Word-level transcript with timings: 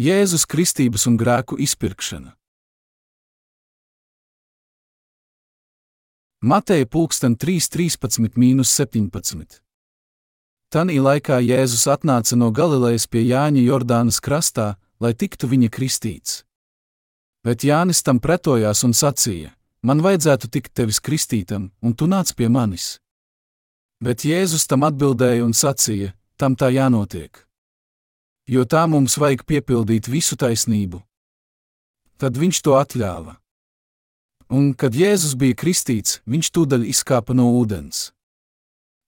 Jēzus 0.00 0.46
kristības 0.48 1.02
un 1.10 1.18
grēku 1.20 1.58
izpirkšana. 1.60 2.30
Mateja 6.40 6.86
pulksten 6.88 7.34
3.13.17. 7.36 9.60
Tanī 10.72 10.96
laikā 11.04 11.36
Jēzus 11.44 11.84
atnāca 11.92 12.32
no 12.40 12.48
Galilejas 12.48 13.04
pie 13.12 13.26
Jāņa 13.26 13.60
Jordānas 13.66 14.22
krastā, 14.24 14.80
lai 15.04 15.12
tiktu 15.12 15.52
viņa 15.52 15.68
kristīts. 15.68 16.48
Bet 17.44 17.68
Jānis 17.68 18.00
tam 18.00 18.24
pretojās 18.24 18.80
un 18.88 18.96
sacīja: 18.96 19.52
Man 19.84 20.00
vajadzētu 20.00 20.48
tikt 20.48 20.72
tevis 20.80 21.04
kristītam, 21.04 21.76
un 21.84 21.92
tu 21.92 22.08
nāc 22.08 22.32
pie 22.32 22.48
manis. 22.48 23.04
Bet 24.00 24.24
Jēzus 24.24 24.64
tam 24.64 24.88
atbildēja 24.88 25.44
un 25.44 25.52
sacīja: 25.52 26.16
Tam 26.40 26.56
tā 26.56 26.72
jānotiek. 26.72 27.49
Jo 28.48 28.64
tā 28.64 28.86
mums 28.88 29.18
vajag 29.20 29.44
piepildīt 29.44 30.08
visu 30.08 30.36
taisnību. 30.36 31.02
Tad 32.20 32.36
viņš 32.36 32.62
to 32.64 32.76
atļāva. 32.78 33.36
Un, 34.50 34.72
kad 34.74 34.96
Jēzus 34.96 35.36
bija 35.38 35.54
kristīts, 35.54 36.18
viņš 36.26 36.50
tūdaļ 36.56 36.88
izkāpa 36.90 37.36
no 37.36 37.52
ūdens. 37.60 38.10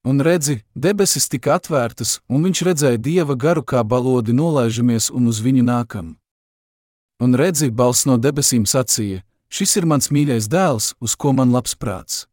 Un 0.07 0.19
redzi, 0.23 0.63
debesis 0.75 1.29
tika 1.31 1.57
atvērtas, 1.59 2.21
un 2.31 2.43
viņš 2.47 2.63
redzēja 2.67 2.99
dieva 2.99 3.37
garu 3.39 3.63
kā 3.63 3.83
balodi 3.87 4.35
nolaižamies 4.35 5.11
un 5.15 5.29
uz 5.31 5.39
viņu 5.43 5.63
nākam. 5.67 6.17
Un 7.23 7.39
redzi, 7.39 7.71
balss 7.71 8.07
no 8.07 8.17
debesīm 8.19 8.65
sacīja: 8.67 9.23
Šis 9.47 9.77
ir 9.79 9.87
mans 9.87 10.11
mīļais 10.11 10.49
dēls, 10.51 10.95
uz 10.99 11.15
ko 11.15 11.31
man 11.37 11.53
labs 11.55 11.77
prāts. 11.79 12.25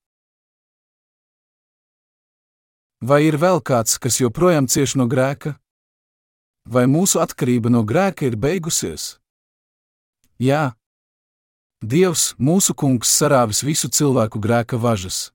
Vai 2.99 3.21
ir 3.27 3.37
vēl 3.37 3.61
kāds, 3.61 3.99
kas 4.01 4.17
joprojām 4.17 4.65
cieš 4.67 4.97
no 4.97 5.05
grēka? 5.07 5.53
Vai 6.65 6.85
mūsu 6.87 7.21
atkarība 7.21 7.71
no 7.71 7.83
grēka 7.83 8.27
ir 8.27 8.35
beigusies? 8.35 9.17
Jā. 10.39 10.75
Dievs, 11.79 12.33
mūsu 12.39 12.75
kungs, 12.75 13.11
sarāvis 13.11 13.63
visu 13.63 13.87
cilvēku 13.87 14.39
grēka 14.39 14.79
važas. 14.79 15.29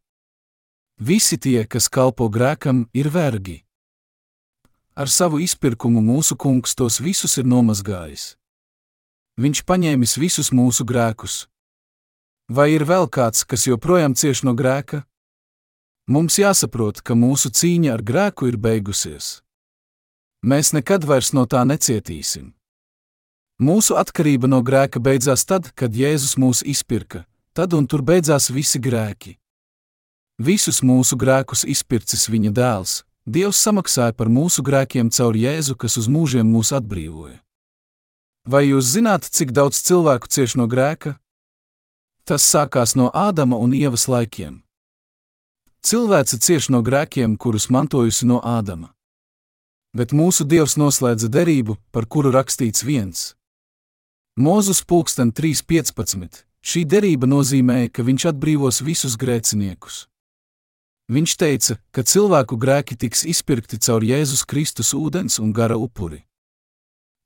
Visi 1.00 1.36
tie, 1.36 1.64
kas 1.66 1.88
kalpo 1.88 2.28
grēkam, 2.28 2.86
ir 2.94 3.08
vergi. 3.10 3.64
Ar 4.94 5.10
savu 5.10 5.40
izpirkumu 5.42 6.00
mūsu 6.00 6.36
kungs 6.36 6.76
tos 6.78 7.00
visus 7.02 7.38
ir 7.40 7.48
nomazgājis. 7.50 8.36
Viņš 9.36 9.64
paņēmis 9.66 10.18
visus 10.22 10.52
mūsu 10.54 10.86
grēkus. 10.86 11.48
Vai 12.48 12.70
ir 12.76 12.84
vēl 12.86 13.08
kāds, 13.08 13.42
kas 13.44 13.66
joprojām 13.66 14.14
cieš 14.14 14.44
no 14.46 14.54
grēka? 14.54 15.02
Mums 16.06 16.38
jāsaprot, 16.38 17.00
ka 17.00 17.16
mūsu 17.16 17.50
cīņa 17.50 17.94
ar 17.96 18.04
grēku 18.04 18.48
ir 18.52 18.60
beigusies. 18.60 19.43
Mēs 20.44 20.74
nekad 20.76 21.06
vairs 21.08 21.32
no 21.32 21.46
tā 21.48 21.62
necietīsim. 21.64 22.50
Mūsu 23.64 23.96
atkarība 23.96 24.50
no 24.50 24.58
grēka 24.60 25.00
beidzās 25.00 25.46
tad, 25.48 25.70
kad 25.72 25.94
Jēzus 25.96 26.34
mūs 26.36 26.60
izpirka, 26.68 27.22
tad 27.56 27.72
un 27.72 27.86
tur 27.88 28.02
beidzās 28.04 28.50
visi 28.52 28.80
grēki. 28.82 29.38
Visus 30.36 30.82
mūsu 30.84 31.16
grēkus 31.16 31.64
izpircis 31.64 32.28
viņa 32.28 32.52
dēls, 32.52 33.02
Dievs 33.24 33.56
samaksāja 33.56 34.12
par 34.12 34.28
mūsu 34.28 34.60
grēkiem 34.60 35.08
caur 35.08 35.32
Jēzu, 35.32 35.78
kas 35.80 35.96
uz 35.96 36.10
mūžiem 36.12 36.44
mūs 36.44 36.74
atbrīvoja. 36.76 37.38
Vai 38.44 38.66
jūs 38.66 38.90
zināt, 38.92 39.24
cik 39.24 39.54
daudz 39.56 39.80
cilvēku 39.80 40.28
cieš 40.28 40.58
no 40.60 40.68
grēka? 40.68 41.14
Tas 42.28 42.44
sākās 42.44 42.92
no 43.00 43.08
Ādama 43.08 43.56
un 43.56 43.72
Ievas 43.72 44.04
laikiem. 44.12 44.60
Cilvēce 45.80 46.36
cieš 46.36 46.68
no 46.68 46.82
grēkiem, 46.84 47.38
kurus 47.40 47.70
mantojusi 47.72 48.28
no 48.28 48.42
Ādama. 48.44 48.93
Bet 49.94 50.10
mūsu 50.10 50.42
Dievs 50.42 50.74
noslēdza 50.74 51.28
derību, 51.30 51.76
par 51.94 52.08
kuru 52.10 52.32
rakstīts 52.34 52.82
viens. 52.82 53.34
Mūzus 54.34 54.82
pulksten 54.82 55.30
3.15. 55.30 56.42
Šī 56.64 56.82
derība 56.88 57.28
nozīmēja, 57.30 57.92
ka 57.94 58.02
viņš 58.02 58.24
atbrīvos 58.32 58.80
visus 58.82 59.14
grēciniekus. 59.20 60.08
Viņš 61.12 61.34
teica, 61.36 61.76
ka 61.94 62.02
cilvēku 62.02 62.56
grēki 62.58 62.96
tiks 62.96 63.22
izpirkti 63.28 63.78
caur 63.78 64.02
Jēzus 64.02 64.42
Kristus 64.48 64.90
ūdens 64.96 65.38
un 65.38 65.52
gara 65.52 65.76
upuri. 65.76 66.24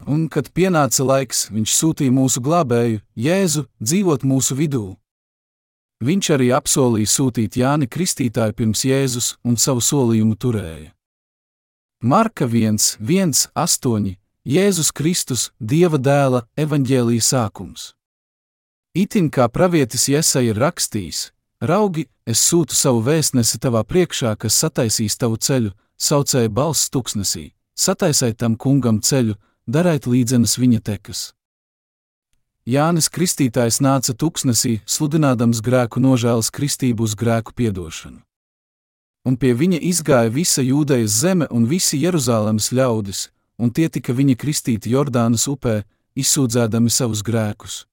Un, 0.04 0.26
kad 0.28 0.50
pienāca 0.52 1.06
laiks, 1.06 1.46
viņš 1.54 1.74
sūtīja 1.78 2.12
mūsu 2.12 2.42
glābēju, 2.44 3.00
Jēzu, 3.16 3.64
dzīvot 3.80 4.26
mūsu 4.28 4.58
vidū. 4.58 4.84
Viņš 6.04 6.30
arī 6.36 6.52
apsolīja 6.54 7.14
sūtīt 7.14 7.56
Jāni 7.58 7.88
Kristītāju 7.88 8.58
pirms 8.58 8.84
Jēzus 8.84 9.32
un 9.46 9.56
savu 9.56 9.80
solījumu 9.80 10.36
turēja. 10.36 10.97
Marka 12.00 12.46
1, 12.46 12.78
1, 13.00 13.48
8, 13.54 14.16
Jēzus 14.46 14.92
Kristus, 14.94 15.48
Dieva 15.58 15.98
dēla, 15.98 16.44
evaņģēlīja 16.54 17.24
sākums. 17.26 17.88
Itin 18.94 19.26
kā 19.34 19.48
pravietis 19.50 20.06
Iesa 20.06 20.38
ir 20.46 20.54
rakstījis: 20.62 21.32
Raugi, 21.58 22.06
es 22.22 22.38
sūtu 22.38 22.78
savu 22.78 23.02
vēstnesi 23.02 23.58
tavā 23.58 23.82
priekšā, 23.82 24.36
kas 24.38 24.60
sataisīs 24.62 25.18
tavu 25.18 25.40
ceļu, 25.42 25.72
saucēja 25.98 26.52
balss 26.54 26.86
tuksnesī, 26.86 27.50
sataisai 27.74 28.30
tam 28.38 28.54
kungam 28.54 29.02
ceļu, 29.02 29.34
darēt 29.66 30.06
līdzenas 30.06 30.54
viņa 30.54 30.80
tekas. 30.86 31.32
Jānis 32.62 33.10
Kristītājs 33.10 33.82
nāca 33.82 34.14
tuksnesī, 34.14 34.78
sludinādams 34.86 35.58
grēku 35.66 35.98
nožēlas 35.98 36.54
kristību 36.54 37.10
uz 37.10 37.18
grēku 37.18 37.58
piedošanu. 37.58 38.27
Un 39.26 39.36
pie 39.36 39.52
viņa 39.54 39.80
izgāja 39.82 40.30
visa 40.30 40.62
jūdejas 40.62 41.18
zeme 41.22 41.48
un 41.50 41.66
visi 41.66 41.98
Jeruzalemes 42.02 42.70
ļaudis, 42.72 43.28
un 43.58 43.70
tie 43.70 43.88
tika 43.88 44.14
viņa 44.14 44.36
kristīti 44.38 44.94
Jordānas 44.94 45.48
upē, 45.50 45.82
izsūdzēdami 46.18 46.90
savus 46.90 47.22
grēkus. 47.26 47.84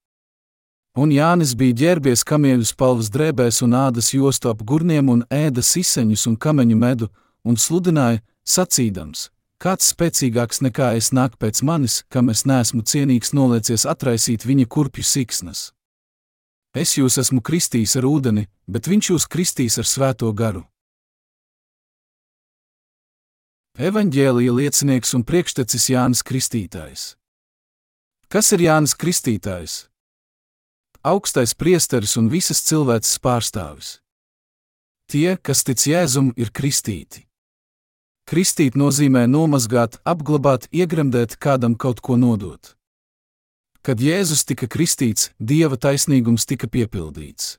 Un 0.96 1.10
Jānis 1.12 1.52
bija 1.58 1.76
ģērbies 1.76 2.22
kamieļu 2.24 2.64
spalvas 2.64 3.10
drēbēs 3.12 3.60
un 3.66 3.74
ādas 3.76 4.14
jostu 4.14 4.48
ap 4.48 4.62
gurniem 4.64 5.10
un 5.12 5.24
ēda 5.28 5.60
siseņus 5.60 6.24
un 6.30 6.36
kameņu 6.40 6.76
medu, 6.80 7.08
un 7.44 7.58
sludināja, 7.60 8.22
sacīdams: 8.48 9.28
Kāds 9.60 9.92
spēcīgāks 9.92 10.62
nekā 10.64 10.94
es 10.96 11.12
nāk 11.12 11.36
pēc 11.36 11.60
manis, 11.68 12.02
kam 12.08 12.30
es 12.32 12.46
neesmu 12.48 12.80
cienīgs 12.80 13.34
noliecies 13.36 13.84
atraisīt 13.84 14.44
viņa 14.48 14.66
kurpju 14.72 15.04
siksnas. 15.04 15.72
Es 16.76 16.96
jūs 16.96 17.16
esmu 17.20 17.40
kristījis 17.40 17.96
ar 18.00 18.08
ūdeni, 18.08 18.46
bet 18.68 18.88
viņš 18.88 19.10
jūs 19.10 19.28
kristīs 19.32 19.78
ar 19.80 19.88
svēto 19.88 20.32
garu. 20.32 20.64
Evanģēlija 23.76 24.54
liecinieks 24.56 25.10
un 25.12 25.20
priekštecis 25.28 25.90
Jānis 25.92 26.22
Kristītājs. 26.24 27.02
Kas 28.32 28.48
ir 28.56 28.62
Jānis 28.64 28.94
Kristītājs? 28.96 29.74
Augstais 31.04 31.52
priesteris 31.52 32.14
un 32.16 32.30
visas 32.32 32.62
cilvēces 32.64 33.18
pārstāvis. 33.20 33.90
Tie, 35.12 35.36
kas 35.36 35.60
tic 35.68 35.84
Jēzum, 35.84 36.30
ir 36.40 36.54
kristīti. 36.56 37.26
Kristīt 38.24 38.80
nozīmē 38.80 39.26
nomazgāt, 39.28 40.00
apglabāt, 40.08 40.70
iegremdēt 40.72 41.36
kādam 41.36 41.76
kaut 41.76 42.00
ko 42.00 42.16
nodot. 42.16 42.72
Kad 43.84 44.00
Jēzus 44.00 44.48
tika 44.48 44.70
kristīts, 44.72 45.34
Dieva 45.36 45.76
taisnīgums 45.76 46.48
tika 46.48 46.64
piepildīts. 46.64 47.58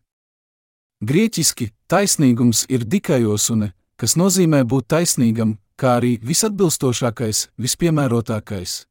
Grieķiski 0.97 1.69
taisnīgums 1.85 2.65
ir 2.73 2.89
dikajosune, 2.89 3.69
kas 4.01 4.17
nozīmē 4.17 4.65
būt 4.65 4.89
taisnīgam, 4.89 5.59
kā 5.77 5.97
arī 6.01 6.17
visatbilstošākais, 6.25 7.47
vispiemērotākais. 7.61 8.83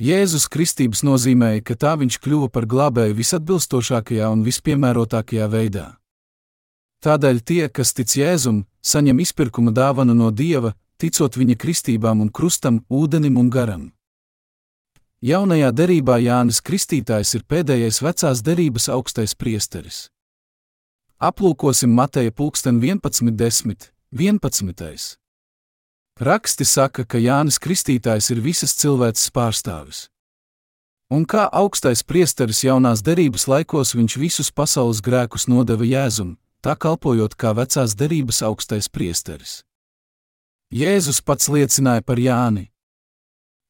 Jēzus 0.00 0.46
kristības 0.48 1.02
nozīmēja, 1.04 1.60
ka 1.60 1.76
tā 1.76 1.92
viņš 2.00 2.16
kļuva 2.24 2.48
par 2.48 2.64
glābēju 2.64 3.18
visatbilstošākajā 3.18 4.30
un 4.32 4.44
vispiemērotākajā 4.46 5.48
veidā. 5.52 5.86
Tādēļ 7.04 7.40
tie, 7.44 7.62
kas 7.68 7.92
tic 7.96 8.12
Jēzum, 8.16 8.64
saņem 8.80 9.20
izpirkuma 9.20 9.74
dāvanu 9.76 10.16
no 10.16 10.30
Dieva, 10.30 10.72
ticot 11.00 11.36
viņa 11.36 11.56
kristībām 11.60 12.24
un 12.24 12.32
krustam, 12.32 12.80
ūdenim 12.88 13.36
un 13.40 13.52
garam. 13.52 13.84
Jaunajā 15.20 15.68
derībā 15.76 16.16
Jānis 16.16 16.62
Kristītājs 16.64 17.34
ir 17.36 17.44
pēdējais 17.44 18.00
vecās 18.00 18.40
derības 18.40 18.88
augstais 18.88 19.36
priesteris. 19.36 20.06
Aplūkosim 21.20 21.92
Mateja 21.92 22.32
pulksten 22.32 22.80
11.10. 22.80 23.90
11. 24.16 25.19
Raksti 26.20 26.66
saka, 26.68 27.06
ka 27.08 27.16
Jānis 27.16 27.56
Kristītājs 27.56 28.26
ir 28.34 28.42
visas 28.44 28.74
cilvēces 28.76 29.30
pārstāvis. 29.32 30.00
Un 31.08 31.24
kā 31.24 31.46
augstais 31.48 32.04
priesteris 32.04 32.60
jaunās 32.60 33.00
derības 33.00 33.46
laikos 33.48 33.94
viņš 33.96 34.16
visus 34.20 34.52
pasaules 34.52 35.00
grēkus 35.00 35.48
nodeva 35.48 35.88
Jēzum, 35.88 36.36
tā 36.60 36.76
kalpojot 36.76 37.38
kā 37.40 37.54
vecās 37.56 37.96
derības 37.96 38.42
augstais 38.44 38.90
priesteris. 38.92 39.62
Jēzus 40.68 41.24
pats 41.24 41.48
liecināja 41.48 42.04
par 42.04 42.20
Jāni. 42.20 42.68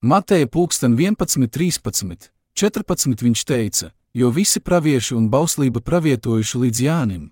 Mateja 0.03 0.50
pulksten 0.50 0.99
11, 0.99 1.46
13, 1.46 2.31
14 2.58 3.26
viņš 3.31 3.46
teica, 3.46 3.94
jo 4.11 4.35
visi 4.35 4.58
pravieši 4.58 5.14
un 5.14 5.31
bauslība 5.31 5.79
pravietojuši 5.87 6.67
līdz 6.67 6.87
Jānim. 6.91 7.26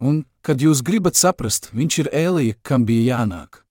Un, 0.00 0.24
kad 0.40 0.64
jūs 0.64 0.80
gribat 0.80 1.20
saprast, 1.20 1.74
viņš 1.76 2.06
ir 2.06 2.16
Ēlija, 2.16 2.56
kam 2.64 2.88
bija 2.88 3.18
jānāk. 3.18 3.66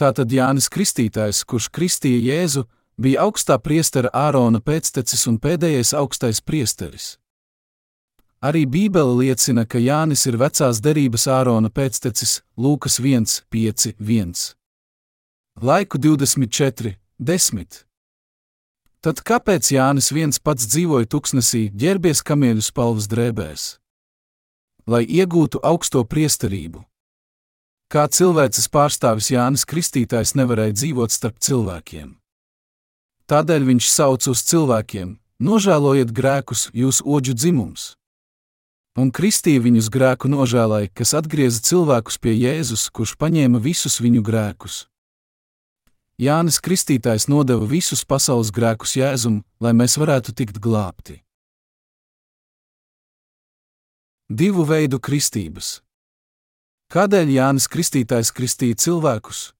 Tātad 0.00 0.32
Jānis 0.32 0.70
Kristītājs, 0.72 1.42
kurš 1.44 1.66
kristīja 1.76 2.20
Jēzu, 2.24 2.62
bija 2.96 3.26
augstā 3.26 3.58
priestera 3.60 4.08
Ārona 4.16 4.62
pēctecis 4.64 5.26
un 5.28 5.36
pēdējais 5.36 5.92
augstais 5.98 6.40
priesteris. 6.40 7.18
Arī 8.40 8.64
Bībele 8.64 9.18
liecina, 9.18 9.66
ka 9.68 9.76
Jānis 9.76 10.24
ir 10.24 10.38
vecās 10.40 10.80
derības 10.80 11.26
Ārona 11.28 11.68
pēctecis 11.68 12.38
Lūkas 12.56 12.96
1, 12.96 13.28
5, 13.52 13.92
1. 14.00 14.32
Laiku 15.60 16.00
24, 16.00 16.96
10. 17.20 17.84
Tad 19.04 19.20
kāpēc 19.20 19.68
Jānis 19.76 20.08
viens 20.16 20.40
pats 20.40 20.64
dzīvoja 20.64 21.12
tuksnesī, 21.12 21.66
ģērbies 21.76 22.24
kamieļu 22.24 22.64
spalvas 22.64 23.12
drēbēs? 23.12 23.74
Lai 24.88 25.04
iegūtu 25.04 25.60
augsto 25.60 26.08
priesterību. 26.08 26.86
Kā 27.90 28.04
cilvēces 28.06 28.68
pārstāvis 28.70 29.32
Jānis 29.32 29.64
Kristītājs 29.66 30.36
nevarēja 30.38 30.76
dzīvot 30.76 31.10
starp 31.10 31.40
cilvēkiem. 31.42 32.12
Tādēļ 33.26 33.66
viņš 33.66 33.88
sauc 33.90 34.28
uz 34.30 34.42
cilvēkiem: 34.46 35.16
nožēlojiet 35.42 36.12
grēkus, 36.14 36.68
jūs 36.70 37.00
oģu 37.02 37.34
dzimums. 37.34 37.88
Un 38.94 39.10
kristīja 39.10 39.64
viņus 39.66 39.90
grēku 39.90 40.30
nožēlai, 40.30 40.84
kas 40.94 41.16
atgrieza 41.18 41.64
cilvēkus 41.66 42.20
pie 42.22 42.36
Jēzus, 42.38 42.86
kurš 42.94 43.16
paņēma 43.18 43.58
visus 43.58 43.98
viņu 43.98 44.22
grēkus. 44.22 44.84
Jānis 46.14 46.62
Kristītājs 46.62 47.26
nodeva 47.26 47.66
visus 47.66 48.06
pasaules 48.06 48.54
grēkus 48.54 48.94
Jēzum, 49.02 49.42
lai 49.58 49.74
mēs 49.74 49.98
varētu 49.98 50.36
tikt 50.38 50.62
glābti. 50.62 51.24
Divu 54.30 54.62
veidu 54.62 55.02
kristības. 55.02 55.80
Kādēļ 56.90 57.28
Jānis 57.30 57.68
Kristītājs 57.70 58.32
kristīja 58.34 58.74
cilvēkus? 58.82 59.52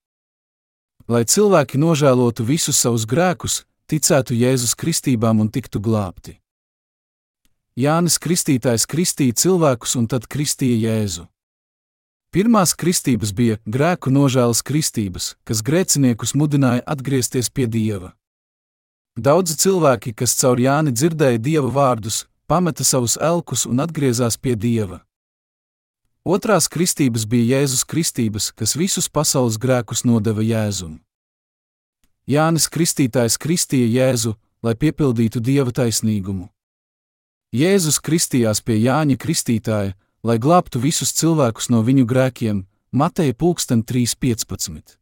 Lai 1.07 1.21
cilvēki 1.23 1.79
nožēlotu 1.79 2.43
visus 2.43 2.81
savus 2.83 3.05
grēkus, 3.07 3.61
ticētu 3.87 4.35
Jēzus 4.35 4.73
kristībām 4.75 5.39
un 5.39 5.47
tiktu 5.47 5.79
glābti. 5.79 6.41
Jānis 7.79 8.19
Kristītājs 8.19 8.83
kristīja 8.91 9.37
cilvēkus 9.39 9.95
un 10.01 10.09
tad 10.11 10.27
kristīja 10.27 10.81
Jēzu. 10.89 11.29
Pirmās 12.35 12.75
kristības 12.75 13.31
bija 13.31 13.61
grēku 13.63 14.11
nožēlas 14.11 14.65
kristības, 14.67 15.37
kas 15.47 15.63
grēciniekus 15.63 16.35
mudināja 16.35 16.83
atgriezties 16.83 17.47
pie 17.55 17.69
Dieva. 17.71 18.11
Daudzi 19.15 19.55
cilvēki, 19.55 20.17
kas 20.19 20.35
caur 20.35 20.59
Jāni 20.59 20.91
dzirdēja 20.91 21.39
Dieva 21.39 21.71
vārdus, 21.79 22.25
pameta 22.51 22.83
savus 22.83 23.15
elkus 23.23 23.69
un 23.71 23.87
atgriezās 23.87 24.35
pie 24.35 24.57
Dieva. 24.59 25.05
Otrās 26.25 26.69
kristības 26.69 27.25
bija 27.25 27.57
Jēzus 27.57 27.87
kristības, 27.89 28.51
kas 28.53 28.77
visus 28.77 29.09
pasaules 29.09 29.57
grēkus 29.57 30.05
nodeva 30.05 30.45
Jēzum. 30.45 30.99
Jānis 32.29 32.69
Kristītājs 32.69 33.39
kristīja 33.41 33.89
Jēzu, 33.89 34.35
lai 34.63 34.75
piepildītu 34.77 35.41
Dieva 35.41 35.73
taisnīgumu. 35.73 36.51
Jēzus 37.57 37.99
kristījās 38.05 38.61
pie 38.61 38.77
Jāņa 38.85 39.17
Kristītāja, 39.17 39.97
lai 40.23 40.37
glābtu 40.39 40.79
visus 40.79 41.15
cilvēkus 41.17 41.71
no 41.73 41.81
viņu 41.83 42.05
grēkiem, 42.05 42.67
Mateja 42.93 43.33
3.15. 43.35 44.99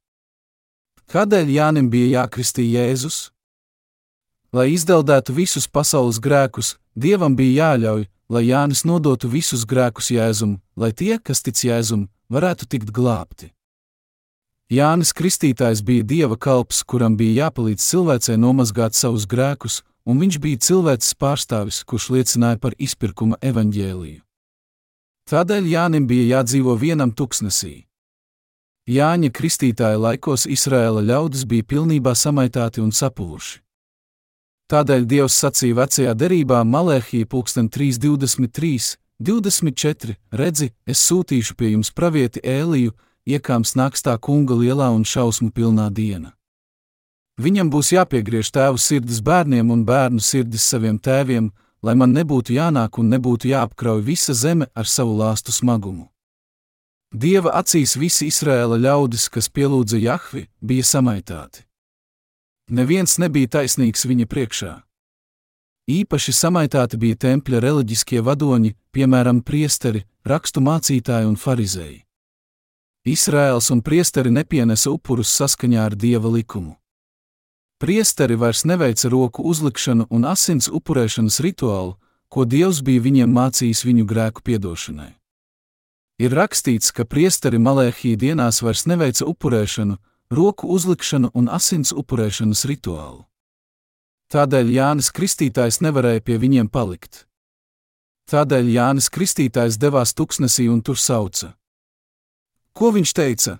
Kādēļ 1.08 1.50
Jānim 1.50 1.90
bija 1.90 2.22
jākristī 2.22 2.70
Jēzus? 2.70 3.32
Lai 4.52 4.70
izdeldētu 4.72 5.34
visus 5.36 5.68
pasaules 5.68 6.20
grēkus, 6.24 6.78
Dievam 6.96 7.36
bija 7.36 7.74
jāļauj, 7.74 8.06
lai 8.32 8.42
Jānis 8.48 8.84
nodotu 8.88 9.28
visus 9.28 9.66
grēkus 9.68 10.08
Jēzum, 10.10 10.56
lai 10.76 10.90
tie, 10.92 11.18
kas 11.20 11.44
tic 11.44 11.60
Jēzum, 11.60 12.08
varētu 12.32 12.66
tikt 12.66 12.90
glābti. 12.90 13.52
Jānis 14.72 15.12
Kristītājs 15.16 15.84
bija 15.84 16.04
Dieva 16.04 16.36
kalps, 16.36 16.80
kuram 16.84 17.16
bija 17.16 17.44
jāpalīdz 17.44 17.84
cilvēcei 17.84 18.36
nomazgāt 18.40 18.96
savus 18.96 19.28
grēkus, 19.28 19.82
un 20.08 20.20
viņš 20.20 20.40
bija 20.40 20.60
cilvēks 20.64 21.14
pārstāvis, 21.20 21.84
kurš 21.84 22.08
liecināja 22.16 22.60
par 22.60 22.76
izpirkuma 22.80 23.36
evaņģēliju. 23.44 24.24
Tādēļ 25.28 25.68
Jānim 25.68 26.08
bija 26.08 26.38
jādzīvo 26.38 26.72
vienam 26.80 27.12
tuksnesī. 27.12 27.84
Jāņa 28.88 29.28
kristītāja 29.28 30.00
laikos 30.00 30.48
Izraēla 30.48 31.04
ļaudis 31.04 31.44
bija 31.44 31.68
pilnībā 31.68 32.16
samaitāti 32.16 32.80
un 32.80 32.96
sapūši. 32.96 33.67
Tādēļ 34.68 35.04
Dievs 35.08 35.36
sacīja 35.40 35.78
vecajā 35.78 36.10
derībā 36.12 36.58
Malēhī 36.68 37.22
323, 37.24 38.96
24, 39.16 40.16
redzi, 40.30 40.72
es 40.84 41.00
sūtīšu 41.08 41.54
pie 41.56 41.70
jums 41.72 41.88
pravieti 41.96 42.42
Ēliju, 42.44 42.92
iekāms 43.24 43.72
nakstā 43.80 44.18
kunga 44.20 44.58
lielā 44.58 44.90
un 44.92 45.06
šausmu 45.08 45.48
pilnā 45.56 45.88
diena. 45.88 46.34
Viņam 47.40 47.70
būs 47.72 47.94
jāpiegriež 47.94 48.50
tēvu 48.52 48.80
sirdis 48.82 49.22
bērniem 49.24 49.70
un 49.70 49.86
bērnu 49.88 50.20
sirdis 50.20 50.66
saviem 50.68 50.98
tēviem, 50.98 51.48
lai 51.82 51.94
man 51.94 52.12
nebūtu 52.12 52.52
jānāk 52.52 52.98
un 53.00 53.08
nebūtu 53.14 53.48
jāapkrauj 53.48 54.02
visa 54.04 54.34
zeme 54.34 54.68
ar 54.74 54.90
savu 54.90 55.14
lāstu 55.16 55.54
smagumu. 55.54 56.10
Dieva 57.08 57.54
acīs 57.56 57.96
visi 57.96 58.28
Izraēla 58.28 58.76
ļaudis, 58.84 59.30
kas 59.32 59.48
pielūdza 59.48 59.96
Jahvi, 60.02 60.44
bija 60.60 60.84
samaitāti. 60.84 61.67
Neviens 62.68 63.16
nebija 63.18 63.48
taisnīgs 63.48 64.04
viņa 64.04 64.26
priekšā. 64.28 64.72
Īpaši 65.88 66.32
samaitāti 66.36 66.98
bija 67.00 67.16
tempļa 67.16 67.62
reliģiskie 67.64 68.20
vadoņi, 68.20 68.74
piemēram, 68.92 69.40
priesteri, 69.40 70.04
rakstu 70.28 70.60
mācītāji 70.60 71.30
un 71.30 71.38
farizēji. 71.40 72.02
Izraēls 73.08 73.70
un 73.72 73.80
priesteri 73.80 74.28
nepienesa 74.28 74.92
upurus 74.92 75.32
saskaņā 75.32 75.86
ar 75.88 75.96
dieva 75.96 76.28
likumu. 76.28 76.76
Priesteri 77.80 78.36
vairs 78.36 78.66
neveica 78.68 79.08
roku 79.08 79.46
uzlikšanu 79.48 80.08
un 80.10 80.26
asins 80.28 80.68
upurēšanas 80.68 81.40
rituālu, 81.40 81.94
ko 82.28 82.44
Dievs 82.44 82.82
bija 82.84 83.00
viņiem 83.00 83.32
mācījis 83.32 83.84
viņu 83.86 84.04
grēku 84.04 84.44
piedošanai. 84.44 85.14
Ir 86.18 86.34
rakstīts, 86.34 86.90
ka 86.92 87.06
priesteri 87.06 87.60
malēhī 87.62 88.16
dienās 88.18 88.60
vairs 88.60 88.84
neveica 88.90 89.24
upurēšanu, 89.30 89.96
roku 90.30 90.68
uzlikšanu 90.68 91.30
un 91.34 91.48
asins 91.48 91.92
upurēšanas 91.92 92.64
rituālu. 92.68 93.24
Tādēļ 94.28 94.74
Jānis 94.74 95.08
Kristītājs 95.16 95.80
nevarēja 95.80 96.20
pie 96.20 96.36
viņiem 96.36 96.68
palikt. 96.68 97.24
Tādēļ 98.28 98.68
Jānis 98.74 99.08
Kristītājs 99.08 99.80
devās 99.80 100.12
tuksnesī 100.12 100.68
un 100.68 100.82
tur 100.84 101.00
sauca. 101.00 101.54
Ko 102.76 102.92
viņš 102.92 103.14
teica? 103.16 103.58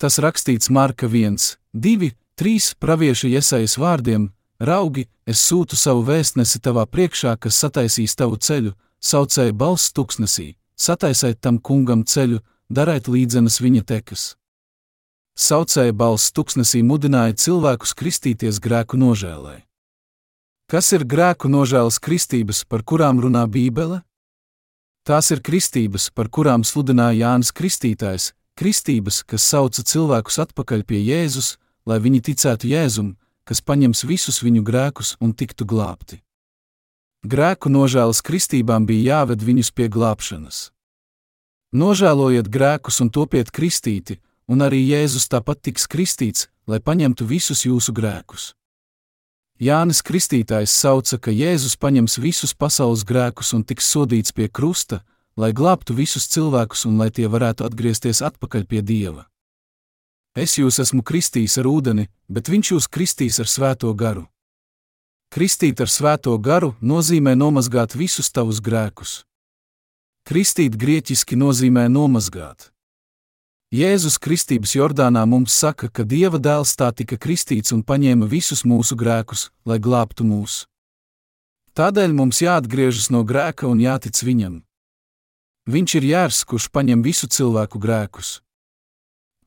Tas 0.00 0.16
rakstīts 0.18 0.72
Marka 0.72 1.06
1, 1.06 1.36
2, 1.76 2.12
Trīs 2.42 2.72
pravieša 2.74 3.28
iesaistas 3.28 3.76
vārdiem: 3.78 4.30
Raugi, 4.58 5.04
es 5.26 5.42
sūtu 5.44 5.76
savu 5.76 6.02
vēstnesi 6.08 6.58
tavā 6.64 6.86
priekšā, 6.88 7.36
kas 7.36 7.58
sataisīs 7.60 8.16
tavu 8.16 8.38
ceļu, 8.40 8.72
saucēja 8.98 9.52
balss 9.52 9.92
tuksnesī, 9.92 10.54
sataisiet 10.74 11.40
tam 11.44 11.58
kungam 11.58 12.02
ceļu, 12.02 12.40
dariet 12.70 13.08
līdzenas 13.08 13.60
viņa 13.60 13.84
tekas. 13.84 14.32
Saucēja 15.32 15.94
balss 15.96 16.32
tuksnesī 16.36 16.82
mudināja 16.84 17.32
cilvēkus 17.32 17.94
kristīties 17.96 18.60
grēku 18.60 18.98
nožēlē. 19.00 19.62
Kas 20.68 20.92
ir 20.92 21.04
grēku 21.08 21.48
nožēlas 21.48 21.98
kristības, 22.00 22.64
par 22.68 22.84
kurām 22.84 23.20
runā 23.20 23.46
Bībele? 23.48 24.02
Tās 25.08 25.32
ir 25.32 25.40
kristības, 25.40 26.10
par 26.14 26.28
kurām 26.28 26.62
sludināja 26.64 27.26
Jānis 27.26 27.50
Kristītājs, 27.52 28.32
kristības, 28.54 29.22
kas 29.24 29.42
sauca 29.48 29.82
cilvēkus 29.82 30.38
atpakaļ 30.44 30.84
pie 30.84 31.00
Jēzus, 31.00 31.56
lai 31.88 31.98
viņi 31.98 32.20
ticētu 32.28 32.68
Jēzum, 32.70 33.16
kas 33.48 33.64
paņems 33.64 34.04
visus 34.06 34.42
viņu 34.44 34.62
grēkus 34.62 35.16
un 35.20 35.32
tiktu 35.32 35.66
glābti. 35.66 36.20
Grēku 37.24 37.70
nožēlas 37.72 38.20
kristībām 38.22 38.86
bija 38.86 39.16
jāved 39.16 39.42
viņus 39.42 39.72
pie 39.72 39.88
glābšanas. 39.88 40.70
Nožēlojiet 41.72 42.50
grēkus 42.52 43.00
un 43.00 43.10
topiet 43.10 43.50
kristīti, 43.50 44.18
un 44.48 44.64
arī 44.64 44.80
Jēzus 44.86 45.28
tāpat 45.30 45.62
tiks 45.68 45.86
kristīts, 45.86 46.48
lai 46.66 46.80
paņemtu 46.80 47.26
visus 47.26 47.64
jūsu 47.66 47.94
grēkus. 47.94 48.52
Jānis 49.62 50.02
Kristītājs 50.02 50.72
sauca, 50.74 51.18
ka 51.22 51.30
Jēzus 51.30 51.76
paņems 51.78 52.18
visus 52.18 52.54
pasaules 52.54 53.04
grēkus 53.06 53.52
un 53.54 53.62
tiks 53.62 53.86
sodīts 53.94 54.34
pie 54.34 54.48
krusta, 54.48 55.04
lai 55.36 55.52
glābtu 55.52 55.94
visus 55.94 56.26
cilvēkus 56.26 56.86
un 56.88 56.98
lai 56.98 57.10
tie 57.14 57.28
varētu 57.30 57.68
atgriezties 57.68 58.24
atpakaļ 58.26 58.66
pie 58.66 58.82
Dieva. 58.82 59.28
Es 60.34 60.56
jūs 60.58 60.80
esmu 60.80 61.04
kristījis 61.04 61.58
ar 61.60 61.68
ūdeni, 61.68 62.08
bet 62.28 62.48
viņš 62.48 62.72
jūs 62.72 62.88
kristīs 62.88 63.38
ar 63.38 63.46
svēto 63.46 63.92
garu. 63.94 64.26
Kristīt 65.32 65.80
ar 65.80 65.88
svēto 65.88 66.34
garu 66.40 66.74
nozīmē 66.80 67.36
nomazgāt 67.36 67.94
visus 67.94 68.32
tavus 68.32 68.58
grēkus. 68.64 69.22
Kristīt 70.26 70.74
grieķiski 70.74 71.36
nozīmē 71.36 71.86
nomazgāt. 71.92 72.71
Jēzus 73.72 74.18
Kristības 74.20 74.74
Jordānā 74.76 75.22
mums 75.24 75.54
saka, 75.56 75.88
ka 75.88 76.04
Dieva 76.04 76.36
dēls 76.36 76.74
tā 76.76 76.90
tika 76.92 77.16
kristīts 77.16 77.72
un 77.72 77.80
paņēma 77.80 78.26
visus 78.28 78.66
mūsu 78.68 78.98
grēkus, 79.00 79.46
lai 79.64 79.78
glābtu 79.80 80.26
mūs. 80.28 80.66
Tādēļ 81.72 82.12
mums 82.12 82.42
jāatgriežas 82.44 83.08
no 83.08 83.22
grēka 83.24 83.64
un 83.70 83.80
jātic 83.80 84.20
viņam. 84.28 84.58
Viņš 85.72 85.94
ir 85.96 86.08
jērs, 86.10 86.42
kurš 86.44 86.68
paņem 86.68 87.00
visu 87.00 87.30
cilvēku 87.32 87.80
grēkus. 87.80 88.42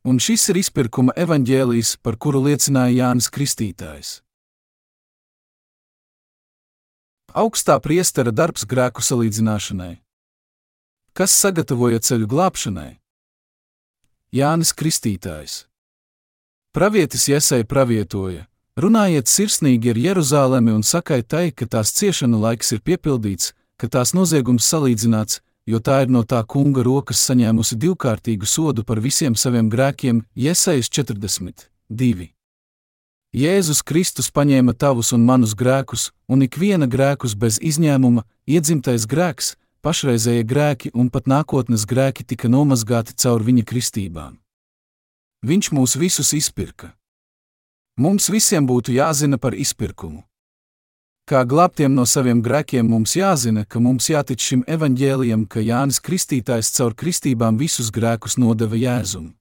Un 0.10 0.17
šis 0.17 0.50
ir 0.50 0.62
izpirkuma 0.63 1.13
evaņģēlijs, 1.13 2.00
par 2.01 2.17
kuru 2.17 2.41
liecināja 2.50 2.98
Jānis 2.98 3.29
Kristītājs. 3.29 4.24
Augstā 7.29 7.77
priestera 7.77 8.34
darbs 8.34 8.65
grēku 8.65 9.05
salīdzināšanai. 9.05 10.00
Kas 11.13 11.41
sagatavoja 11.46 12.01
ceļu 12.01 12.34
glābšanai? 12.34 12.96
Jānis 14.36 14.74
Kristītājs. 14.75 15.54
Pravietis 16.75 17.30
Iesai 17.32 17.62
pravietoja: 17.63 18.42
Runājiet 18.75 19.32
sirsnīgi 19.32 19.94
ar 19.94 20.00
Jeruzalemi 20.06 20.74
un 20.75 20.84
sakai 20.84 21.22
tai, 21.24 21.54
ka 21.56 21.63
tās 21.63 21.94
ciešanu 21.96 22.42
laiks 22.44 22.74
ir 22.75 22.82
piepildīts, 22.84 23.54
ka 23.80 23.88
tās 23.88 24.12
noziegums 24.12 24.68
salīdzināts, 24.68 25.39
jo 25.72 25.80
tā 25.80 26.01
ir 26.04 26.12
no 26.12 26.25
tā 26.27 26.42
kunga 26.44 26.84
rokas 26.84 27.24
saņēmusi 27.30 27.80
divkārtīgu 27.80 28.44
sodu 28.44 28.84
par 28.84 29.00
visiem 29.00 29.39
saviem 29.39 29.72
grēkiem, 29.72 30.25
Iesaijas 30.36 30.92
42. 30.92 32.27
Jēzus 33.32 33.84
Kristus 33.88 34.27
paņēma 34.36 34.75
tavus 34.75 35.13
un 35.15 35.24
manus 35.24 35.56
grēkus, 35.56 36.10
un 36.27 36.44
ikviena 36.44 36.92
grēkus 36.92 37.39
bez 37.39 37.56
izņēmuma, 37.63 38.27
iedzimtais 38.51 39.08
grēks, 39.08 39.56
pašreizējie 39.86 40.44
grēki 40.50 40.92
un 40.98 41.12
pat 41.13 41.30
nākotnes 41.30 41.86
grēki 41.86 42.25
tika 42.25 42.50
nomazgāti 42.50 43.15
caur 43.22 43.46
viņa 43.46 43.63
kristībām. 43.70 44.39
Viņš 45.46 45.72
mūs 45.77 45.96
visus 46.01 46.34
izpirka. 46.34 46.96
Mums 48.01 48.32
visiem 48.34 48.65
būtu 48.68 48.98
jāzina 48.98 49.38
par 49.38 49.54
izpirkumu. 49.54 50.25
Kā 51.30 51.46
glābtiem 51.46 51.94
no 51.96 52.04
saviem 52.06 52.42
grēkiem 52.46 52.86
mums 52.89 53.15
jāzina, 53.15 53.63
ka 53.65 53.80
mums 53.80 54.10
jātic 54.10 54.42
šim 54.42 54.65
evaņģēlijam, 54.68 55.48
ka 55.48 55.63
Jānis 55.63 56.01
Kristītājs 56.01 56.74
caur 56.75 56.94
kristībām 56.94 57.58
visus 57.58 57.89
grēkus 57.94 58.38
nodeva 58.42 58.77
Jēzum. 58.77 59.34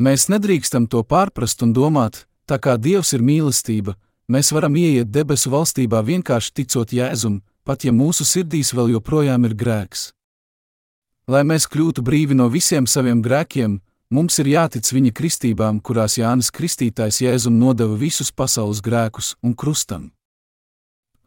Mēs 0.00 0.28
nedrīkstam 0.32 0.88
to 0.90 1.04
pārprast 1.06 1.62
un 1.64 1.72
domāt, 1.72 2.24
Tā 2.44 2.58
kā 2.60 2.76
Dievs 2.76 3.14
ir 3.16 3.22
mīlestība, 3.24 3.94
mēs 4.28 4.50
varam 4.52 4.74
ieiet 4.76 5.08
debesu 5.08 5.48
valstībā 5.52 6.02
vienkārši 6.04 6.52
ticot 6.60 6.92
Jēzum, 6.92 7.40
pat 7.64 7.84
ja 7.84 7.92
mūsu 7.92 8.26
sirdīs 8.28 8.72
vēl 8.76 8.92
joprojām 8.94 9.48
ir 9.48 9.56
grēks. 9.56 10.12
Lai 11.28 11.40
mēs 11.48 11.64
kļūtu 11.72 12.04
brīvi 12.04 12.36
no 12.36 12.50
visiem 12.52 12.86
saviem 12.86 13.22
grēkiem, 13.24 13.78
mums 14.12 14.36
ir 14.42 14.50
jātic 14.52 14.90
viņa 14.92 15.12
kristībām, 15.16 15.80
kurās 15.80 16.18
Jānis 16.20 16.52
Kristītājs 16.52 17.22
Jēzum 17.24 17.56
nodeva 17.58 17.96
visus 17.96 18.30
pasaules 18.30 18.84
grēkus 18.84 19.32
un 19.42 19.56
krustam. 19.56 20.10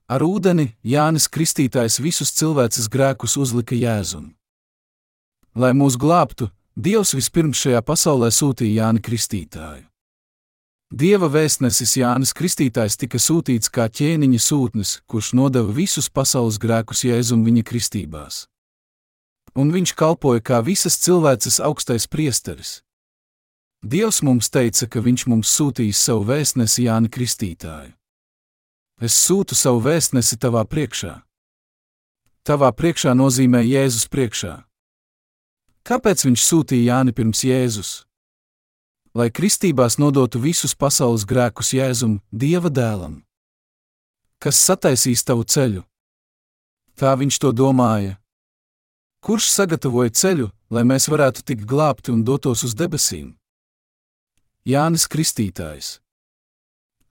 Ar 0.08 0.24
ūdeni 0.24 0.70
Jānis 0.86 1.26
Kristītājs 1.28 1.98
visus 2.00 2.32
cilvēces 2.38 2.88
grēkus 2.88 3.36
uzlika 3.42 3.76
Jēzum. 3.76 4.30
Lai 5.58 5.74
mūs 5.74 5.98
glābtu, 5.98 6.52
Dievs 6.78 7.16
vispirms 7.18 7.58
šajā 7.58 7.82
pasaulē 7.82 8.30
sūtīja 8.30 8.84
Jāni 8.84 9.02
Kristītāju. 9.02 9.88
Dieva 10.88 11.28
vēstnesis 11.28 11.98
Jānis 12.00 12.32
Kristītājs 12.32 12.96
tika 12.96 13.20
sūtīts 13.20 13.68
kā 13.68 13.90
ķēniņa 13.92 14.40
sūtnis, 14.40 14.92
kurš 15.04 15.34
nodeva 15.36 15.74
visus 15.76 16.08
pasaules 16.08 16.56
grēkus 16.64 17.04
Jēzum 17.04 17.44
viņa 17.44 17.64
kristībās. 17.68 18.46
Un 19.60 19.74
viņš 19.76 19.92
kalpoja 20.00 20.40
kā 20.40 20.62
visas 20.64 20.96
cilvēces 21.04 21.60
augstais 21.60 22.08
priesteris. 22.08 22.82
Dievs 23.84 24.22
mums 24.24 24.48
teica, 24.48 24.88
ka 24.88 25.04
viņš 25.04 25.28
mums 25.28 25.52
sūtīs 25.52 26.00
savu 26.00 26.24
vēstnesi 26.32 26.88
Jāni 26.88 27.12
Kristītāju. 27.12 27.92
Es 29.04 29.20
sūtu 29.28 29.60
savu 29.60 29.84
vēstnesi 29.84 30.40
tavā 30.40 30.64
priekšā. 30.64 31.20
Tavā 32.48 32.72
priekšā 32.72 33.12
nozīmē 33.12 33.60
Jēzus 33.68 34.08
priekšā. 34.08 34.64
Kāpēc 35.84 36.24
viņš 36.24 36.48
sūtīja 36.48 36.96
Jāni 36.96 37.12
pirms 37.12 37.44
Jēzus? 37.44 38.07
Lai 39.18 39.32
kristībās 39.34 39.98
nodotu 39.98 40.40
visus 40.40 40.76
pasaules 40.78 41.26
grēkus 41.26 41.74
Jēzum, 41.74 42.20
Dieva 42.30 42.70
dēlam. 42.70 43.24
Kas 44.38 44.60
sataisīs 44.62 45.26
tavu 45.26 45.42
ceļu? 45.42 45.82
Tā 46.98 47.16
viņš 47.18 47.40
to 47.42 47.50
domāja. 47.54 48.18
Kurš 49.26 49.50
sagatavoja 49.50 50.14
ceļu, 50.14 50.52
lai 50.70 50.84
mēs 50.86 51.10
varētu 51.10 51.42
tikt 51.42 51.66
glābti 51.66 52.14
un 52.14 52.22
dotos 52.24 52.62
uz 52.68 52.76
debesīm? 52.78 53.34
Jānis 54.68 55.08
Kristītājs. 55.10 55.98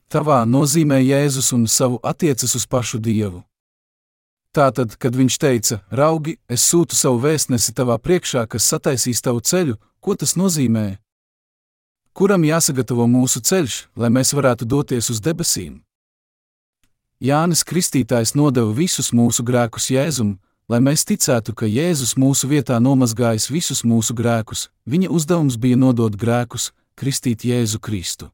Tavā 0.06 0.44
nozīmē 0.46 1.00
Jēzus 1.02 1.50
un 1.56 1.66
savu 1.66 1.98
attiecas 2.06 2.54
uz 2.54 2.66
pašu 2.70 3.00
Dievu. 3.02 3.42
Tātad, 4.54 4.94
kad 4.94 5.18
viņš 5.18 5.38
teica, 5.42 5.80
raugi, 5.90 6.36
es 6.48 6.62
sūtu 6.70 6.94
savu 6.94 7.18
vēstnesi 7.26 7.74
tavā 7.74 7.98
priekšā, 7.98 8.46
kas 8.46 8.70
sataisīs 8.70 9.20
tavu 9.26 9.42
ceļu, 9.42 9.74
ko 10.00 10.14
tas 10.14 10.36
nozīmē? 10.38 10.86
Kuram 12.16 12.46
jāsagatavo 12.48 13.04
mūsu 13.10 13.42
ceļš, 13.44 13.74
lai 14.00 14.08
mēs 14.08 14.32
varētu 14.32 14.64
doties 14.64 15.10
uz 15.12 15.20
debesīm. 15.20 15.82
Jānis 17.20 17.64
Kristītājs 17.64 18.34
nodeva 18.36 18.72
visus 18.76 19.12
mūsu 19.12 19.44
grēkus 19.44 19.90
Jēzum, 19.92 20.36
lai 20.68 20.80
mēs 20.84 21.04
ticētu, 21.08 21.54
ka 21.56 21.68
Jēzus 21.68 22.16
mūsu 22.20 22.48
vietā 22.48 22.78
nomazgājis 22.80 23.50
visus 23.52 23.84
mūsu 23.84 24.16
grēkus, 24.16 24.68
viņa 24.88 25.12
uzdevums 25.12 25.56
bija 25.60 25.76
nodot 25.80 26.16
grēkus, 26.16 26.72
kristīt 26.96 27.44
Jēzu 27.44 27.80
Kristu. 27.80 28.30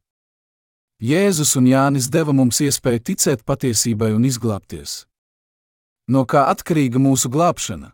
Jēzus 1.02 1.56
un 1.58 1.66
Jānis 1.66 2.06
deva 2.10 2.34
mums 2.34 2.62
iespēju 2.62 3.02
ticēt 3.10 3.42
patiesībai 3.42 4.12
un 4.14 4.26
izglābties. 4.26 5.06
No 6.06 6.22
kā 6.26 6.46
atkarīga 6.50 7.02
mūsu 7.02 7.30
glābšana? 7.30 7.90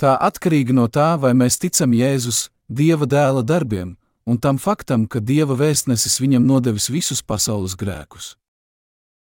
Tā 0.00 0.16
atkarīga 0.28 0.76
no 0.76 0.88
tā, 0.88 1.14
vai 1.20 1.32
mēs 1.32 1.56
ticam 1.60 1.92
Jēzus, 1.96 2.50
Dieva 2.68 3.04
dēla 3.04 3.42
darbiem, 3.44 3.90
un 4.26 4.38
tam 4.38 4.58
faktam, 4.58 5.06
ka 5.06 5.20
Dieva 5.20 5.56
vēstnesis 5.58 6.20
viņam 6.20 6.46
nodevis 6.46 6.88
visus 6.90 7.22
pasaules 7.22 7.76
grēkus. 7.76 8.34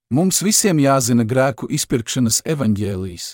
Mums 0.10 0.40
visiem 0.42 0.80
jāzina 0.80 1.26
grēku 1.28 1.68
izpirkšanas 1.68 2.42
evaņģēlijs. 2.48 3.28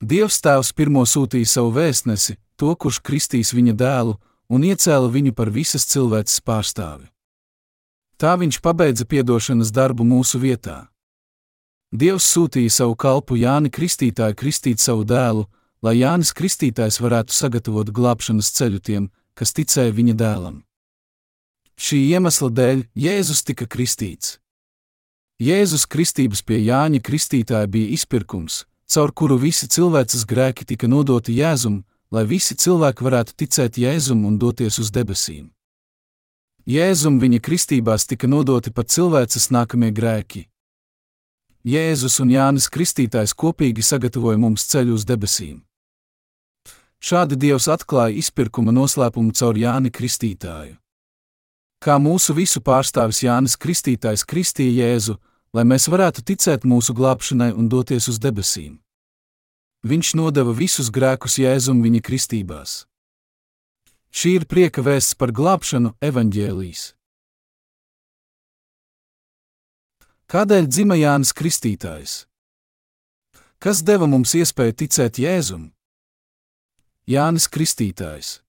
Dievs 0.00 0.38
Tēvs 0.40 0.72
pirmo 0.72 1.02
sūtīja 1.04 1.48
savu 1.50 1.74
vēstnesi, 1.76 2.38
to, 2.56 2.72
kurš 2.74 3.02
kristīs 3.04 3.52
viņa 3.52 3.74
dēlu, 3.76 4.14
un 4.48 4.64
iecēla 4.64 5.10
viņu 5.12 5.34
par 5.36 5.50
visas 5.52 5.84
cilvēces 5.90 6.40
pārstāvi. 6.40 7.10
Tā 8.18 8.34
viņš 8.38 8.60
pabeidza 8.64 9.04
piedošanas 9.04 9.70
darbu 9.74 10.06
mūsu 10.06 10.40
vietā. 10.42 10.88
Dievs 11.92 12.26
sūtīja 12.32 12.72
savu 12.72 12.96
kalpu 12.96 13.36
Jāni 13.38 13.70
Kristītāju 13.70 14.36
kristīt 14.36 14.80
savu 14.80 15.04
dēlu, 15.08 15.46
lai 15.82 15.94
Jānis 16.00 16.34
Kristītājs 16.34 16.98
varētu 17.00 17.34
sagatavot 17.34 17.92
glābšanas 17.94 18.50
ceļu 18.56 18.80
tiem, 18.82 19.06
kas 19.38 19.54
ticēja 19.54 19.94
viņa 19.94 20.14
dēlam. 20.18 20.56
Šī 21.78 22.00
iemesla 22.10 22.50
dēļ 22.50 22.82
Jēzus 22.98 23.44
tika 23.46 23.68
kristīts. 23.70 24.40
Jēzus 25.38 25.84
kristības 25.86 26.42
pie 26.42 26.58
Jāņa 26.66 26.98
Kristītāja 27.06 27.68
bija 27.70 27.92
izpirkums, 27.94 28.64
caur 28.90 29.12
kuru 29.14 29.36
visi 29.38 29.68
cilvēces 29.70 30.24
grēki 30.26 30.66
tika 30.66 30.90
nodoti 30.90 31.36
Jēzum, 31.38 31.84
lai 32.10 32.24
visi 32.26 32.56
cilvēki 32.58 33.06
varētu 33.06 33.36
ticēt 33.38 33.78
Jēzum 33.78 34.24
un 34.26 34.40
doties 34.42 34.80
uz 34.82 34.90
debesīm. 34.90 35.52
Jēzum 36.66 37.20
viņa 37.22 37.38
kristībās 37.40 38.08
tika 38.10 38.26
nodoti 38.26 38.74
pat 38.74 38.90
cilvēces 38.90 39.48
nākamie 39.54 39.92
grēki. 39.94 40.48
Jēzus 41.62 42.18
un 42.24 42.34
Jānis 42.34 42.66
Kristītājs 42.66 43.36
kopīgi 43.38 43.86
sagatavoja 43.86 44.42
mums 44.42 44.66
ceļu 44.66 44.98
uz 44.98 45.06
debesīm. 45.06 45.67
Šādi 46.98 47.38
Dievs 47.38 47.68
atklāja 47.70 48.16
izpirkuma 48.18 48.74
noslēpumu 48.74 49.32
caur 49.38 49.58
Jāni 49.58 49.92
Kristītāju. 49.94 50.74
Kā 51.78 51.94
mūsu 52.02 52.34
visu 52.34 52.58
pārstāvis 52.58 53.22
Jānis 53.22 53.54
Kristītājs 53.54 54.24
kristīja 54.26 54.88
Jēzu, 54.88 55.14
lai 55.54 55.62
mēs 55.62 55.86
varētu 55.86 56.24
ticēt 56.26 56.66
mūsu 56.66 56.94
glābšanai 56.98 57.52
un 57.54 57.68
doties 57.70 58.10
uz 58.10 58.18
debesīm. 58.18 58.80
Viņš 59.86 60.16
nodeva 60.18 60.50
visus 60.50 60.90
grēkus 60.90 61.38
Jēzum 61.38 61.84
viņa 61.86 62.02
kristībās. 62.02 62.82
Šī 64.10 64.34
ir 64.40 64.48
prieka 64.50 64.82
vēsts 64.82 65.14
par 65.14 65.30
glābšanu, 65.30 65.94
evaņģēlīs. 66.02 66.82
Kādēļ 70.28 70.66
dzima 70.66 70.98
Jānis 70.98 71.30
Kristītājs? 71.32 72.24
Kas 73.62 73.86
deva 73.86 74.10
mums 74.10 74.34
iespēju 74.34 74.74
ticēt 74.82 75.22
Jēzum? 75.22 75.70
Jānis 77.08 77.46
Kristītājs. 77.48 78.42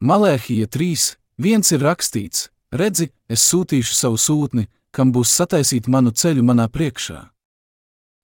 Malēhija 0.00 0.64
3. 0.64 1.18
viens 1.36 1.68
ir 1.76 1.82
rakstīts: 1.84 2.46
Redzi, 2.72 3.10
es 3.28 3.44
sūtīšu 3.50 3.98
savu 3.98 4.16
sūtni, 4.16 4.64
kam 4.96 5.12
būs 5.12 5.34
sataisīt 5.36 5.84
manu 5.84 6.08
ceļu 6.08 6.40
manā 6.40 6.70
priekšā. 6.72 7.18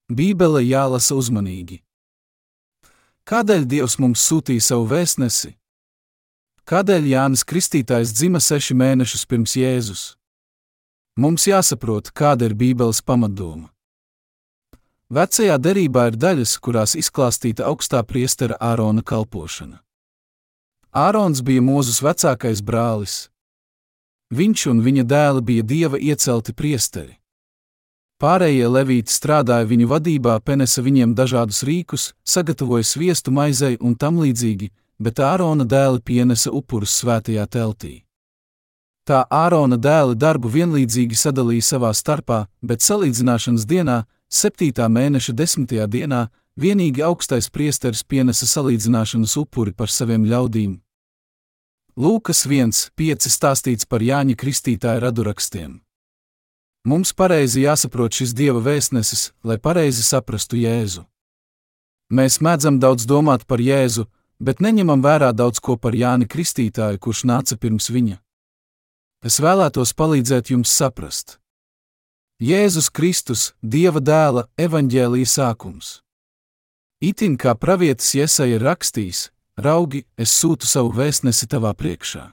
Bībele 0.09 0.64
jālasa 0.64 1.19
uzmanīgi. 1.21 1.83
Kādēļ 3.28 3.69
Dievs 3.69 3.99
mums 4.00 4.25
sūtīja 4.25 4.71
savu 4.71 4.88
vēstnesi? 4.95 5.52
Kādēļ 6.64 7.12
Jānis 7.12 7.45
Kristītājs 7.45 8.16
dzima 8.16 8.40
seši 8.40 8.73
mēnešus 8.73 9.28
pirms 9.28 9.59
Jēzus? 9.61 10.09
Mums 11.21 11.45
jāsaprot, 11.45 12.09
kāda 12.09 12.49
ir 12.49 12.57
Bībeles 12.57 13.05
pamatdoma. 13.05 13.69
Vecajā 15.06 15.54
derībā 15.62 16.08
ir 16.10 16.16
daļas, 16.18 16.56
kurās 16.58 16.96
izklāstīta 16.98 17.68
augstā 17.68 18.00
priestera 18.02 18.56
Ārona 18.58 19.04
kalpošana. 19.06 19.78
Ārons 20.90 21.44
bija 21.46 21.62
Mūzus 21.62 22.00
vecākais 22.02 22.58
brālis. 22.58 23.28
Viņš 24.34 24.64
un 24.72 24.80
viņa 24.82 25.04
dēli 25.06 25.44
bija 25.46 25.62
dieva 25.62 26.00
iecelti 26.02 26.54
priesteri. 26.58 27.14
Pārējie 28.18 28.66
levīti 28.66 29.12
strādāja 29.12 29.68
viņu 29.70 29.86
vadībā, 29.92 30.40
penesa 30.40 30.82
viņiem 30.82 31.14
dažādus 31.14 31.62
rīkus, 31.68 32.08
sagatavoja 32.26 32.82
sviestu 32.82 33.30
maizei 33.30 33.76
un 33.78 33.94
tam 33.94 34.18
līdzīgi, 34.18 34.72
bet 34.98 35.22
Ārona 35.22 35.68
dēli 35.68 36.02
pienesa 36.02 36.50
upurus 36.50 36.96
svētajā 36.98 37.46
teltī. 37.46 38.02
Tā 39.06 39.22
Ārona 39.30 39.78
dēli 39.78 40.16
darbu 40.18 40.50
vienlīdzīgi 40.50 41.14
sadalīja 41.14 41.62
savā 41.62 41.92
starpā, 41.94 42.46
bet 42.58 42.82
salīdzināšanas 42.82 43.68
dienā, 43.70 44.00
7. 44.28 44.88
mēneša 44.90 45.33
10. 45.33 45.87
dienā, 45.87 46.26
vienīgi 46.59 47.02
augstais 47.06 47.47
priesteris 47.50 48.02
pienesa 48.02 48.47
salīdzināšanas 48.50 49.37
upuri 49.38 49.71
par 49.73 49.87
saviem 49.87 50.25
ļaudīm. 50.26 50.80
Lūkas 51.97 52.42
1.5 52.50 53.30
stāstīts 53.30 53.87
par 53.87 54.02
Jāņa 54.02 54.35
Kristītāja 54.37 55.00
radurakstiem. 55.06 55.78
Mums 56.87 57.14
pareizi 57.14 57.62
jāsaprot 57.62 58.18
šis 58.18 58.35
dieva 58.35 58.61
vēstnesis, 58.62 59.33
lai 59.42 59.59
pareizi 59.59 60.02
saprastu 60.02 60.59
Jēzu. 60.59 61.06
Mēs 62.11 62.38
mēdzam 62.42 62.78
daudz 62.83 63.06
domāt 63.06 63.47
par 63.47 63.62
Jēzu, 63.62 64.06
bet 64.38 64.61
neņemam 64.61 65.02
vērā 65.02 65.33
daudz 65.33 65.62
ko 65.62 65.78
par 65.78 65.95
Jāni 65.95 66.26
Kristītāju, 66.26 66.99
kurš 66.99 67.25
nāca 67.30 67.56
pirms 67.56 67.90
viņa. 67.90 68.18
Es 69.23 69.38
vēlētos 69.42 69.95
palīdzēt 69.95 70.50
jums 70.50 70.71
saprast. 70.71 71.38
Jēzus 72.37 72.90
Kristus, 72.93 73.55
Dieva 73.64 73.97
dēla, 73.97 74.43
evaņģēlīja 74.61 75.28
sākums. 75.31 76.02
Itin 77.00 77.38
kā 77.40 77.55
pravietis 77.57 78.11
Iesaja 78.12 78.59
rakstījis, 78.61 79.31
raugi, 79.57 80.02
es 80.21 80.35
sūtu 80.37 80.69
savu 80.69 80.93
vēstnesi 80.93 81.49
tavā 81.49 81.73
priekšā. 81.73 82.26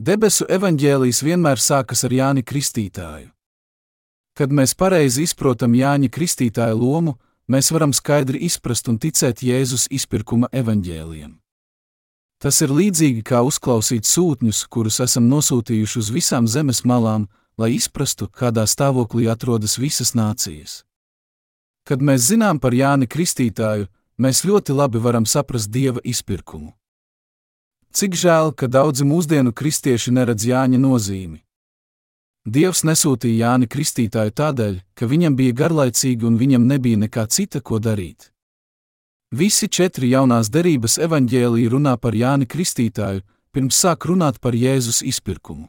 Debesu 0.00 0.48
evaņģēlījis 0.48 1.22
vienmēr 1.28 1.60
sākas 1.60 2.06
ar 2.08 2.16
Jāni 2.16 2.40
Kristītāju. 2.40 3.28
Kad 4.32 4.56
mēs 4.56 4.72
pareizi 4.72 5.28
izprotam 5.28 5.76
Jāņa 5.76 6.08
Kristītāja 6.08 6.72
lomu, 6.72 7.18
mēs 7.52 7.68
varam 7.76 7.92
skaidri 7.92 8.46
izprast 8.48 8.88
un 8.88 8.96
ticēt 8.96 9.44
Jēzus 9.44 9.90
izpirkuma 9.92 10.48
evaņģēliem. 10.56 11.36
Tas 12.40 12.64
ir 12.64 12.72
līdzīgi 12.72 13.20
kā 13.28 13.44
uzklausīt 13.44 14.08
sūtņus, 14.08 14.64
kurus 14.72 15.02
esam 15.04 15.28
nosūtījuši 15.28 16.00
uz 16.00 16.14
visām 16.16 16.48
zemes 16.48 16.80
malām, 16.88 17.28
lai 17.58 17.72
izprastu, 17.76 18.28
kādā 18.28 18.66
stāvoklī 18.68 19.28
atrodas 19.32 19.78
visas 19.78 20.12
nācijas. 20.14 20.84
Kad 21.86 22.02
mēs 22.02 22.28
zinām 22.28 22.60
par 22.60 22.74
Jāni 22.74 23.06
Kristītāju, 23.06 23.86
mēs 24.18 24.44
ļoti 24.44 24.74
labi 24.74 25.00
varam 25.00 25.26
saprast 25.26 25.70
Dieva 25.70 26.02
izpirkumu. 26.04 26.74
Cik 27.96 28.16
žēl, 28.18 28.52
ka 28.52 28.68
daudzi 28.68 29.06
mūsdienu 29.08 29.54
kristieši 29.56 30.12
neredz 30.12 30.44
Jāņa 30.44 30.80
nozīmi. 30.82 31.40
Dievs 32.46 32.84
nesūtīja 32.86 33.48
Jāni 33.48 33.66
Kristītāju 33.66 34.34
tādēļ, 34.36 34.74
ka 34.94 35.06
viņam 35.10 35.36
bija 35.38 35.54
garlaicīgi 35.62 36.26
un 36.28 36.36
viņam 36.38 36.66
nebija 36.66 37.00
nekā 37.06 37.24
cita, 37.26 37.62
ko 37.62 37.80
darīt. 37.82 38.30
Visi 39.34 39.66
četri 39.66 40.12
jaunās 40.12 40.52
derības 40.54 40.98
evaņģēlīji 41.02 41.72
runā 41.72 41.96
par 41.98 42.14
Jāni 42.14 42.46
Kristītāju, 42.46 43.24
pirms 43.50 43.80
sāk 43.82 44.06
runāt 44.06 44.38
par 44.38 44.54
Jēzus 44.54 45.02
izpirkumu. 45.02 45.66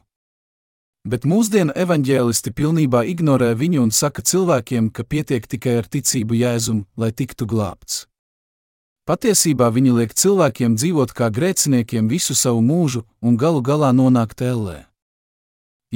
Bet 1.08 1.24
mūsdienu 1.24 1.72
evaņģēlisti 1.72 2.50
pilnībā 2.52 3.00
ignorē 3.08 3.54
viņu 3.56 3.86
un 3.86 3.92
saka 3.96 4.20
cilvēkiem, 4.20 4.90
ka 4.92 5.06
pietiek 5.08 5.46
tikai 5.48 5.78
ar 5.80 5.86
ticību 5.88 6.36
Jēzum, 6.36 6.82
lai 7.00 7.14
tiktu 7.16 7.46
glābts. 7.48 8.02
Patiesībā 9.08 9.70
viņi 9.72 9.94
liek 9.96 10.12
cilvēkiem 10.12 10.74
dzīvot 10.76 11.14
kā 11.16 11.30
grēciniekiem 11.32 12.10
visu 12.12 12.36
savu 12.36 12.60
mūžu 12.60 13.06
un 13.24 13.38
galu 13.40 13.62
galā 13.64 13.88
nonākt 13.96 14.44
ellē. 14.44 14.82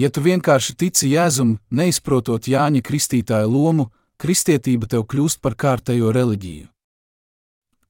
Ja 0.01 0.09
tu 0.09 0.25
vienkārši 0.25 0.79
tici 0.81 1.11
Jēzum, 1.13 1.59
neizprotot 1.69 2.49
Jāņa 2.49 2.81
Kristītāja 2.81 3.45
lomu, 3.45 3.91
kristietība 4.17 4.89
tev 4.89 5.05
kļūst 5.13 5.43
par 5.45 5.59
kārtējo 5.61 6.15
reliģiju. 6.17 6.71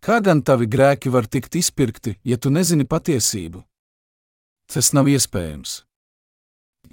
Kā 0.02 0.18
gan 0.18 0.42
tavi 0.42 0.66
grēki 0.66 1.14
var 1.14 1.30
tikt 1.30 1.54
izpirkti, 1.54 2.16
ja 2.26 2.34
tu 2.34 2.50
nezini 2.50 2.82
patiesību? 2.82 3.62
Tas 4.66 4.90
nav 4.90 5.06
iespējams. 5.06 5.84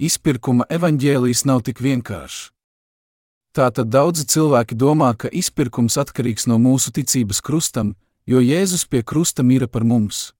Izpirkuma 0.00 0.64
evaņģēlijs 0.72 1.44
nav 1.44 1.62
tik 1.68 1.84
vienkāršs. 1.84 2.48
Tātad 3.52 3.90
daudzi 3.90 4.24
cilvēki 4.30 4.78
domā, 4.78 5.12
ka 5.18 5.28
izpirkums 5.28 5.98
atkarīgs 6.00 6.46
no 6.46 6.56
mūsu 6.62 6.92
ticības 6.94 7.42
krustam, 7.44 7.94
jo 8.26 8.40
Jēzus 8.40 8.86
pie 8.88 9.02
krusta 9.02 9.42
mira 9.42 9.66
par 9.66 9.84
mums. 9.84 10.30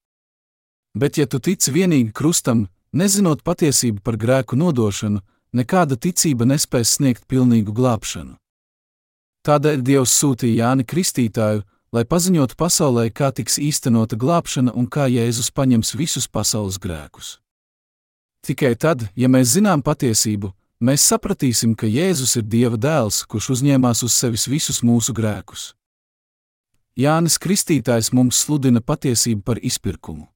Bet, 0.94 1.18
ja 1.18 1.26
tu 1.26 1.38
tici 1.42 1.74
vienīgi 1.74 2.14
krustam, 2.14 2.68
Nezinot 2.90 3.44
patiesību 3.46 4.02
par 4.02 4.16
grēku 4.18 4.56
nodošanu, 4.58 5.20
nekāda 5.54 5.94
ticība 5.94 6.46
nespēs 6.50 6.96
sniegt 6.98 7.28
pilnīgu 7.30 7.70
glābšanu. 7.74 8.34
Tādēļ 9.46 9.84
Dievs 9.86 10.14
sūtīja 10.18 10.66
Jāni 10.66 10.84
Kristītāju, 10.84 11.62
lai 11.94 12.02
paziņotu 12.04 12.58
pasaulē, 12.58 13.06
kā 13.14 13.30
tiks 13.30 13.60
īstenota 13.62 14.18
glābšana 14.18 14.74
un 14.74 14.90
kā 14.90 15.06
Jēzus 15.06 15.54
paņems 15.54 15.94
visus 15.94 16.26
pasaules 16.26 16.80
grēkus. 16.82 17.38
Tikai 18.46 18.72
tad, 18.76 19.04
ja 19.16 19.28
mēs 19.28 19.52
zinām 19.56 19.82
patiesību, 19.84 20.52
mēs 20.80 21.04
sapratīsim, 21.12 21.74
ka 21.76 21.86
Jēzus 21.86 22.38
ir 22.40 22.46
Dieva 22.48 22.80
dēls, 22.80 23.22
kurš 23.28 23.50
uzņēmās 23.56 24.02
uz 24.06 24.16
sevis 24.16 24.48
visus 24.48 24.80
mūsu 24.80 25.12
grēkus. 25.16 25.74
Jānis 26.96 27.38
Kristītājs 27.38 28.10
mums 28.16 28.40
sludina 28.40 28.80
patiesību 28.80 29.44
par 29.44 29.60
izpirkumu. 29.62 30.26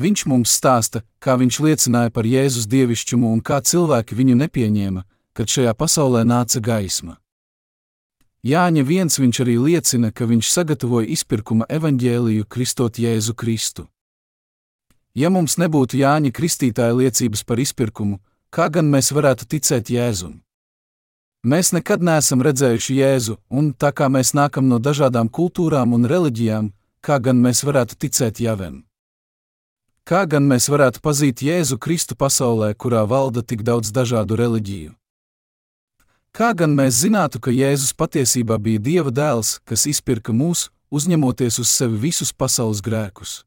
Viņš 0.00 0.24
mums 0.26 0.50
stāsta, 0.50 1.04
kā 1.22 1.36
viņš 1.38 1.60
liecināja 1.62 2.10
par 2.10 2.26
Jēzus 2.26 2.66
dievišķumu 2.66 3.30
un 3.30 3.44
kā 3.44 3.60
cilvēki 3.62 4.16
viņu 4.18 4.34
nepieņēma, 4.40 5.04
kad 5.36 5.50
šajā 5.50 5.74
pasaulē 5.78 6.24
nāca 6.26 6.58
gaisma. 6.60 7.20
Jāņa 8.44 8.82
viens 8.84 9.16
viņš 9.16 9.40
arī 9.40 9.54
liecina, 9.56 10.10
ka 10.10 10.26
viņš 10.28 10.50
sagatavoja 10.50 11.08
izpirkuma 11.14 11.68
evaņģēliju 11.70 12.48
kristot 12.50 12.98
Jēzu 12.98 13.32
Kristu. 13.38 13.86
Ja 15.14 15.30
mums 15.30 15.54
nebūtu 15.62 16.00
Jāņa 16.00 16.32
kristītāja 16.34 16.94
liecības 16.98 17.44
par 17.46 17.60
izpirkumu, 17.62 18.18
kā 18.50 18.66
gan 18.66 18.88
mēs 18.90 19.12
varētu 19.14 19.46
ticēt 19.46 19.92
Jēzum? 19.94 20.40
Mēs 21.46 21.70
nekad 21.76 22.02
neesam 22.02 22.42
redzējuši 22.42 22.96
Jēzu, 22.98 23.36
un 23.52 23.70
tā 23.78 23.92
kā 23.94 24.08
mēs 24.10 24.32
nākam 24.34 24.66
no 24.66 24.80
dažādām 24.82 25.28
kultūrām 25.28 25.94
un 25.94 26.08
reliģijām, 26.10 26.72
kā 27.04 27.20
gan 27.22 27.38
mēs 27.38 27.62
varētu 27.62 28.00
ticēt 28.00 28.42
Jāvem? 28.42 28.82
Kā 30.08 30.24
gan 30.26 30.48
mēs 30.50 30.66
varētu 30.72 31.04
pazīt 31.04 31.44
Jēzu 31.46 31.78
Kristu 31.78 32.18
pasaulē, 32.18 32.74
kurā 32.74 33.06
valda 33.06 33.46
tik 33.46 33.62
daudz 33.62 33.94
dažādu 33.94 34.34
reliģiju? 34.40 34.96
Kā 36.34 36.50
gan 36.58 36.74
mēs 36.74 37.04
zinātu, 37.04 37.38
ka 37.38 37.54
Jēzus 37.54 37.94
patiesībā 37.94 38.58
bija 38.58 38.82
Dieva 38.82 39.14
dēls, 39.14 39.60
kas 39.62 39.86
izpirka 39.86 40.34
mūs, 40.34 40.72
uzņemoties 40.90 41.62
uz 41.62 41.70
sevi 41.70 42.08
visus 42.08 42.34
pasaules 42.34 42.82
grēkus? 42.82 43.44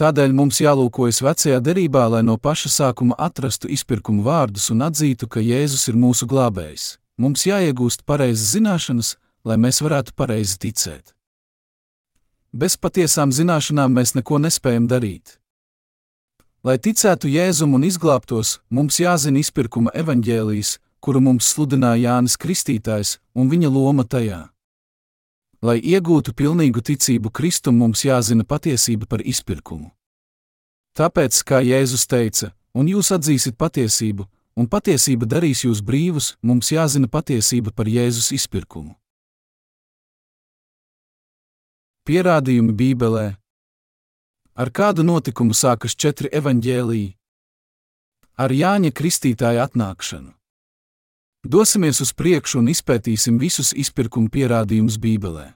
Tādēļ 0.00 0.32
mums 0.32 0.62
jālūkojas 0.62 1.18
vecajā 1.20 1.58
derībā, 1.60 2.06
lai 2.08 2.22
no 2.24 2.38
paša 2.40 2.70
sākuma 2.72 3.18
atrastu 3.20 3.68
izpirkumu 3.68 4.22
vārdus 4.24 4.70
un 4.72 4.86
atzītu, 4.86 5.26
ka 5.28 5.42
Jēzus 5.44 5.90
ir 5.92 5.98
mūsu 6.00 6.24
glābējs. 6.30 6.94
Mums 7.20 7.44
jāiegūst 7.44 8.06
pareizas 8.08 8.54
zināšanas, 8.54 9.10
lai 9.44 9.58
mēs 9.60 9.82
varētu 9.84 10.14
pareizi 10.16 10.56
ticēt. 10.62 11.12
Bez 12.56 12.78
patiesām 12.80 13.28
zināšanām 13.28 13.92
mēs 13.92 14.14
neko 14.16 14.40
nespējam 14.40 14.88
darīt. 14.88 15.36
Lai 16.64 16.78
ticētu 16.80 17.28
Jēzum 17.28 17.76
un 17.76 17.84
izglābtos, 17.84 18.56
mums 18.72 19.02
jāzina 19.04 19.44
izpirkuma 19.44 19.92
evaņģēlijas, 20.00 20.78
kuru 21.04 21.20
mums 21.28 21.52
sludināja 21.52 22.06
Jānis 22.08 22.40
Kristītājs 22.40 23.18
un 23.36 23.52
viņa 23.52 23.68
loma 23.68 24.08
tajā. 24.08 24.46
Lai 25.60 25.76
iegūtu 25.76 26.32
pilnīgu 26.32 26.80
ticību 26.80 27.30
Kristum, 27.36 27.76
mums 27.76 28.04
jāzina 28.04 28.46
patiesība 28.48 29.04
par 29.06 29.20
izpirkumu. 29.20 29.90
Tāpēc, 30.96 31.42
kā 31.44 31.60
Jēzus 31.60 32.06
teica, 32.08 32.54
un 32.72 32.88
jūs 32.88 33.12
atzīsiet 33.12 33.58
patiesību, 33.60 34.24
un 34.56 34.70
patiesība 34.72 35.28
darīs 35.28 35.66
jūs 35.66 35.84
brīvus, 35.84 36.32
mums 36.40 36.72
jāzina 36.72 37.12
patiesība 37.12 37.74
par 37.76 37.92
Jēzus 37.92 38.32
izpirkumu. 38.38 38.96
Pierādījumi 42.08 42.72
Bībelē 42.72 43.26
Ar 44.60 44.68
kādu 44.74 45.04
notikumu 45.06 45.54
sākas 45.54 45.94
četri 45.94 46.28
evaņģēlīji? 46.36 47.14
Ar 48.40 48.52
Jāņa 48.52 48.90
Kristītāja 48.96 49.68
atnākšanu. 49.68 50.32
Dosimies 51.44 52.02
uz 52.04 52.12
priekšu 52.12 52.58
un 52.60 52.68
izpētīsim 52.68 53.38
visus 53.40 53.72
izpirkuma 53.72 54.28
pierādījumus 54.28 54.98
Bībelē. 55.00 55.46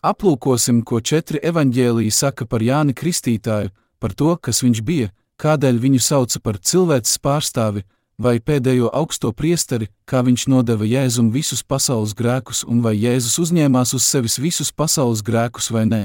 Aplūkosim, 0.00 0.80
ko 0.88 1.02
četri 1.04 1.36
evaņģēlīji 1.44 2.12
saka 2.16 2.46
par 2.48 2.64
Jāni 2.64 2.94
Kristītāju, 2.96 3.74
par 4.00 4.14
to, 4.16 4.36
kas 4.40 4.62
viņš 4.64 4.80
bija, 4.80 5.10
kādēļ 5.36 5.80
viņu 5.82 6.00
sauca 6.00 6.40
par 6.40 6.56
cilvēces 6.56 7.20
pārstāvi, 7.20 7.84
vai 8.16 8.38
pēdējo 8.40 8.88
augsto 8.96 9.32
priesteri, 9.36 9.90
kā 10.08 10.22
viņš 10.24 10.46
nodeva 10.48 10.88
Jēzum 10.88 11.28
visus 11.32 11.60
pasaules 11.60 12.16
grēkus, 12.16 12.64
un 12.64 12.80
vai 12.80 12.94
Jēzus 12.96 13.36
uzņēmās 13.44 13.92
uz 13.96 14.08
sevis 14.08 14.38
visus 14.40 14.72
pasaules 14.72 15.20
grēkus 15.20 15.68
vai 15.72 15.84
nē. 15.88 16.04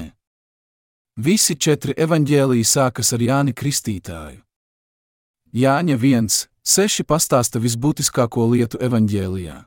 Visi 1.16 1.56
četri 1.56 1.96
evaņģēlīji 1.96 2.68
sākas 2.68 3.14
ar 3.16 3.24
Jāni 3.24 3.56
Kristītāju. 3.56 4.42
Jāņa 5.56 5.96
1, 5.96 6.48
6 6.66 7.04
pastāsta 7.06 7.60
visbūtiskāko 7.62 8.48
lietu 8.50 8.80
evaņģēlijā. 8.82 9.60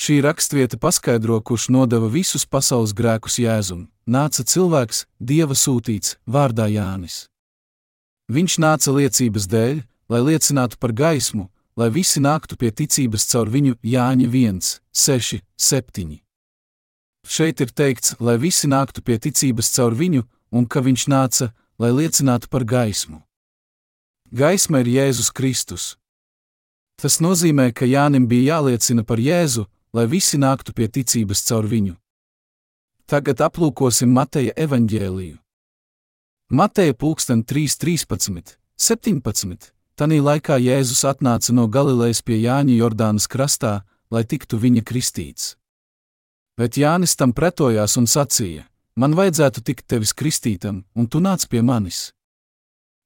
Šī 0.00 0.14
rakstvieta 0.24 0.78
paskaidro, 0.80 1.36
kurš 1.44 1.68
nodeva 1.68 2.08
visus 2.08 2.46
pasaules 2.48 2.94
grēkus 2.96 3.36
Jēzum. 3.38 3.84
Nāca 4.08 4.42
cilvēks, 4.48 5.04
Dieva 5.20 5.52
sūtīts, 5.52 6.16
vārdā 6.24 6.70
Jānis. 6.72 7.26
Viņš 8.32 8.56
nāca 8.64 8.94
liecības 8.96 9.46
dēļ, 9.52 9.82
lai 10.08 10.20
liecinātu 10.24 10.80
par 10.80 10.96
gaismu, 10.96 11.50
lai 11.76 11.90
visi 11.92 12.22
nāktu 12.24 12.56
pie 12.56 12.72
ticības 12.72 13.28
caur 13.28 13.52
viņu 13.52 13.76
Jāņa 13.84 14.30
1, 14.32 14.64
6, 14.88 15.44
7. 15.68 16.16
Šeit 17.28 17.60
ir 17.60 17.76
teikts, 17.76 18.16
lai 18.24 18.38
visi 18.40 18.72
nāktu 18.72 19.04
pie 19.04 19.20
ticības 19.20 19.68
caur 19.76 19.92
viņu, 19.92 20.24
un 20.48 20.64
ka 20.64 20.80
viņš 20.80 21.06
nāca, 21.12 21.52
lai 21.76 21.92
liecinātu 21.92 22.48
par 22.48 22.64
gaismu. 22.64 23.20
Gaisma 24.34 24.80
ir 24.82 24.88
Jēzus 24.90 25.28
Kristus. 25.30 25.82
Tas 26.98 27.20
nozīmē, 27.22 27.68
ka 27.70 27.86
Jānim 27.86 28.24
bija 28.26 28.56
jāliecina 28.56 29.04
par 29.06 29.20
Jēzu, 29.22 29.62
lai 29.94 30.08
visi 30.10 30.40
nāktu 30.42 30.72
pie 30.74 30.88
ticības 30.90 31.44
caur 31.46 31.68
viņu. 31.70 31.94
Tagad 33.06 33.44
aplūkosim 33.46 34.10
Mateja 34.10 34.50
evaņģēliju. 34.64 35.36
Mateja 36.50 36.96
pulksten 36.98 37.44
3.13, 37.46 38.56
17. 38.74 39.70
Tanī 39.94 40.18
laikā 40.18 40.58
Jēzus 40.58 41.04
atnāca 41.06 41.54
no 41.54 41.68
Galilejas 41.70 42.24
pie 42.26 42.40
Jāņa 42.42 42.74
Jordānas 42.74 43.30
krastā, 43.30 43.84
lai 44.10 44.24
tiktu 44.26 44.58
viņa 44.58 44.82
kristīts. 44.82 45.54
Bet 46.58 46.74
Jānis 46.74 47.14
tam 47.14 47.30
pretojās 47.38 47.94
un 48.02 48.10
sacīja: 48.10 48.66
Man 48.98 49.14
vajadzētu 49.14 49.62
tikt 49.62 49.86
tevis 49.86 50.10
kristītam, 50.10 50.82
un 50.98 51.06
tu 51.06 51.22
nāc 51.22 51.46
pie 51.46 51.62
manis. 51.62 52.10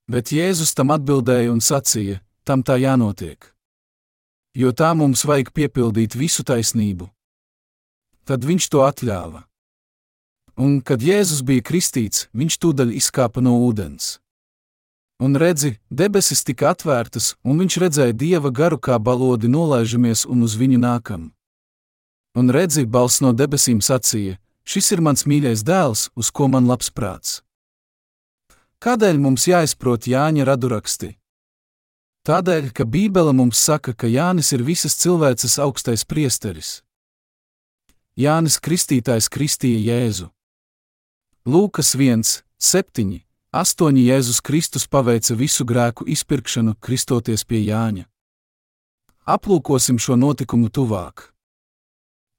Bet 0.09 0.33
Jēzus 0.33 0.73
tam 0.75 0.91
atbildēja 0.95 1.53
un 1.53 1.61
sacīja: 1.61 2.23
Tam 2.49 2.65
tā 2.65 2.79
jānotiek 2.81 3.53
jo 4.59 4.73
tā 4.75 4.91
mums 4.99 5.23
vajag 5.29 5.53
piepildīt 5.55 6.17
visu 6.19 6.45
taisnību. 6.47 7.07
Tad 8.27 8.45
viņš 8.45 8.67
to 8.73 8.83
atļāva. 8.85 9.45
Un, 10.59 10.81
kad 10.83 11.03
Jēzus 11.05 11.45
bija 11.47 11.63
kristīts, 11.63 12.27
viņš 12.35 12.59
tūdaļ 12.59 12.97
izkāpa 12.99 13.45
no 13.45 13.55
ūdens. 13.63 14.19
Un 15.23 15.39
redzi, 15.39 15.77
debesis 15.91 16.45
tika 16.47 16.73
atvērtas, 16.73 17.37
un 17.47 17.59
viņš 17.63 17.79
redzēja 17.83 18.15
dieva 18.15 18.51
garu 18.55 18.79
kā 18.79 18.99
balodi 18.99 19.51
nolaižamies 19.51 20.27
un 20.27 20.43
uz 20.47 20.55
viņu 20.59 20.79
nākam. 20.83 21.31
Un 22.39 22.51
redzi, 22.55 22.85
balss 22.87 23.23
no 23.23 23.33
debesīm 23.35 23.81
sacīja: 23.83 24.39
Šis 24.67 24.93
ir 24.95 25.03
mans 25.03 25.27
mīļais 25.27 25.65
dēls, 25.67 26.11
uz 26.15 26.31
ko 26.31 26.47
man 26.51 26.67
labs 26.71 26.91
prāts. 26.91 27.41
Kādēļ 28.79 29.17
mums 29.19 29.49
jāizprot 29.51 30.07
Jāņa 30.07 30.45
raduraksti? 30.47 31.17
Tādēļ, 32.23 32.69
ka 32.71 32.85
Bībele 32.87 33.33
mums 33.35 33.59
saka, 33.59 33.91
ka 33.91 34.07
Jānis 34.07 34.53
ir 34.55 34.63
visas 34.63 34.95
cilvēces 35.01 35.59
augstais 35.59 36.07
priesteris. 36.07 36.85
Jānis 38.15 38.61
Kristītājs 38.63 39.27
kristīja 39.35 39.83
Jēzu. 39.83 40.31
Lūkas 41.43 41.97
1, 41.99 42.23
7, 42.63 43.19
8 43.51 44.01
Jēzus 44.05 44.39
Kristus 44.47 44.87
paveica 44.87 45.35
visu 45.35 45.67
grēku 45.67 46.07
izpirkšanu, 46.07 46.79
kristoties 46.79 47.43
pie 47.43 47.65
Jāņa. 47.67 48.07
Aplūkosim 49.27 49.99
šo 49.99 50.15
notikumu 50.15 50.71
tuvāk. 50.71 51.33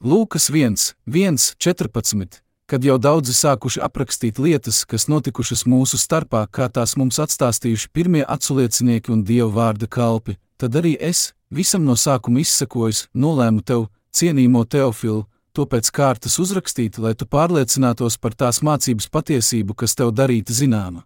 Lūkas 0.08 0.47
1, 0.56 0.93
1, 1.04 1.56
14 1.60 2.45
kad 2.69 2.86
jau 2.86 2.99
daudzi 3.01 3.34
sākuši 3.34 3.82
aprakstīt 3.82 4.38
lietas, 4.38 4.84
kas 4.86 5.08
notikušas 5.10 5.65
mūsu 5.65 5.97
starpā, 5.97 6.43
kā 6.53 6.69
tās 6.69 6.93
mums 6.99 7.17
atstāstījuši 7.23 7.89
pirmie 7.93 8.21
aculiecinieki 8.21 9.13
un 9.15 9.23
dievu 9.25 9.49
vārda 9.58 9.89
kalpi, 9.89 10.38
tad 10.62 10.77
arī 10.77 10.93
es, 11.10 11.32
visam 11.49 11.88
no 11.88 11.97
sākuma 11.97 12.43
izsekojis, 12.43 13.08
nolēmu 13.13 13.65
tev, 13.65 13.88
cienījamo 14.13 14.63
Teofilu, 14.69 15.25
to 15.53 15.65
pēc 15.65 15.89
kārtas 15.91 16.38
uzrakstīt, 16.39 17.01
lai 17.01 17.15
tu 17.17 17.25
pārliecinātos 17.25 18.19
par 18.21 18.38
tās 18.38 18.62
mācības 18.62 19.10
patiesību, 19.10 19.73
kas 19.73 19.97
tev 19.97 20.13
darīta 20.13 20.53
zināma. 20.53 21.05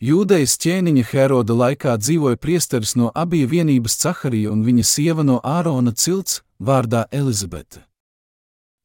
Jūdejas 0.00 0.56
ķēniņa 0.60 1.04
Heroda 1.10 1.56
laikā 1.56 1.98
dzīvoja 2.00 2.40
priesteris 2.40 2.94
no 2.96 3.10
abiju 3.12 3.50
vienības 3.50 3.98
Caharija 4.00 4.52
un 4.52 4.64
viņa 4.64 4.86
sieva 4.88 5.24
no 5.24 5.42
Ārona 5.44 5.92
cilts, 5.92 6.40
vārdā 6.56 7.04
Elizabete. 7.12 7.89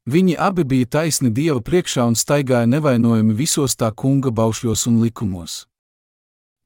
Viņi 0.06 0.36
abi 0.38 0.62
bija 0.64 0.86
taisni 0.86 1.32
Dieva 1.34 1.58
priekšā 1.60 2.04
un 2.06 2.14
staigāja 2.14 2.66
nevainojami 2.70 3.34
visos 3.34 3.74
tā 3.74 3.90
kunga 3.90 4.30
baušļos 4.30 4.86
un 4.86 5.00
likumos. 5.02 5.64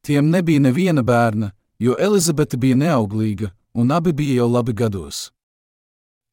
Tiem 0.05 0.29
nebija 0.29 0.61
neviena 0.61 1.03
bērna, 1.03 1.53
jo 1.79 1.97
Elizabete 1.99 2.57
bija 2.61 2.77
neauglīga, 2.77 3.51
un 3.73 3.93
abi 3.97 4.13
bija 4.13 4.43
jau 4.43 4.49
labi 4.53 4.73
gados. 4.77 5.31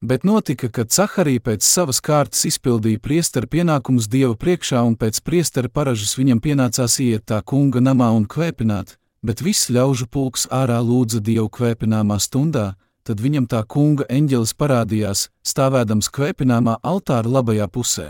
Bet 0.01 0.23
notika, 0.23 0.67
ka 0.69 0.83
Caharija 0.85 1.41
pēc 1.41 1.63
savas 1.65 1.97
kārtas 2.03 2.43
izpildīja 2.45 2.99
priestera 2.99 3.47
pienākumus 3.47 4.05
Dieva 4.11 4.35
priekšā, 4.35 4.83
un 4.85 4.93
pēc 4.99 5.23
priestera 5.23 5.71
paražas 5.73 6.13
viņam 6.19 6.43
pienācās 6.43 6.99
iet 7.01 7.25
tā 7.31 7.39
kunga 7.41 7.81
namā 7.81 8.11
un 8.13 8.27
kvēpināt, 8.29 8.97
bet 9.23 9.41
viss 9.41 9.71
ļaužu 9.73 10.05
pulks 10.11 10.45
ārā 10.53 10.77
lūdza 10.83 11.23
Dievu 11.23 11.49
kvēpināmā 11.49 12.19
stundā, 12.21 12.75
tad 13.07 13.21
viņam 13.23 13.47
tā 13.47 13.61
kunga 13.63 14.05
eņģelis 14.11 14.53
parādījās, 14.59 15.27
stāvēdams 15.47 16.09
kvēpināmā 16.11 16.77
altāra 16.83 17.31
labajā 17.37 17.67
pusē. 17.71 18.07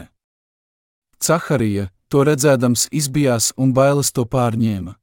Caharija, 1.22 1.90
to 2.10 2.24
redzēdams, 2.26 2.88
izbijās 2.92 3.52
un 3.58 3.74
bailes 3.78 4.10
to 4.12 4.26
pārņēma. 4.26 4.96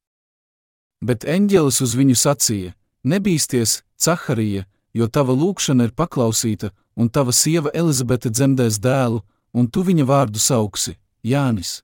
Bet 1.05 1.27
eņģelis 1.29 1.81
uz 1.85 1.95
viņu 1.99 2.17
sacīja: 2.19 2.75
Nebīsties, 3.05 3.83
Caharija, 4.05 4.65
jo 4.95 5.07
tava 5.07 5.35
lūkšana 5.37 5.89
ir 5.89 5.95
paklausīta, 5.95 6.73
un 6.97 7.11
tava 7.11 7.33
sieva 7.33 7.71
Elizabete 7.75 8.31
dzemdēs 8.31 8.81
dēlu, 8.83 9.23
un 9.55 9.71
tu 9.71 9.85
viņa 9.87 10.07
vārdu 10.11 10.43
sauksi 10.43 10.97
Jānis. 11.23 11.83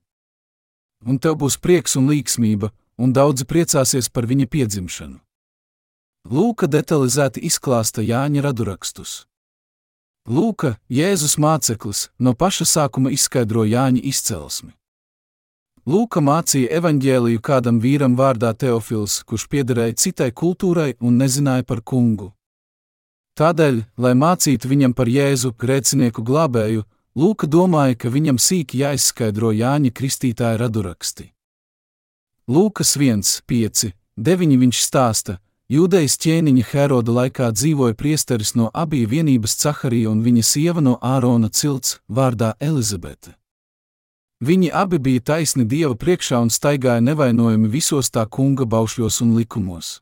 Un 1.05 1.19
tev 1.19 1.37
būs 1.41 1.57
prieks 1.57 1.95
un 1.97 2.09
līksmība, 2.11 2.71
un 2.97 3.13
daudzi 3.13 3.47
priecāsies 3.47 4.09
par 4.09 4.27
viņa 4.29 4.47
piedzimšanu. 4.47 5.19
Lūka 6.29 6.67
detalizēti 6.69 7.41
izklāsta 7.47 8.03
Jāņa 8.05 8.43
radurakstus. 8.45 9.25
Lūka, 10.29 10.75
Jēzus 10.85 11.39
māceklis, 11.41 12.11
no 12.19 12.35
paša 12.37 12.67
sākuma 12.69 13.09
izskaidro 13.09 13.65
Jāņa 13.65 14.03
izcelsmi. 14.05 14.75
Lūka 15.89 16.21
mācīja 16.21 16.69
evaņģēliju 16.77 17.41
kādam 17.41 17.79
vīram 17.81 18.13
vārdā 18.13 18.53
Teofils, 18.53 19.23
kurš 19.25 19.47
piederēja 19.49 19.97
citai 19.97 20.29
kultūrai 20.29 20.93
un 21.01 21.17
nezināja 21.17 21.65
par 21.65 21.81
kungu. 21.81 22.29
Tādēļ, 23.33 23.81
lai 23.97 24.13
mācītu 24.13 24.69
viņam 24.69 24.93
par 24.93 25.09
Jēzu, 25.09 25.55
grēcinieku 25.57 26.21
glābēju, 26.21 26.85
Lūka 27.17 27.43
domāja, 27.43 27.97
ka 27.97 28.07
viņam 28.07 28.37
sīki 28.39 28.85
jāizskaidro 28.85 29.49
Jāņa 29.51 29.89
Kristītāja 29.91 30.61
raduraksti. 30.61 31.25
Lūkas 32.47 32.93
1, 32.95 33.41
5, 33.49 33.89
9 34.15 34.59
viņš 34.61 34.79
stāsta, 34.85 35.41
Jūdejas 35.71 36.17
ķēniņa 36.19 36.65
Heroda 36.67 37.13
laikā 37.15 37.45
dzīvoja 37.55 37.95
priesteris 37.95 38.49
no 38.59 38.65
abiju 38.75 39.07
vienības 39.07 39.53
Caharija 39.61 40.09
un 40.11 40.19
viņa 40.25 40.41
sieva 40.43 40.81
no 40.83 40.97
Ārona 40.99 41.47
cilts, 41.47 42.01
vārdā 42.11 42.49
Elizabete. 42.59 43.37
Viņi 44.43 44.71
abi 44.75 44.99
bija 44.99 45.23
taisni 45.31 45.63
Dieva 45.63 45.95
priekšā 45.95 46.41
un 46.43 46.51
staigāja 46.51 46.99
nevainojami 47.05 47.71
visos 47.71 48.11
tā 48.11 48.25
kunga 48.27 48.67
baušļos 48.67 49.21
un 49.23 49.31
likumos. 49.37 50.01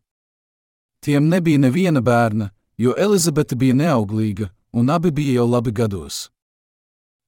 Tiem 1.06 1.30
nebija 1.30 1.62
neviena 1.62 2.02
bērna, 2.02 2.50
jo 2.74 2.98
Elizabete 2.98 3.54
bija 3.56 3.78
neauglīga, 3.78 4.50
un 4.74 4.90
abi 4.90 5.12
bija 5.14 5.38
jau 5.38 5.48
labi 5.54 5.72
gados. 5.72 6.32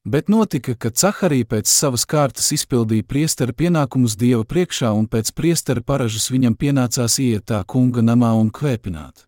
Bet 0.03 0.29
notika, 0.29 0.73
ka 0.73 0.89
Caharija 0.89 1.45
pēc 1.45 1.69
savas 1.69 2.07
kārtas 2.09 2.47
izpildīja 2.55 3.05
priestera 3.05 3.53
pienākumus 3.53 4.15
Dieva 4.17 4.41
priekšā, 4.49 4.89
un 4.97 5.05
pēc 5.05 5.29
priestera 5.37 5.83
paražas 5.85 6.31
viņam 6.33 6.55
pienācās 6.57 7.19
iet 7.21 7.45
tā 7.51 7.61
kunga 7.69 8.01
namā 8.01 8.31
un 8.33 8.49
kvēpināt. 8.49 9.27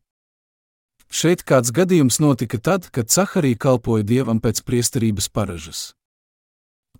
Šeit 1.13 1.43
kāds 1.45 1.69
gadījums 1.69 2.17
notika 2.17 2.57
tad, 2.57 2.89
kad 2.89 3.05
Caharija 3.05 3.59
kalpoja 3.67 4.01
Dievam 4.03 4.41
pēc 4.41 4.63
priesterības 4.65 5.29
paražas. 5.29 5.93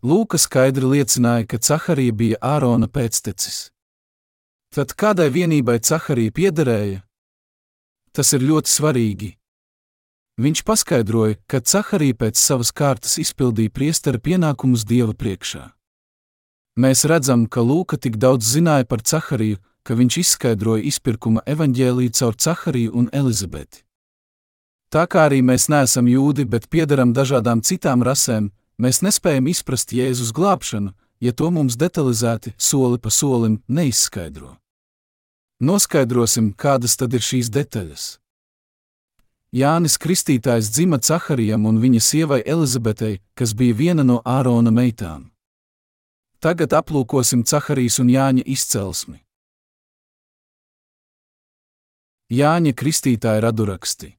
Lūka 0.06 0.38
skaidri 0.38 0.86
liecināja, 0.86 1.48
ka 1.50 1.58
Caharija 1.58 2.14
bija 2.14 2.38
Ārona 2.46 2.86
pēctecis. 2.86 3.72
Tad 4.70 4.94
kādai 4.94 5.32
vienībai 5.34 5.80
Caharija 5.82 6.30
piederēja? 6.30 7.02
Tas 8.14 8.36
ir 8.38 8.46
ļoti 8.46 8.70
svarīgi, 8.70 9.30
Viņš 10.42 10.64
paskaidroja, 10.66 11.38
ka 11.46 11.62
Caharija 11.62 12.18
pēc 12.18 12.40
savas 12.42 12.72
kārtas 12.74 13.20
izpildīja 13.22 13.70
priestera 13.70 14.18
pienākumus 14.18 14.82
Dieva 14.90 15.14
priekšā. 15.14 15.68
Mēs 16.74 17.06
redzam, 17.06 17.46
ka 17.46 17.62
Lūka 17.62 18.00
tik 18.02 18.18
daudz 18.18 18.48
zināja 18.56 18.88
par 18.90 19.04
Cahariju, 19.06 19.60
ka 19.86 19.94
viņš 19.94 20.18
izskaidroja 20.24 20.88
izpirkuma 20.90 21.44
evaņģēlīju 21.46 22.16
caur 22.18 22.34
Cahariju 22.34 22.96
un 22.98 23.10
Elizabeti. 23.14 23.84
Tā 24.90 25.06
kā 25.06 25.28
arī 25.28 25.44
mēs 25.46 25.68
neesam 25.70 26.10
jūdi, 26.10 26.48
bet 26.50 26.66
piedaram 26.70 27.14
dažādām 27.14 27.62
citām 27.62 28.02
rasēm, 28.02 28.50
mēs 28.82 29.04
nespējam 29.06 29.52
izprast 29.54 29.94
Jēzus 29.94 30.34
glābšanu, 30.34 30.96
ja 31.22 31.32
to 31.34 31.52
mums 31.54 31.78
detalizēti, 31.78 32.56
soli 32.58 32.98
pa 32.98 33.14
solim 33.14 33.62
neizskaidro. 33.68 34.56
Noskaidrosim, 35.62 36.56
kādas 36.58 36.98
tad 36.98 37.14
ir 37.14 37.22
šīs 37.22 37.54
detaļas. 37.54 38.23
Jānis 39.54 40.00
Kristītājs 40.02 40.72
dzima 40.74 40.98
Caharijam 40.98 41.68
un 41.70 41.76
viņa 41.78 42.00
sievai 42.02 42.40
Elizabetei, 42.42 43.20
kas 43.38 43.52
bija 43.54 43.76
viena 43.78 44.02
no 44.02 44.16
Ārona 44.26 44.72
meitām. 44.74 45.28
Tagad 46.42 46.74
aplūkosim 46.74 47.44
Caharijas 47.46 48.00
un 48.02 48.10
Jāņa 48.10 48.42
izcelsmi. 48.50 49.20
Jāņa 52.34 52.74
Kristītāja 52.74 53.44
raduraksti. 53.46 54.10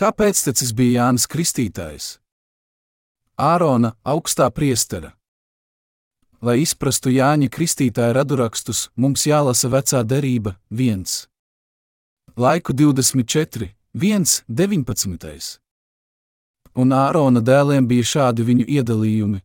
Kāpēc 0.00 0.40
tas 0.48 0.72
bija 0.72 1.02
Jānis 1.02 1.26
Kristītājs? 1.28 2.06
Ārona 3.36 3.90
augstā 4.00 4.46
priestera. 4.48 5.10
Lai 6.40 6.62
izprastu 6.62 7.12
Jāņa 7.12 7.50
Kristītāja 7.52 8.14
radurakstus, 8.16 8.88
mums 8.96 9.26
jālasa 9.28 9.68
vecā 9.68 10.00
derība 10.08 10.54
1. 10.72 11.04
Laiku 12.40 12.72
24, 12.72 13.68
1, 13.92 14.44
19. 14.46 15.58
Un 16.78 16.92
Ārona 16.94 17.40
dēliem 17.42 17.88
bija 17.90 18.06
šādi 18.06 18.44
viņu 18.46 18.66
iedalījumi. 18.70 19.40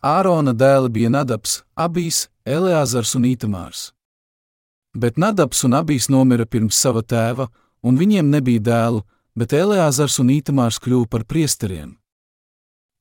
Ārona 0.00 0.54
dēli 0.56 0.88
bija 0.88 1.10
Nadabs, 1.12 1.58
Abijs, 1.76 2.30
Eleazars 2.48 3.12
un 3.18 3.26
Itamārs. 3.28 3.90
Bet 4.96 5.20
Nadabs 5.20 5.60
un 5.68 5.76
Abijs 5.76 6.08
nomira 6.08 6.46
pirms 6.46 6.78
sava 6.80 7.02
tēva, 7.04 7.50
un 7.84 7.98
viņiem 8.00 8.30
nebija 8.32 8.62
dēlu, 8.64 9.02
bet 9.36 9.52
Eleazars 9.52 10.16
un 10.24 10.30
Itamārs 10.32 10.80
kļuva 10.80 11.10
par 11.12 11.26
priesteriem. 11.28 11.98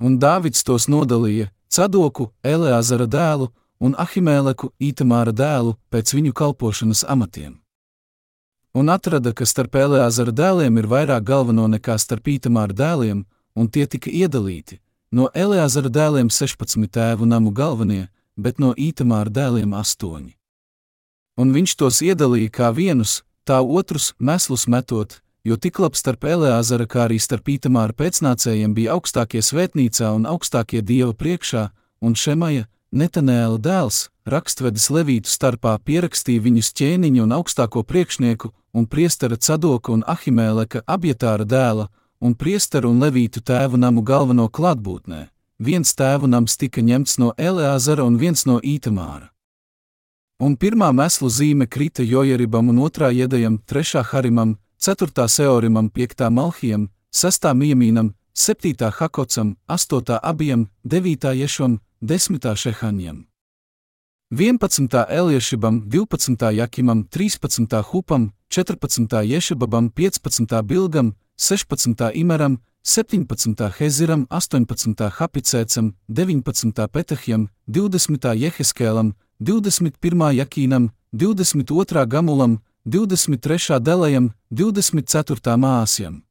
Un 0.03 0.19
Dāvids 0.19 0.67
tos 0.67 0.89
nodalīja, 0.91 1.53
Cadoku, 1.71 2.33
Eleazara 2.43 3.07
dēlu 3.07 3.47
un 3.79 3.95
Ahimēleku, 3.95 4.73
Itamāra 4.75 5.31
dēlu, 5.31 5.77
pēc 5.87 6.11
viņu 6.19 6.35
kalpošanas 6.35 7.05
amatiem. 7.07 7.55
Un 8.73 8.89
atrada, 8.89 9.33
ka 9.33 9.45
starp 9.45 9.75
Eleazara 9.75 10.31
dēliem 10.31 10.77
ir 10.77 10.87
vairāk 10.87 11.23
galveno 11.23 11.67
nekā 11.71 11.97
starp 11.97 12.27
Itamāra 12.27 12.75
dēliem, 12.75 13.23
un 13.55 13.69
tie 13.69 13.87
tika 13.87 14.11
iedalīti. 14.11 14.79
No 15.11 15.29
Eleazara 15.33 15.89
dēliem 15.89 16.29
16 16.29 16.89
tēvu 16.91 17.25
namu 17.25 17.53
galvenie, 17.55 18.09
bet 18.35 18.59
no 18.59 18.73
Itamāra 18.77 19.31
dēliem 19.31 19.73
8. 19.73 20.33
Un 21.37 21.53
viņš 21.53 21.75
tos 21.79 22.01
iedalīja 22.01 22.51
kā 22.51 22.73
vienus, 22.73 23.21
tā 23.47 23.61
otrus 23.61 24.13
meslus 24.19 24.67
metot, 24.67 25.21
jo 25.47 25.55
tik 25.55 25.79
labs 25.79 26.01
starp 26.03 26.25
Eleazara, 26.27 26.85
kā 26.85 27.05
arī 27.07 27.19
starp 27.23 27.47
Itamāra 27.53 27.95
pēcnācējiem 27.95 28.73
bija 28.75 28.97
augstākie 28.97 29.41
svētnīcā 29.41 30.11
un 30.17 30.27
augstākie 30.27 30.81
dieva 30.81 31.13
priekšā, 31.13 31.69
un 32.01 32.17
Šemaja, 32.17 32.67
Netanēla 32.91 33.59
dēls, 33.59 34.07
rakstvedis 34.27 34.89
Levītu 34.91 35.31
starpā 35.31 35.77
pierakstīja 35.87 36.43
viņus 36.43 36.73
ķēniņu 36.77 37.23
un 37.23 37.33
augstāko 37.37 37.83
priekšnieku, 37.87 38.51
un 38.73 38.85
priestera 38.85 39.37
Cadoka 39.37 39.93
un 39.95 40.03
Ahimēleka 40.07 40.83
abietāra 40.85 41.45
dēla, 41.45 41.87
un 42.19 42.35
priesteru 42.35 42.91
un 42.91 43.01
Levītu 43.03 43.41
tēvu 43.41 43.79
namu 43.79 44.03
galveno 44.03 44.49
klātbūtnē. 44.49 45.27
Viens 45.59 45.95
tēvu 45.97 46.29
nams 46.29 46.57
tika 46.57 46.81
ņemts 46.81 47.17
no 47.17 47.31
Eleazara 47.37 48.05
un 48.05 48.17
viens 48.17 48.45
no 48.45 48.59
Itamāra. 48.61 49.31
Un 50.39 50.53
pirmā 50.53 50.91
meslu 50.93 51.31
zīme 51.33 51.65
krita 51.65 52.03
Jojeribam 52.05 52.69
un 52.69 52.83
otrā 52.85 53.09
iedajam, 53.09 53.57
trešā 53.65 54.03
Harimam, 54.11 54.57
4. 54.77 55.27
Seorimam, 55.27 55.89
5. 55.89 56.29
Malhijam, 56.29 56.89
6. 57.11 57.49
Miemīnam, 57.57 58.13
7. 58.33 58.91
Hakocam, 58.99 59.55
8. 59.67 60.19
Abijam, 60.21 60.67
9. 60.85 61.33
Ješam, 61.33 61.79
10. 62.01 62.53
Šehaņam. 62.53 63.25
11. 64.31 65.05
Eliešibam, 65.09 65.81
12. 65.89 66.51
Jakimam, 66.51 67.03
13. 67.03 67.81
Hupam, 67.83 68.31
14. 68.49 69.23
Ješababam, 69.23 69.89
15. 69.89 70.61
Bilgam, 70.63 71.13
16. 71.37 72.11
Imeram, 72.13 72.57
17. 72.83 73.71
Heziram, 73.77 74.27
18. 74.29 75.09
Hapicēcam, 75.09 75.93
19. 76.09 76.87
Petahjam, 76.87 77.47
20. 77.67 78.35
Jeheskēlam, 78.35 79.13
21. 79.39 80.31
Jakīnam, 80.33 80.89
22. 81.13 82.05
Gamulam, 82.05 82.59
23. 82.85 83.79
delējam, 83.79 84.31
24. 84.51 85.57
māsjam. 85.57 86.26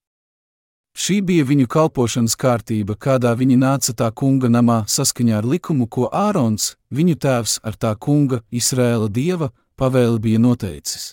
Šī 0.96 1.18
bija 1.20 1.44
viņu 1.44 1.66
kalpošanas 1.68 2.38
kārtība, 2.40 2.94
kādā 2.96 3.34
viņi 3.36 3.58
nāca 3.60 3.92
tā 3.92 4.08
kunga 4.16 4.48
namā 4.48 4.78
saskaņā 4.88 5.42
ar 5.42 5.44
likumu, 5.44 5.84
ko 5.92 6.08
Ārons, 6.08 6.70
viņu 6.88 7.18
tēvs, 7.20 7.58
ar 7.60 7.76
tā 7.76 7.92
kunga, 8.00 8.40
Izrēla 8.48 9.10
dieva, 9.12 9.50
pavēli 9.76 10.22
bija 10.24 10.40
noteicis. 10.40 11.12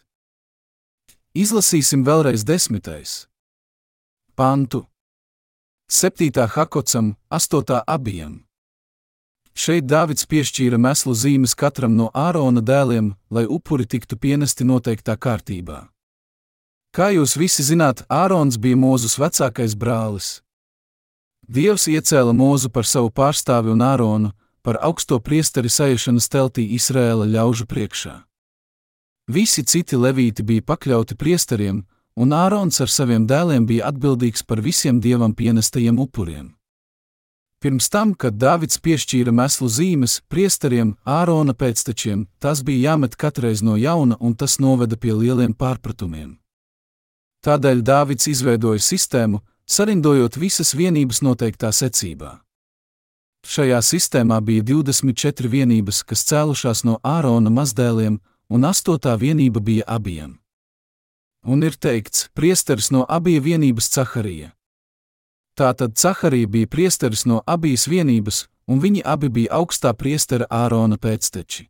Izlasīsim 1.35 2.05
vēlreiz 2.07 2.47
desmitais. 2.47 3.25
Pantu 4.39 4.85
7. 5.91 6.31
Hakocam, 6.55 7.15
8. 7.29 7.83
abijam. 7.83 8.39
Šeit 9.53 9.83
Dāvids 9.85 10.25
piešķīra 10.25 10.79
meslu 10.79 11.13
zīmes 11.13 11.53
katram 11.59 11.97
no 11.99 12.07
Ārona 12.15 12.63
dēliem, 12.63 13.11
lai 13.29 13.43
upuri 13.45 13.85
tiktu 13.85 14.17
pienesti 14.17 14.63
noteiktā 14.63 15.19
kārtībā. 15.19 15.83
Kā 16.93 17.07
jūs 17.09 17.31
visi 17.41 17.63
zināt, 17.65 18.03
Ārons 18.05 18.59
bija 18.61 18.77
Mūzus 18.77 19.15
vecākais 19.17 19.73
brālis. 19.73 20.43
Dievs 21.49 21.87
iecēla 21.89 22.35
Mūzu 22.37 22.69
par 22.69 22.85
savu 22.85 23.09
pārstāvi 23.09 23.71
un 23.73 23.81
Āronu, 23.81 24.29
par 24.61 24.77
augsto 24.77 25.17
priesteri 25.17 25.71
saiešanas 25.73 26.29
teltī 26.29 26.67
Izrēla 26.77 27.25
ļaužu 27.25 27.65
priekšā. 27.65 28.13
Visi 29.25 29.63
citi 29.65 29.97
levīti 29.97 30.45
bija 30.45 30.61
pakļauti 30.69 31.17
priesteriem, 31.17 31.79
un 32.13 32.37
Ārons 32.37 32.77
ar 32.85 32.93
saviem 32.93 33.25
dēliem 33.25 33.65
bija 33.65 33.89
atbildīgs 33.89 34.45
par 34.45 34.61
visiem 34.61 35.01
dievam 35.01 35.33
pienestajiem 35.33 35.97
upuriem. 35.97 36.53
Pirms 37.57 37.89
tam, 37.89 38.13
kad 38.13 38.37
Dāvids 38.37 38.77
piešķīra 38.77 39.33
meslu 39.33 39.65
zīmes 39.65 40.19
priesteriem, 40.29 40.93
Ārona 41.09 41.57
pēctečiem, 41.57 42.27
tas 42.37 42.61
bija 42.61 42.91
jāmet 42.91 43.17
katreiz 43.17 43.65
no 43.65 43.81
jauna, 43.81 44.21
un 44.21 44.37
tas 44.37 44.59
noveda 44.61 44.93
pie 44.93 45.17
lieliem 45.17 45.57
pārpratumiem. 45.57 46.42
Tādēļ 47.43 47.81
Dāvids 47.83 48.29
izveidoja 48.31 48.79
sistēmu, 48.79 49.41
sarindojot 49.67 50.37
visas 50.39 50.71
vienības 50.79 51.19
noteiktā 51.25 51.73
secībā. 51.75 52.37
Šajā 53.43 53.81
sistēmā 53.83 54.37
bija 54.39 54.63
24 54.63 55.49
vienības, 55.51 56.03
kas 56.07 56.23
cēlušās 56.29 56.85
no 56.87 56.99
Ārona 57.03 57.51
mazdēliem, 57.51 58.21
un 58.47 58.63
astotā 58.63 59.17
vienība 59.19 59.59
bija 59.59 59.83
abiem. 59.87 60.37
Un 61.43 61.63
ir 61.67 61.75
teikts, 61.75 62.29
priesteris 62.31 62.87
no 62.95 63.03
abiem 63.09 63.43
vienības 63.43 63.89
Caharija. 63.91 64.53
Tātad 65.59 65.97
Caharija 65.99 66.47
bija 66.47 66.67
priesteris 66.67 67.25
no 67.25 67.41
abijas 67.45 67.83
vienības, 67.91 68.47
un 68.67 68.79
viņi 68.79 69.03
abi 69.03 69.29
bija 69.29 69.59
augstā 69.59 69.91
priestera 69.93 70.47
Ārona 70.47 70.95
pēcteči. 70.95 71.67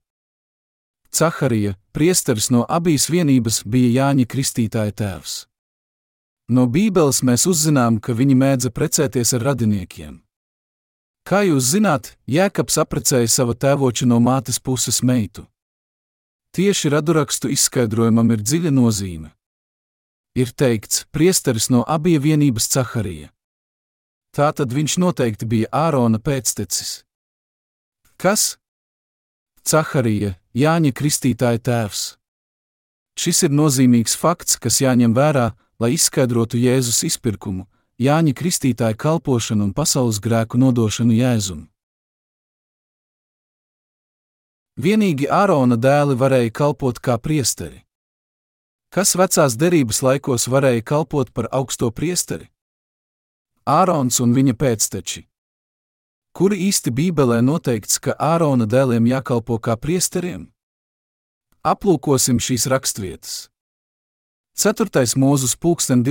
Caharija, 1.10 1.74
priesteris 1.92 2.52
no 2.54 2.62
abijas 2.70 3.10
vienības, 3.10 3.64
bija 3.66 3.90
Jāņa 4.04 4.30
Kristītāja 4.30 4.94
tēvs. 5.02 5.34
No 6.52 6.66
Bībeles 6.68 7.22
mēs 7.24 7.46
uzzinām, 7.48 8.02
ka 8.04 8.14
viņi 8.14 8.36
mēdza 8.36 8.72
precēties 8.76 9.34
ar 9.38 9.46
radiniekiem. 9.52 10.20
Kā 11.24 11.46
jūs 11.48 11.70
zināt, 11.72 12.18
Jēkabs 12.28 12.76
apprecēja 12.84 13.30
savu 13.32 13.56
tēvoču 13.56 14.06
no 14.10 14.20
mātes 14.20 14.60
puses 14.60 15.00
meitu. 15.04 15.46
Tieši 16.54 16.92
radurakstu 16.92 17.48
izskaidrojumam 17.50 18.34
ir 18.36 18.44
dziļa 18.44 18.74
nozīme. 18.76 19.32
Ir 20.36 20.52
teikts, 20.52 21.06
priesteris 21.16 21.70
no 21.72 21.86
abiem 21.88 22.22
vienības 22.22 22.68
Caharija. 22.74 23.32
Tā 24.36 24.50
tad 24.52 24.74
viņš 24.74 24.98
noteikti 25.00 25.48
bija 25.48 25.72
Ārona 25.72 26.20
pēctecis. 26.20 27.04
Kas? 28.18 28.58
Caharija, 29.64 30.36
Jāņa 30.54 30.92
Kristītāja 30.92 31.62
tēvs. 31.64 32.04
Šis 33.16 33.46
ir 33.48 33.54
nozīmīgs 33.54 34.18
fakts, 34.20 34.58
kas 34.60 34.82
jāņem 34.82 35.14
vērā, 35.16 35.54
lai 35.80 35.94
izskaidrotu 35.96 36.58
Jēzus 36.58 37.04
izpirkumu, 37.08 37.68
Jāņa 38.02 38.34
Kristītāja 38.34 38.98
kalpošanu 38.98 39.70
un 39.70 39.74
pasaules 39.74 40.20
grēku 40.20 40.58
nodošanu 40.58 41.14
Jēzum. 41.14 41.68
Vienīgi 44.74 45.30
Ārona 45.30 45.78
dēli 45.78 46.18
varēja 46.18 46.50
kalpot 46.50 46.98
kā 46.98 47.20
priesteri. 47.22 47.84
Kas 48.90 49.14
vecās 49.14 49.54
derības 49.58 50.02
laikos 50.02 50.48
varēja 50.50 50.82
kalpot 50.82 51.30
par 51.34 51.48
augsto 51.54 51.92
priesteri? 51.94 52.50
Ārons 53.70 54.18
un 54.20 54.34
viņa 54.34 54.58
pēcteči. 54.58 55.24
Kuri 56.34 56.58
īsti 56.68 56.90
Bībelē 56.90 57.40
noteikts, 57.46 58.02
ka 58.02 58.18
Ārona 58.18 58.66
dēliem 58.66 59.06
jākalpo 59.06 59.62
kā 59.62 59.78
priesteriem? 59.78 60.50
Aplūkosim 61.62 62.42
šīs 62.42 62.66
raksturvietas. 62.74 63.53
4. 64.56 64.86
mūzus, 65.18 65.58
20, 65.58 66.04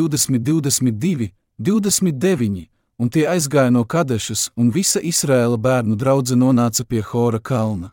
22, 0.43 1.31
29 1.59 2.69
un 3.03 3.11
tie 3.11 3.27
aizgāja 3.27 3.71
no 3.71 3.83
Kadešas, 3.85 4.51
un 4.57 4.71
visa 4.71 5.01
Izraēla 5.03 5.59
bērnu 5.59 5.97
draudze 5.99 6.37
nonāca 6.39 6.85
pie 6.87 7.03
Hora 7.03 7.41
kalna. 7.41 7.91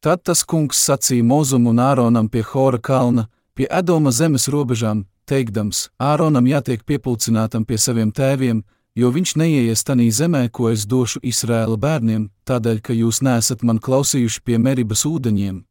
Tad 0.00 0.22
tas 0.24 0.44
kungs 0.44 0.80
sacīja 0.80 1.24
Mozum 1.24 1.66
un 1.66 1.80
Āronam 1.82 2.30
pie 2.32 2.44
Hora 2.52 2.78
kalna, 2.78 3.26
pie 3.54 3.66
Edoma 3.80 4.12
zemes 4.12 4.48
robežām, 4.48 5.04
teikdams: 5.28 5.88
Āronam 5.98 6.48
jātiek 6.48 6.84
piepulcinātam 6.88 7.66
pie 7.68 7.78
saviem 7.78 8.12
tēviem, 8.12 8.62
jo 8.94 9.12
viņš 9.12 9.36
neieies 9.36 9.84
tanī 9.84 10.08
zemē, 10.08 10.48
ko 10.48 10.70
es 10.72 10.86
došu 10.86 11.20
Izraēla 11.22 11.76
bērniem, 11.76 12.30
tādēļ, 12.48 12.80
ka 12.80 12.96
jūs 12.96 13.20
nesat 13.20 13.62
man 13.62 13.78
klausījuši 13.78 14.44
pie 14.44 14.58
Meribas 14.58 15.04
ūdeņiem. 15.04 15.67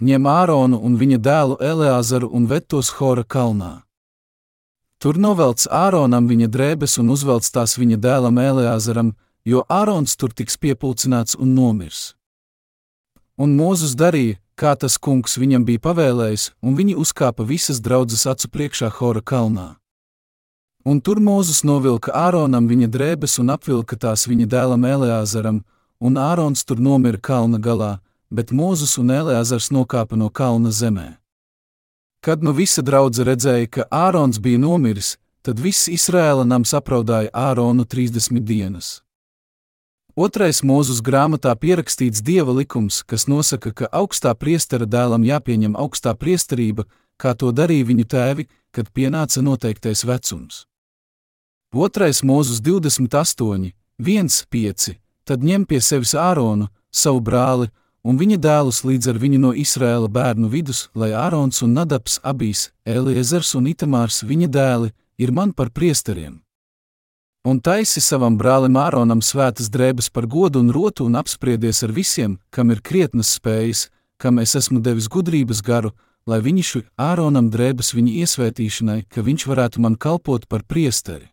Ņem 0.00 0.24
Āronu 0.24 0.78
un 0.80 0.94
viņa 0.96 1.18
dēlu 1.20 1.56
Eleazaru 1.60 2.30
un 2.32 2.46
ved 2.48 2.64
tos 2.72 2.88
Hora 2.96 3.20
kalnā. 3.20 3.82
Tur 5.00 5.18
novelc 5.20 5.66
Āronam 5.68 6.24
viņa 6.28 6.48
drēbes 6.48 6.96
un 7.02 7.12
uzvelc 7.12 7.44
tās 7.52 7.76
viņa 7.76 7.98
dēlam 8.00 8.40
Eleazaram, 8.40 9.12
jo 9.44 9.60
Ārons 9.68 10.16
tur 10.16 10.32
tiks 10.32 10.56
piepulcināts 10.56 11.36
un 11.36 11.52
nomirs. 11.52 12.14
Un 13.36 13.52
Mūzus 13.56 13.92
darīja, 13.96 14.38
kā 14.56 14.72
tas 14.76 14.96
kungs 14.96 15.36
viņam 15.40 15.64
bija 15.68 15.84
pavēlējis, 15.84 16.50
un 16.64 16.76
viņi 16.80 16.96
uzkāpa 17.00 17.44
visas 17.44 17.80
draudzes 17.80 18.26
acu 18.28 18.48
priekšā 18.48 18.90
Hora 18.96 19.20
kalnā. 19.20 19.68
Un 20.84 21.00
tur 21.04 21.20
Mūzus 21.20 21.60
novilka 21.64 22.12
Āronam 22.16 22.68
viņa 22.72 22.88
drēbes 22.88 23.36
un 23.40 23.52
apvilka 23.52 24.00
tās 24.00 24.24
viņa 24.28 24.48
dēlam 24.48 24.84
Eleazaram, 24.88 25.60
un 26.00 26.16
Ārons 26.16 26.64
tur 26.64 26.80
nomira 26.80 27.20
kalna 27.20 27.60
galā, 27.60 27.98
bet 28.30 28.52
Mūzus 28.54 28.96
un 29.02 29.10
Eleazars 29.10 29.70
nokāpa 29.74 30.16
no 30.16 30.30
kalna 30.30 30.70
zemē. 30.70 31.18
Kad 32.20 32.42
nu 32.44 32.52
visa 32.52 32.82
draudzene 32.82 33.32
redzēja, 33.32 33.68
ka 33.68 33.86
Ārons 33.90 34.40
bija 34.40 34.60
nomiris, 34.60 35.16
tad 35.42 35.60
viss 35.60 35.88
Izraēla 35.88 36.44
nams 36.44 36.74
apraudāja 36.76 37.32
Āronu 37.32 37.86
30 37.88 38.44
dienas. 38.44 39.00
Otrais 40.20 40.60
mūzus 40.66 40.98
grāmatā 41.00 41.54
pierakstīts 41.56 42.20
dieva 42.20 42.52
likums, 42.52 43.00
kas 43.06 43.24
nosaka, 43.30 43.70
ka 43.72 43.88
augstā 43.88 44.34
priestera 44.34 44.84
dēlam 44.84 45.24
jāpieņem 45.24 45.78
augstā 45.78 46.12
priesterība, 46.18 46.84
kā 47.16 47.32
to 47.38 47.52
darīja 47.56 47.86
viņu 47.88 48.04
tēvi, 48.04 48.48
kad 48.74 48.90
pienāca 48.92 49.40
noteiktais 49.40 50.04
vecums. 50.04 50.66
Otrais 51.72 52.20
mūzus 52.26 52.60
28, 52.60 53.72
1, 54.02 54.30
5, 54.50 54.88
tad 55.24 55.46
ņem 55.46 55.64
pie 55.70 55.80
sevis 55.80 56.16
Āronu, 56.18 56.68
savu 56.90 57.22
brāli, 57.22 57.70
un 58.04 58.18
viņa 58.20 58.38
dēlus 58.40 58.82
līdz 58.84 59.10
ar 59.12 59.18
viņu 59.20 59.40
no 59.40 59.50
Izraēla 59.56 60.08
bērnu 60.08 60.48
vidus, 60.52 60.88
lai 60.94 61.12
Ārons 61.16 61.62
un 61.66 61.74
Nadabs 61.76 62.20
abīs, 62.24 62.70
Eliezers 62.84 63.54
un 63.58 63.68
Itamārs 63.70 64.22
viņa 64.24 64.48
dēli, 64.48 64.92
ir 65.20 65.32
man 65.32 65.52
par 65.52 65.70
priesteriem. 65.70 66.40
Un 67.44 67.56
taisi 67.64 68.02
savam 68.04 68.36
brālim 68.36 68.76
Āronam 68.76 69.22
svētas 69.24 69.70
drēbes 69.72 70.10
par 70.12 70.26
godu 70.28 70.60
un 70.60 70.68
rotu 70.76 71.06
un 71.08 71.16
apspriedies 71.16 71.80
ar 71.86 71.92
visiem, 71.96 72.36
kam 72.50 72.70
ir 72.70 72.82
krietnas 72.84 73.32
spējas, 73.38 73.88
kam 74.20 74.38
es 74.42 74.52
esmu 74.60 74.82
devis 74.84 75.08
gudrības 75.08 75.62
garu, 75.64 75.94
lai 76.28 76.42
viņi 76.44 76.64
šo 76.70 76.82
Āronam 77.00 77.48
drēbes 77.48 77.94
viņa 77.96 78.12
iesvētīšanai, 78.24 79.04
ka 79.08 79.24
viņš 79.24 79.46
varētu 79.48 79.80
man 79.80 79.96
kalpot 79.96 80.44
par 80.48 80.68
priesteri. 80.68 81.30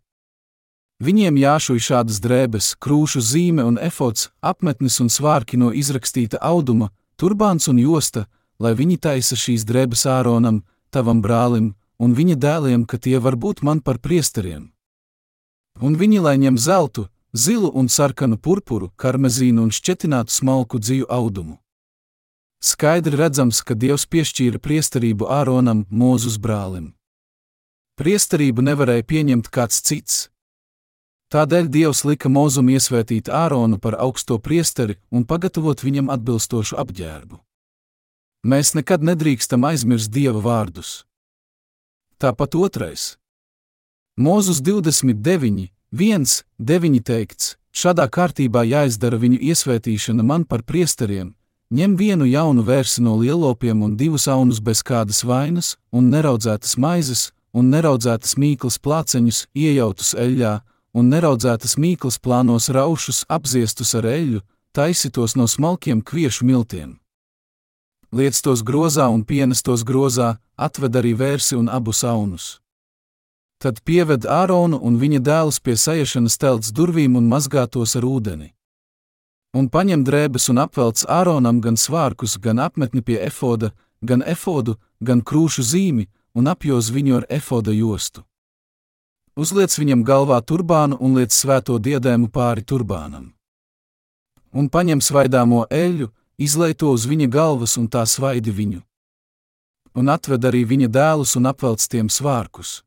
Viņiem 0.98 1.36
jāšuj 1.38 1.82
šādas 1.88 2.18
drēbes, 2.24 2.72
krūšu 2.82 3.22
zīme 3.22 3.62
un 3.70 3.76
efods, 3.78 4.32
apmetnis 4.42 4.98
un 5.04 5.12
svārki 5.14 5.58
no 5.62 5.70
izrakstīta 5.70 6.40
auduma, 6.42 6.90
turbāns 7.22 7.70
un 7.70 7.78
josta, 7.78 8.26
lai 8.58 8.74
viņi 8.74 8.98
taisa 8.98 9.38
šīs 9.38 9.66
drēbes 9.70 10.08
Āronam, 10.10 10.64
tavam 10.90 11.22
brālim, 11.22 11.76
un 12.02 12.16
viņa 12.18 12.38
dēliem, 12.42 12.86
ka 12.90 12.98
tie 12.98 13.20
var 13.22 13.38
būt 13.38 13.62
man 13.62 13.82
par 13.82 14.00
priesteriem. 14.02 14.72
Un 15.82 15.94
viņi 16.02 16.20
lai 16.26 16.38
ņem 16.42 16.58
zeltu, 16.58 17.06
zilu 17.30 17.70
un 17.78 17.90
sarkanu 17.90 18.38
purpuru, 18.42 18.90
karmezīnu 18.98 19.68
un 19.68 19.70
šķetinātu 19.70 20.34
smalku 20.34 20.82
dzīvu 20.82 21.06
audumu. 21.14 21.60
Skaidri 22.58 23.20
redzams, 23.20 23.62
ka 23.62 23.78
Dievs 23.78 24.08
piešķīra 24.10 24.58
priesterību 24.58 25.30
Āronam, 25.30 25.86
mūzus 25.94 26.40
brālim. 26.42 26.96
Priesterību 28.02 28.66
nevarēja 28.66 29.06
pieņemt 29.06 29.52
kāds 29.54 29.78
cits, 29.86 30.18
Tādēļ 31.28 31.66
Dievs 31.68 32.06
lika 32.08 32.30
Mozum 32.32 32.70
iesvētīt 32.72 33.28
Āronu 33.28 33.76
par 33.84 33.98
augsto 34.00 34.38
priesteri 34.40 34.96
un 35.12 35.26
pagatavot 35.28 35.82
viņam 35.84 36.08
atbilstošu 36.14 36.78
apģērbu. 36.80 37.42
Mēs 38.48 38.72
nekad 38.78 39.04
nedrīkstam 39.04 39.66
aizmirst 39.68 40.08
Dieva 40.08 40.40
vārdus. 40.40 41.02
Tāpat 42.16 42.56
otrais. 42.56 43.18
Mūzus 44.16 44.62
29, 44.64 45.68
1, 45.92 46.38
9 46.58 47.04
teikts, 47.10 47.58
šādā 47.76 48.08
kārtībā 48.08 48.64
jāizdara 48.64 49.20
viņu 49.20 49.42
iesvētīšana 49.52 50.24
man 50.24 50.48
par 50.48 50.64
priesteriem, 50.64 51.34
ņem 51.76 52.00
vienu 52.00 52.30
jaunu 52.32 52.64
vērsi 52.64 53.04
no 53.04 53.18
lielopiem 53.20 53.84
un 53.84 54.00
divus 54.00 54.30
aunus 54.32 54.64
bez 54.64 54.80
kādas 54.80 55.26
vainas, 55.28 55.76
un 55.92 56.08
neraudzētas 56.08 56.80
maizes, 56.80 57.28
un 57.52 57.68
neraudzētas 57.76 58.40
mīklas 58.40 58.80
plāceņus 58.80 59.44
iejautus 59.52 60.16
eļļā, 60.16 60.56
un 60.98 61.12
neraudzētas 61.14 61.78
mīklas 61.78 62.18
plānos 62.18 62.72
raušus 62.74 63.26
apziestus 63.30 63.94
ar 64.00 64.08
eļļu, 64.10 64.42
taisitos 64.74 65.36
no 65.38 65.46
smalkiem 65.46 66.02
kviešu 66.02 66.46
miltiem. 66.50 66.98
Liec 68.18 68.40
tos 68.42 68.64
grozā 68.66 69.06
un 69.14 69.24
pienes 69.30 69.62
tos 69.62 69.84
grozā, 69.86 70.38
atved 70.58 70.96
arī 71.00 71.14
vērsi 71.22 71.58
un 71.60 71.68
abus 71.70 72.04
aunus. 72.08 72.46
Tad 73.62 73.82
pieved 73.86 74.26
Āronu 74.26 74.78
un 74.88 75.00
viņa 75.02 75.20
dēlus 75.28 75.60
pie 75.62 75.76
saiešanas 75.78 76.38
telts 76.42 76.74
durvīm 76.78 77.18
un 77.18 77.28
mazgātos 77.30 77.98
ar 77.98 78.06
ūdeni. 78.06 78.54
Un 79.58 79.70
paņem 79.74 80.06
drēbes 80.06 80.50
un 80.54 80.62
apvelc 80.62 81.04
Āronam 81.10 81.62
gan 81.62 81.78
svārkus, 81.78 82.38
gan 82.38 82.62
apmetni 82.62 83.02
pie 83.02 83.18
efoda, 83.26 83.74
gan 84.02 84.22
efodu, 84.22 84.78
gan 85.02 85.26
krūšu 85.26 85.66
zīmi, 85.74 86.08
un 86.38 86.54
apjoz 86.54 86.94
viņu 86.94 87.22
ar 87.22 87.30
efoda 87.42 87.74
jostu 87.74 88.27
uzliec 89.38 89.72
viņam 89.78 90.04
galvā 90.04 90.42
turbānu 90.42 90.98
un 91.00 91.16
liec 91.20 91.32
svēto 91.32 91.78
diadēmu 91.78 92.32
pāri 92.34 92.66
turbānam. 92.66 93.32
Un 94.58 94.70
paņem 94.74 95.04
svaidāmo 95.04 95.68
eļļu, 95.70 96.10
izlai 96.42 96.74
to 96.74 96.92
uz 96.98 97.06
viņa 97.06 97.30
galvas 97.30 97.78
un 97.78 97.88
tā 97.88 98.04
svaidi 98.10 98.52
viņu. 98.52 98.82
Un 99.98 100.10
atved 100.10 100.46
arī 100.46 100.64
viņa 100.66 100.90
dēlus 100.94 101.36
un 101.38 101.50
apvelc 101.50 101.86
tiem 101.90 102.10
svārkus. 102.10 102.82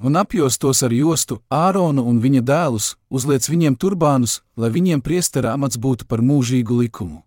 Un 0.00 0.16
apjostos 0.16 0.82
ar 0.82 0.92
jostu 0.96 1.42
Āronu 1.52 2.06
un 2.08 2.20
viņa 2.24 2.40
dēlus, 2.40 2.94
uzliec 3.10 3.44
viņiem 3.44 3.76
turbānus, 3.76 4.40
lai 4.56 4.70
viņiem 4.70 5.02
priestera 5.04 5.52
amats 5.52 5.76
būtu 5.76 6.06
par 6.08 6.22
mūžīgu 6.24 6.78
likumu. 6.82 7.20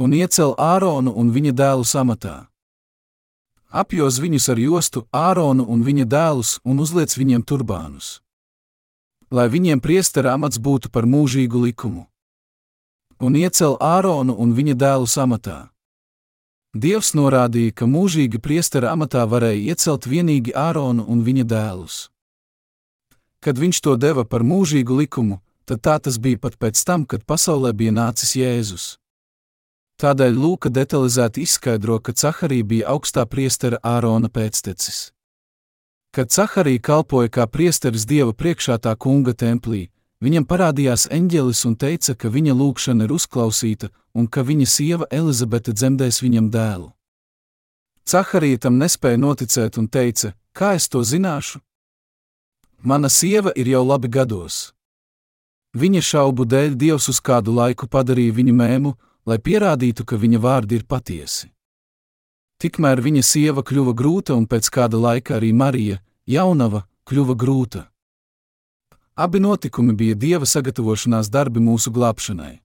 Un 0.00 0.16
iecel 0.16 0.56
Āronu 0.58 1.12
un 1.14 1.30
viņa 1.30 1.52
dēlu 1.52 1.86
amatā 2.00 2.51
apjoz 3.72 4.20
viņus 4.20 4.48
ar 4.52 4.60
jostu, 4.60 5.06
Āronu 5.10 5.64
un 5.66 5.82
viņa 5.82 6.04
dēlus 6.04 6.60
un 6.64 6.78
uzliec 6.84 7.16
viņiem 7.16 7.42
turbānus. 7.42 8.20
Lai 9.32 9.48
viņiem 9.48 9.80
priestera 9.80 10.36
amats 10.36 10.60
būtu 10.60 10.92
par 10.92 11.08
mūžīgu 11.08 11.64
likumu. 11.66 12.06
Un 13.18 13.36
iecel 13.36 13.78
Āronu 13.80 14.36
un 14.36 14.52
viņa 14.52 14.74
dēlu 14.76 15.08
amatā. 15.24 15.72
Dievs 16.72 17.12
norādīja, 17.12 17.72
ka 17.72 17.84
mūžīgi 17.84 18.40
priestera 18.40 18.92
amatā 18.92 19.26
varēja 19.28 19.72
iecelt 19.72 20.06
tikai 20.08 20.52
Āronu 20.56 21.04
un 21.08 21.20
viņa 21.24 21.44
dēlus. 21.44 22.08
Kad 23.40 23.58
viņš 23.58 23.80
to 23.80 23.96
deva 23.96 24.24
par 24.24 24.40
mūžīgu 24.40 24.96
likumu, 25.02 25.40
tad 25.64 25.82
tā 25.82 25.98
tas 25.98 26.18
bija 26.18 26.38
pat 26.38 26.56
pēc 26.56 26.84
tam, 26.84 27.04
kad 27.04 27.24
pasaulē 27.24 27.72
bija 27.72 27.92
nācis 27.92 28.36
Jēzus. 28.36 29.01
Tādēļ 30.02 30.34
Lūka 30.34 30.70
detalizēti 30.74 31.44
izskaidro, 31.46 32.00
ka 32.02 32.10
Caharī 32.10 32.64
bija 32.66 32.88
augstā 32.90 33.22
priestera 33.22 33.78
Ārona 33.86 34.26
pēctecis. 34.26 35.12
Kad 36.10 36.32
Caharī 36.34 36.80
kalpoja 36.82 37.30
kā 37.30 37.46
priesteris 37.46 38.02
dieva 38.10 38.34
priekšā 38.34 38.80
tā 38.82 38.96
kunga 38.98 39.30
templī, 39.32 39.92
viņam 40.18 40.48
parādījās 40.50 41.06
eņģelis 41.06 41.60
un 41.70 41.76
teica, 41.78 42.16
ka 42.18 42.32
viņa 42.34 42.56
lūgšana 42.58 43.06
ir 43.06 43.14
uzklausīta 43.14 43.92
un 44.18 44.26
ka 44.26 44.42
viņa 44.42 44.66
sieva 44.66 45.06
Elizabete 45.10 45.70
dzemdēs 45.70 46.18
viņam 46.24 46.50
dēlu. 46.50 46.90
Caharī 48.02 48.58
tam 48.58 48.82
nespēja 48.82 49.22
noticēt 49.22 49.78
un 49.78 49.86
teica: 49.86 50.34
Kā 50.52 50.74
es 50.74 50.88
to 50.90 51.04
zināšu? 51.06 51.62
Mana 52.82 53.08
sieva 53.08 53.54
ir 53.54 53.70
jau 53.70 53.84
labi 53.86 54.10
gados. 54.10 54.72
Viņa 55.78 56.02
šaubu 56.02 56.44
dēļ 56.44 56.74
Dievs 56.74 57.06
uz 57.08 57.22
kādu 57.22 57.54
laiku 57.54 57.86
padarīja 57.86 58.34
viņu 58.34 58.54
mēmu, 58.58 58.96
lai 59.26 59.38
pierādītu, 59.38 60.04
ka 60.04 60.16
viņa 60.16 60.40
vārdi 60.42 60.80
ir 60.80 60.86
patiesi. 60.88 61.50
Tikmēr 62.62 63.02
viņa 63.02 63.22
sieva 63.26 63.62
kļuva 63.66 63.94
grūta, 63.98 64.36
un 64.38 64.46
pēc 64.46 64.68
kāda 64.70 64.98
laika 64.98 65.38
arī 65.38 65.52
Marija, 65.52 65.98
jaunava, 66.26 66.84
kļuva 67.08 67.34
grūta. 67.34 67.88
Abi 69.18 69.40
notikumi 69.42 69.92
bija 69.92 70.14
dieva 70.14 70.46
sagatavošanās 70.46 71.28
darbi 71.28 71.60
mūsu 71.60 71.90
glābšanai. 71.92 72.60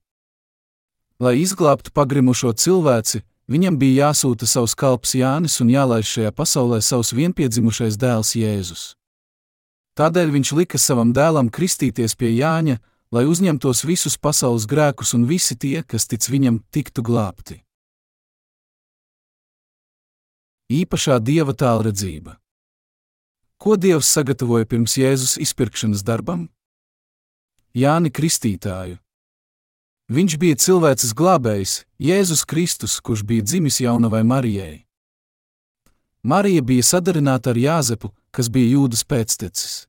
Lai 1.18 1.34
izglābtu 1.42 1.90
pagrimušo 1.90 2.52
cilvēci, 2.54 3.24
viņam 3.50 3.76
bija 3.78 4.06
jāsūta 4.06 4.46
savs 4.46 4.76
kalps 4.78 5.16
Jānis 5.18 5.58
un 5.60 5.72
jālaiž 5.74 6.06
šajā 6.06 6.30
pasaulē 6.30 6.78
savs 6.78 7.10
vienpiedzimušais 7.12 7.98
dēls 7.98 8.36
Jēzus. 8.38 8.94
Tādēļ 9.98 10.30
viņš 10.36 10.52
lika 10.54 10.78
savam 10.78 11.10
dēlam 11.10 11.50
kristīties 11.50 12.14
pie 12.14 12.30
Jāņa, 12.38 12.78
lai 13.14 13.24
uzņemtos 13.28 13.84
visus 13.88 14.18
pasaules 14.18 14.66
grēkus 14.68 15.14
un 15.16 15.24
visi 15.28 15.56
tie, 15.56 15.82
kas 15.82 16.06
tic 16.06 16.26
viņam, 16.28 16.60
tiktu 16.70 17.04
glābti. 17.04 17.62
Īpašā 20.68 21.16
dieva 21.24 21.54
tālredzība. 21.56 22.36
Ko 23.58 23.74
Dievs 23.80 24.10
sagatavoja 24.12 24.68
pirms 24.68 24.98
Jēzus 25.00 25.38
izpirkšanas 25.40 26.04
darbam? 26.06 26.46
Jāni 27.74 28.12
Kristītāju. 28.12 28.98
Viņš 30.12 30.36
bija 30.40 30.56
cilvēces 30.60 31.14
glābējs, 31.16 31.72
Jēzus 32.00 32.44
Kristus, 32.48 33.00
kurš 33.00 33.24
bija 33.28 33.44
dzimis 33.44 33.80
jaunavai 33.80 34.22
Marijai. 34.24 34.84
Marija 36.22 36.62
bija 36.62 36.84
sadarināta 36.84 37.50
ar 37.50 37.58
Jāzepu, 37.60 38.12
kas 38.30 38.48
bija 38.52 38.76
jūdas 38.76 39.04
pēctecis. 39.08 39.86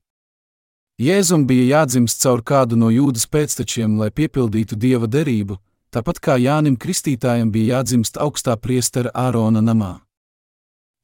Jēzum 1.00 1.46
bija 1.48 1.80
jādzimst 1.80 2.20
caur 2.20 2.42
kādu 2.44 2.76
no 2.76 2.90
jūdas 2.92 3.24
pēctečiem, 3.32 3.94
lai 4.02 4.10
piepildītu 4.12 4.76
dieva 4.76 5.08
derību, 5.08 5.56
tāpat 5.96 6.20
kā 6.20 6.36
Jānim 6.36 6.76
Kristītājam 6.76 7.54
bija 7.54 7.78
jādzimst 7.78 8.20
augstā 8.20 8.58
priestera 8.60 9.14
Ārona 9.16 9.64
namā. 9.64 10.02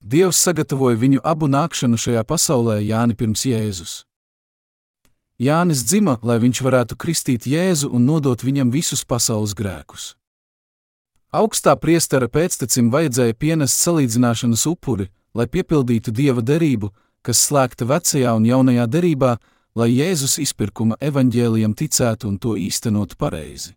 Dievs 0.04 0.42
sagatavoja 0.44 1.00
viņu 1.00 1.24
abu 1.24 1.48
nākšanu 1.48 1.96
šajā 1.96 2.26
pasaulē 2.28 2.82
Jāni 2.84 3.16
pirms 3.16 3.46
Jēzus. 3.48 3.94
Jānis 5.40 5.82
dzima, 5.88 6.20
lai 6.24 6.38
viņš 6.44 6.62
varētu 6.68 7.00
kristīt 7.00 7.48
Jēzu 7.48 7.88
un 7.96 8.04
nodot 8.06 8.44
viņam 8.44 8.76
visus 8.76 9.08
pasaules 9.08 9.56
grēkus. 9.56 10.14
Augstā 11.32 11.72
priestera 11.80 12.28
pēctecim 12.28 12.92
vajadzēja 12.92 13.34
pienest 13.34 13.80
salīdzināšanas 13.80 14.68
upuri, 14.68 15.10
lai 15.34 15.48
piepildītu 15.48 16.12
dieva 16.12 16.44
derību, 16.44 16.92
kas 17.24 17.48
slēgta 17.48 17.88
vecajā 17.88 18.36
un 18.36 18.46
jaunajā 18.48 18.86
derībā, 18.92 19.38
lai 19.76 19.92
Jēzus 19.92 20.38
izpirkuma 20.40 20.96
evaņģēlijam 21.04 21.76
ticētu 21.76 22.30
un 22.32 22.38
to 22.40 22.56
īstenotu 22.56 23.18
pareizi. 23.20 23.76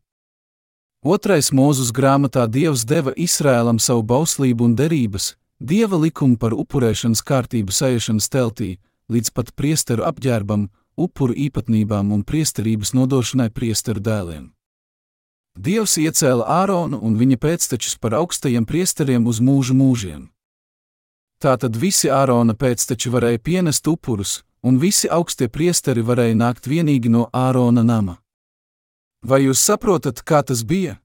Otrais 1.03 1.53
mūzus 1.55 1.93
grāmatā 1.95 2.47
Dievs 2.51 2.85
deva 2.87 3.13
Izrēlam 3.15 3.79
savu 3.79 4.03
bauslību 4.03 4.65
un 4.65 4.75
derības, 4.79 5.37
Dieva 5.59 5.99
likumu 5.99 6.39
par 6.39 6.55
upurēšanas 6.55 7.23
kārtību 7.27 7.75
saiešanas 7.75 8.29
teltī, 8.31 8.77
līdz 9.11 9.33
pat 9.35 9.51
priesteru 9.59 10.05
apģērbam, 10.07 10.69
upuru 10.95 11.35
īpatnībām 11.35 12.13
un 12.15 12.23
priesterības 12.23 12.95
nodošanai 12.95 13.51
priesteru 13.51 14.03
dēliem. 14.03 14.53
Dievs 15.59 15.97
iecēla 15.99 16.47
Āronu 16.63 17.01
un 17.03 17.17
viņa 17.19 17.39
pēctečus 17.43 17.99
par 17.99 18.15
augstajiem 18.15 18.67
priesteriem 18.67 19.27
uz 19.27 19.41
mūžu 19.43 19.75
mūžiem. 19.75 20.29
Tātad 21.43 21.75
visi 21.75 22.11
Ārona 22.11 22.55
pēcteči 22.55 23.11
varēja 23.11 23.43
pienest 23.43 23.91
upurus, 23.91 24.45
un 24.63 24.79
visi 24.79 25.09
augstie 25.09 25.49
priesteri 25.49 26.03
varēja 26.03 26.35
nākt 26.35 26.65
tikai 26.65 27.11
no 27.11 27.29
Ārona 27.33 27.83
nama. 27.83 28.19
Vai 29.23 29.43
jūs 29.45 29.59
saprotat, 29.59 30.23
kā 30.23 30.43
tas 30.43 30.63
bija? 30.63 30.99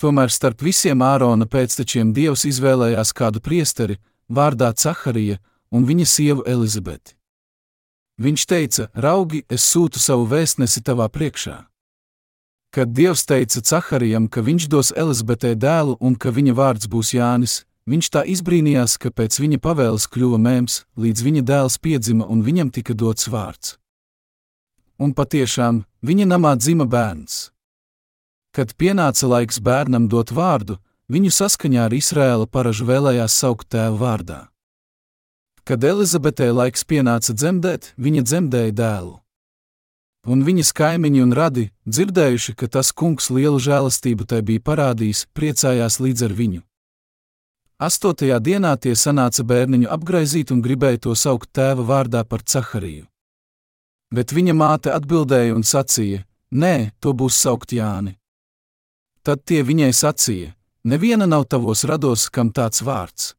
Tomēr 0.00 0.30
starp 0.30 0.62
visiem 0.62 1.02
Ārona 1.02 1.46
pēctečiem 1.46 2.12
Dievs 2.12 2.46
izvēlējās 2.48 3.12
kādu 3.12 3.40
priesteri, 3.40 3.98
vārdā 4.28 4.72
Caharija, 4.72 5.38
un 5.70 5.84
viņa 5.84 6.06
sievu 6.06 6.44
Elizabeti. 6.46 7.16
Viņš 8.20 8.46
teica: 8.46 8.88
Raugi, 8.94 9.44
es 9.48 9.64
sūtu 9.64 9.98
savu 9.98 10.26
vēstnesi 10.28 10.82
tavā 10.84 11.08
priekšā. 11.08 11.66
Kad 12.70 12.92
Dievs 12.94 13.24
teica 13.26 13.60
Caharijam, 13.60 14.28
ka 14.28 14.40
viņš 14.40 14.68
dos 14.68 14.92
Elizabetei 14.96 15.56
dēlu 15.56 15.96
un 16.00 16.14
ka 16.14 16.30
viņa 16.30 16.54
vārds 16.54 16.86
būs 16.86 17.14
Jānis, 17.16 17.64
Viņš 17.90 18.08
tā 18.14 18.20
izbrīnījās, 18.30 18.94
ka 19.02 19.10
pēc 19.10 19.40
viņa 19.42 19.58
pavēles 19.64 20.04
kļuva 20.06 20.38
mēms, 20.38 20.84
līdz 20.94 21.24
viņa 21.26 21.40
dēls 21.42 21.78
piedzima 21.82 22.28
un 22.30 22.44
viņam 22.46 22.70
tika 22.70 22.94
dots 22.94 23.26
vārds. 23.26 23.80
Un 25.00 25.10
patiešām 25.16 25.80
viņa 26.06 26.26
namā 26.30 26.52
dzima 26.60 26.86
bērns. 26.86 27.48
Kad 28.54 28.76
pienāca 28.78 29.26
laiks 29.32 29.58
bērnam 29.58 30.06
dot 30.12 30.30
vārdu, 30.30 30.78
viņu 31.10 31.32
saskaņā 31.34 31.88
ar 31.88 31.96
Izraēla 31.96 32.46
paražu 32.46 32.86
vēlējās 32.86 33.40
saukt 33.42 33.72
tēva 33.74 33.98
vārdā. 33.98 34.40
Kad 35.66 35.82
Elizabetei 35.82 36.52
laiks 36.54 36.86
pienāca 36.86 37.34
dzemdēt, 37.34 37.92
viņa 37.98 38.22
dzemdēja 38.22 38.76
dēlu. 38.76 39.18
Un 40.30 40.46
viņas 40.46 40.74
kaimiņi 40.76 41.26
un 41.26 41.34
radi, 41.34 41.70
dzirdējuši, 41.90 42.54
ka 42.54 42.70
tas 42.70 42.92
kungs 42.92 43.32
lielu 43.34 43.58
žēlastību 43.58 44.30
tai 44.30 44.44
bija 44.46 44.62
parādījis, 44.62 45.26
priecājās 45.34 45.98
līdz 45.98 46.28
ar 46.28 46.34
viņu. 46.38 46.66
Astotajā 47.80 48.36
dienā 48.44 48.74
tie 48.76 48.92
sanāca 48.92 49.40
bērniņu 49.40 49.88
apgraizīt 49.88 50.50
un 50.52 50.58
gribēja 50.60 51.00
to 51.06 51.14
saukt 51.16 51.48
tēva 51.56 51.86
vārdā 51.88 52.20
par 52.28 52.42
Cahariju. 52.44 53.06
Bet 54.12 54.34
viņa 54.36 54.52
māte 54.52 54.92
atbildēja 54.92 55.54
un 55.56 55.64
sacīja: 55.64 56.26
Nē, 56.52 56.92
to 57.00 57.14
būs 57.16 57.38
saukt 57.40 57.72
Jāni. 57.72 58.18
Tad 59.24 59.46
tie 59.48 59.62
viņai 59.64 59.94
sacīja: 59.96 60.52
Neviena 60.84 61.24
nav 61.24 61.48
tavos 61.48 61.86
rados, 61.88 62.28
kam 62.28 62.52
tāds 62.52 62.84
vārds. 62.84 63.32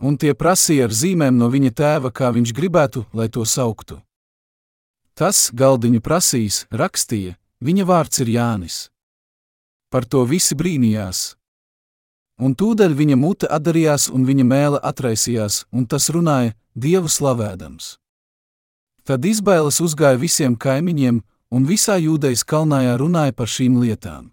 Un 0.00 0.16
tie 0.16 0.32
prasīja 0.32 0.88
ar 0.88 0.96
zīmēm 0.96 1.36
no 1.36 1.52
viņa 1.52 1.76
tēva, 1.76 2.10
kā 2.16 2.32
viņš 2.32 2.56
gribētu, 2.56 3.04
lai 3.12 3.28
to 3.28 3.44
sauktu. 3.44 4.00
Tas 5.14 5.50
galdiņu 5.52 6.00
prasīs, 6.00 6.64
rakstīja, 6.72 7.36
viņa 7.60 7.84
vārds 7.84 8.24
ir 8.24 8.32
Jānis. 8.40 8.78
Par 9.92 10.08
to 10.08 10.24
visi 10.24 10.56
brīnījās. 10.56 11.34
Un 12.42 12.56
tūdaļ 12.58 12.94
viņa 12.98 13.16
mute 13.18 13.46
atdarījās 13.46 14.08
un 14.10 14.24
viņa 14.26 14.44
mēlē 14.44 14.80
atraisījās, 14.82 15.64
un 15.70 15.86
tas 15.86 16.10
runāja, 16.10 16.54
Dievu 16.74 17.06
slavēdams. 17.06 17.92
Tad 19.06 19.22
izbailes 19.28 19.78
uzgāja 19.84 20.18
visiem 20.18 20.56
kaimiņiem, 20.58 21.20
un 21.54 21.66
visā 21.68 21.94
jūdejas 22.02 22.42
kalnājā 22.42 22.96
runāja 22.98 23.34
par 23.36 23.46
šīm 23.46 23.76
lietām. 23.78 24.32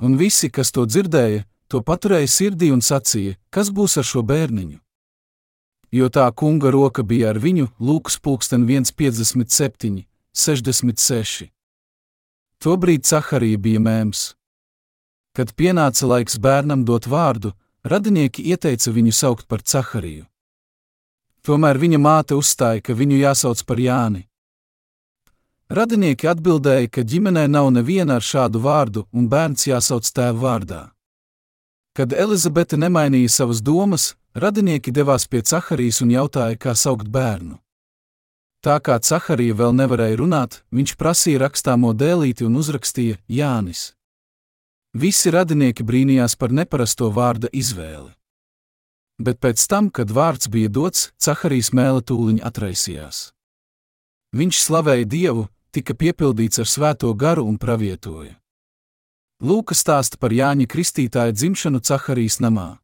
Un 0.00 0.16
visi, 0.16 0.48
kas 0.48 0.72
to 0.72 0.86
dzirdēja, 0.88 1.44
to 1.68 1.82
paturēja 1.84 2.30
sirdī 2.30 2.70
un 2.72 2.80
sacīja, 2.80 3.36
kas 3.50 3.68
būs 3.68 3.98
ar 4.00 4.06
šo 4.08 4.22
bērniņu. 4.24 4.78
Jo 5.92 6.08
tā 6.08 6.24
kunga 6.32 6.72
roka 6.72 7.02
bija 7.02 7.30
ar 7.34 7.38
viņu, 7.40 7.68
Lūks 7.80 8.18
pulksten 8.22 8.66
1,57, 8.66 10.06
66. 10.32 11.50
Tobrīd 12.64 13.04
Caharija 13.04 13.58
bija 13.60 13.80
mēms. 13.80 14.34
Kad 15.36 15.52
pienāca 15.52 16.08
laiks 16.08 16.38
bērnam 16.40 16.86
dot 16.88 17.04
vārdu, 17.12 17.52
radinieki 17.84 18.46
ieteica 18.52 18.92
viņu 18.92 19.12
saukt 19.12 19.44
par 19.46 19.60
Cahariju. 19.60 20.24
Tomēr 21.44 21.78
viņa 21.78 21.98
māte 22.00 22.34
uzstāja, 22.34 22.80
ka 22.80 22.96
viņu 22.96 23.20
jāsauc 23.20 23.60
par 23.68 23.78
Jāni. 23.78 24.24
Radinieki 25.68 26.28
atbildēja, 26.30 26.88
ka 26.88 27.02
ģimenē 27.02 27.48
nav 27.50 27.72
neviena 27.74 28.20
ar 28.20 28.24
šādu 28.24 28.62
vārdu, 28.62 29.04
un 29.12 29.26
bērns 29.28 29.66
jāsauc 29.66 30.06
tēva 30.08 30.38
vārdā. 30.42 30.82
Kad 31.96 32.12
Elizabete 32.12 32.78
nemainīja 32.78 33.32
savas 33.32 33.60
domas, 33.60 34.14
radinieki 34.34 34.92
devās 34.94 35.26
pie 35.26 35.42
Caharijas 35.42 36.00
un 36.04 36.12
jautāja, 36.14 36.58
kā 36.58 36.74
saukt 36.74 37.08
bērnu. 37.10 37.58
Tā 38.62 38.78
kā 38.80 38.98
Caharija 39.02 39.58
vēl 39.58 39.74
nevarēja 39.82 40.20
runāt, 40.22 40.62
viņš 40.70 40.96
prasīja 40.96 41.44
rakstāmo 41.44 41.92
dēlīti 41.94 42.46
un 42.46 42.56
uzrakstīja 42.62 43.18
Jānis. 43.26 43.95
Visi 44.96 45.28
radinieki 45.28 45.84
brīnījās 45.84 46.38
par 46.40 46.54
neparasto 46.56 47.10
vārda 47.12 47.50
izvēli. 47.52 48.14
Bet 49.20 49.40
pēc 49.44 49.60
tam, 49.68 49.90
kad 49.90 50.08
vārds 50.08 50.48
bija 50.48 50.70
dots, 50.72 51.10
Caharijas 51.20 51.72
mēlē 51.76 52.00
tūliņ 52.08 52.38
atraisījās. 52.48 53.18
Viņš 54.36 54.60
slavēja 54.62 55.08
Dievu, 55.08 55.46
tika 55.72 55.92
piepildīts 55.92 56.62
ar 56.62 56.68
svēto 56.70 57.12
garu 57.12 57.44
un 57.44 57.58
pravietoja. 57.60 58.38
Lūka 59.44 59.76
stāsta 59.76 60.16
par 60.16 60.32
Jāņa 60.32 60.64
Kristītāja 60.64 61.36
dzimšanu 61.36 61.82
Caharijas 61.84 62.40
namā. 62.40 62.78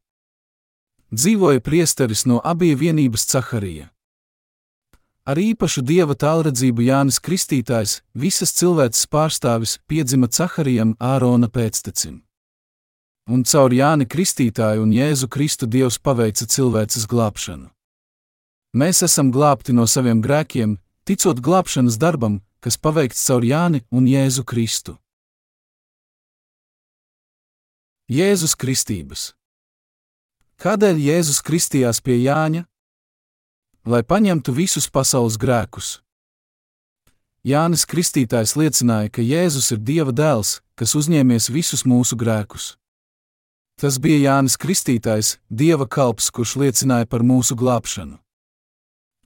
Dzīvoja 1.13 1.65
priesteris 1.65 2.27
no 2.29 2.43
abiem 2.45 2.77
vienības 2.77 3.25
Caharija. 3.33 3.92
Ar 5.23 5.39
īpašu 5.39 5.85
dieva 5.87 6.17
tālredzību 6.19 6.83
Jānis 6.83 7.21
Kristītājs, 7.23 8.01
visas 8.19 8.51
cilvēces 8.59 9.07
pārstāvis, 9.07 9.77
piedzima 9.87 10.27
Caharijam 10.27 10.97
Ārona 10.99 11.47
pēctecim. 11.47 12.25
Un 13.31 13.45
caur 13.47 13.71
Jāni 13.71 14.09
Kristītāju 14.11 14.83
un 14.83 14.91
Jēzu 14.91 15.29
Kristu 15.31 15.69
Dievs 15.71 16.01
paveica 16.03 16.49
cilvēces 16.51 17.07
glābšanu. 17.07 17.71
Mēs 18.75 19.05
esam 19.07 19.31
glābti 19.31 19.71
no 19.71 19.87
saviem 19.87 20.19
grēkiem, 20.25 20.75
ticot 21.07 21.39
glābšanas 21.39 22.01
darbam, 22.03 22.41
kas 22.59 22.75
paveikts 22.75 23.23
caur 23.29 23.47
Jāni 23.47 23.85
un 23.95 24.11
Jēzu 24.11 24.43
Kristu. 24.43 24.97
Jēzus 28.11 28.59
Kristības 28.59 29.31
Kādēļ 30.59 30.99
Jēzus 30.99 31.39
kristījās 31.47 32.03
pie 32.03 32.19
Jāņa, 32.25 32.67
lai 33.85 34.03
paņemtu 34.03 34.55
visus 34.55 34.89
pasaules 34.91 35.39
grēkus. 35.41 35.99
Jānis 37.43 37.83
Kristītājs 37.91 38.55
liecināja, 38.55 39.11
ka 39.11 39.23
Jēzus 39.23 39.73
ir 39.75 39.81
Dieva 39.83 40.13
dēls, 40.15 40.61
kas 40.79 40.95
uzņēmies 40.95 41.51
visus 41.51 41.83
mūsu 41.83 42.15
grēkus. 42.15 42.77
Tas 43.83 43.99
bija 43.99 44.31
Jānis 44.31 44.55
Kristītājs, 44.63 45.39
Dieva 45.51 45.89
kalps, 45.91 46.31
kurš 46.31 46.55
liecināja 46.63 47.09
par 47.11 47.27
mūsu 47.27 47.59
glābšanu. 47.59 48.21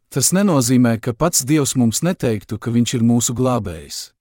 Tas 0.08 0.32
nenozīmē, 0.32 0.96
ka 1.02 1.12
pats 1.12 1.44
Dievs 1.44 1.74
mums 1.76 2.00
neteiktu, 2.00 2.56
ka 2.56 2.72
Viņš 2.72 2.94
ir 2.96 3.04
mūsu 3.04 3.34
glābējs. 3.36 4.14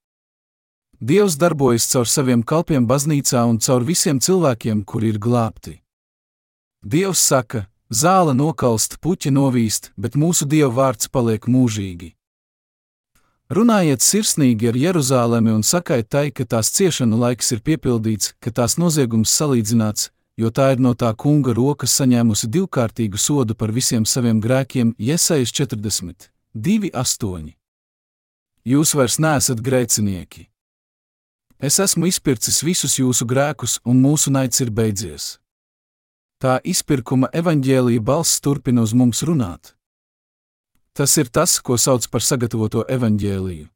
Dievs 1.00 1.36
darbojas 1.40 1.86
caur 1.88 2.08
saviem 2.08 2.42
kalpiem 2.42 2.84
baznīcā 2.88 3.46
un 3.48 3.56
caur 3.60 3.84
visiem 3.84 4.20
cilvēkiem, 4.20 4.84
kuri 4.84 5.14
ir 5.14 5.18
glābti. 5.20 5.78
Dievs 6.84 7.20
saka, 7.20 7.66
zāle 7.90 8.34
nokalst, 8.34 8.98
puķi 9.00 9.30
novīst, 9.30 9.92
bet 9.96 10.16
mūsu 10.16 10.46
Dieva 10.46 10.72
vārds 10.72 11.08
paliek 11.08 11.46
mūžīgi. 11.46 12.12
Runājiet 13.46 14.02
sirsnīgi 14.02 14.72
ar 14.72 14.76
Jeruzalemi 14.76 15.52
un 15.54 15.62
sakiet 15.62 16.08
tai, 16.10 16.32
ka 16.34 16.44
tās 16.44 16.72
ciešanu 16.74 17.18
laiks 17.20 17.52
ir 17.54 17.62
piepildīts, 17.62 18.34
ka 18.42 18.50
tās 18.50 18.74
noziegums 18.74 19.30
salīdzināts, 19.30 20.10
jo 20.36 20.50
tā 20.50 20.72
ir 20.74 20.82
no 20.82 20.96
tā 20.98 21.12
kunga 21.14 21.54
rokas 21.54 21.94
saņēmusi 22.00 22.50
divkārtīgu 22.50 23.20
sodu 23.22 23.54
par 23.54 23.70
visiem 23.70 24.04
saviem 24.04 24.42
grēkiem, 24.42 24.96
Iesaijas 24.98 25.54
40, 25.54 26.28
2,8. 26.58 27.54
Jūs 28.66 28.94
vairs 28.98 29.20
neesat 29.22 29.62
grēcinieki. 29.62 30.48
Es 31.62 31.78
esmu 31.78 32.10
izpircis 32.10 32.64
visus 32.66 32.98
jūsu 32.98 33.24
grēkus, 33.30 33.78
un 33.86 34.02
mūsu 34.02 34.34
naids 34.34 34.58
ir 34.60 34.74
beidzies. 34.74 35.36
Tā 36.42 36.58
izpirkuma 36.68 37.30
evaņģēlīja 37.32 38.02
balss 38.04 38.42
turpina 38.44 38.82
uz 38.84 38.92
mums 38.92 39.22
runāt. 39.24 39.72
Tas 40.96 41.16
ir 41.16 41.28
tas, 41.32 41.58
ko 41.60 41.78
sauc 41.80 42.04
par 42.12 42.24
sagatavoto 42.24 42.84
evaņģēlīju. 42.92 43.68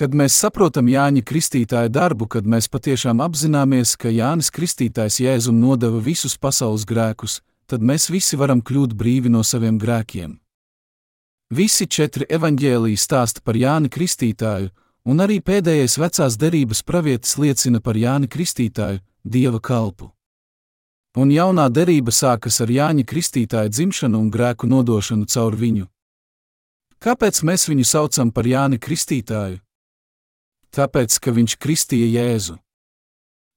Kad 0.00 0.14
mēs 0.16 0.38
saprotam 0.40 0.88
Jāņa 0.88 1.20
Kristītāja 1.28 1.90
darbu, 1.92 2.24
kad 2.32 2.46
mēs 2.48 2.70
patiešām 2.72 3.20
apzināmies, 3.20 3.92
ka 4.00 4.08
Jānis 4.08 4.48
Kristītājs 4.48 5.18
Jēzum 5.20 5.58
nodeva 5.60 6.00
visus 6.00 6.38
pasaules 6.40 6.86
grēkus, 6.88 7.42
tad 7.68 7.84
mēs 7.84 8.08
visi 8.08 8.38
varam 8.40 8.62
kļūt 8.64 8.94
brīvi 8.96 9.28
no 9.28 9.42
saviem 9.44 9.76
grēkiem. 9.80 10.38
Visi 11.52 11.84
četri 11.86 12.24
evaņģēlīji 12.30 13.00
stāsta 13.00 13.44
par 13.44 13.58
Jāni 13.60 13.92
Kristītāju, 13.92 14.70
un 15.04 15.20
arī 15.20 15.40
pēdējais 15.44 15.98
vecās 16.00 16.38
derības 16.40 16.80
pravietis 16.88 17.36
liecina 17.36 17.80
par 17.84 18.00
Jāni 18.00 18.28
Kristītāju, 18.32 19.04
Dieva 19.24 19.60
kalpu. 19.60 20.08
Un 21.18 21.32
jaunā 21.34 21.66
derība 21.74 22.12
sākas 22.14 22.60
ar 22.62 22.70
Jāņa 22.70 23.02
Kristītāja 23.02 23.72
dzimšanu 23.72 24.20
un 24.20 24.28
grēku 24.30 24.68
nodošanu 24.70 25.26
caur 25.26 25.56
viņu. 25.58 25.88
Kāpēc 27.02 27.40
mēs 27.42 27.66
viņu 27.66 27.86
saucam 27.88 28.30
par 28.30 28.46
Jāni 28.46 28.78
Kristītāju? 28.78 29.58
Tāpēc, 30.70 31.16
ka 31.18 31.32
viņš 31.34 31.56
kristīja 31.58 32.06
Jēzu. 32.14 32.60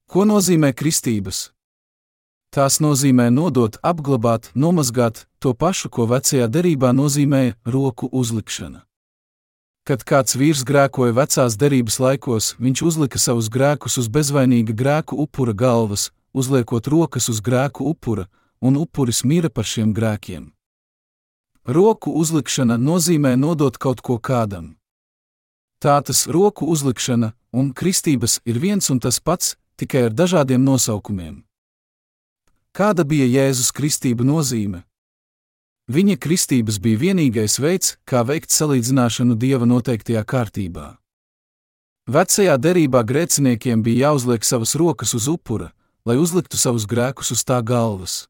Ko 0.10 0.26
nozīmē 0.26 0.72
kristības? 0.74 1.52
Tās 2.54 2.80
nozīmē 2.82 3.28
nodot, 3.30 3.78
apglabāt, 3.86 4.50
nomazgāt 4.56 5.28
to 5.38 5.54
pašu, 5.54 5.92
ko 5.94 6.08
vecajā 6.10 6.48
derībā 6.50 6.90
nozīmēja 6.94 7.54
roku 7.66 8.10
uzlikšana. 8.10 8.82
Kad 9.86 10.06
kāds 10.08 10.38
vīrs 10.40 10.64
grēkoja 10.66 11.14
vecās 11.14 11.58
derības 11.60 12.00
laikos, 12.00 12.54
viņš 12.58 12.82
uzlika 12.82 13.20
savus 13.20 13.50
grēkus 13.54 14.00
uz 14.02 14.10
bezvainīga 14.10 14.74
grēku 14.74 15.20
upura 15.20 15.54
galvas, 15.54 16.10
uzliekot 16.34 16.88
rokas 16.88 17.30
uz 17.30 17.42
grēku 17.42 17.86
upura, 17.90 18.28
un 18.62 18.78
upuris 18.78 19.24
mira 19.24 19.50
par 19.50 19.66
šiem 19.66 19.94
grēkiem. 19.94 20.52
Roku 21.66 22.12
uzlikšana 22.20 22.78
nozīmē 22.78 23.36
nodot 23.40 23.78
kaut 23.78 24.02
ko 24.02 24.20
kādam. 24.20 24.76
Tātad 25.80 26.16
roku 26.28 26.68
uzlikšana 26.68 27.34
un 27.52 27.74
kristības 27.74 28.40
ir 28.46 28.60
viens 28.60 28.90
un 28.90 29.00
tas 29.00 29.20
pats, 29.20 29.56
tikai 29.76 30.08
ar 30.08 30.14
dažādiem 30.14 30.64
nosaukumiem. 30.64 31.44
Kāda 32.74 33.04
bija 33.06 33.28
Jēzus 33.30 33.72
kristība 33.76 34.26
nozīme? 34.26 34.84
Viņa 35.92 36.16
kristības 36.18 36.80
bija 36.80 37.00
vienīgais 37.02 37.60
veids, 37.60 37.98
kā 38.08 38.24
veikt 38.24 38.56
salīdzināšanu 38.56 39.36
dieva 39.36 39.68
noteiktajā 39.68 40.24
kārtībā. 40.24 40.86
Vecajā 42.08 42.56
derībā 42.58 43.04
grēciniekiem 43.04 43.84
bija 43.84 44.10
jāuzliek 44.10 44.44
savas 44.44 44.76
rokas 44.80 45.14
uz 45.14 45.28
upura, 45.28 45.70
lai 46.06 46.18
uzliktu 46.20 46.60
savus 46.60 46.86
grēkus 46.90 47.32
uz 47.36 47.44
tā 47.48 47.62
galvas. 47.64 48.28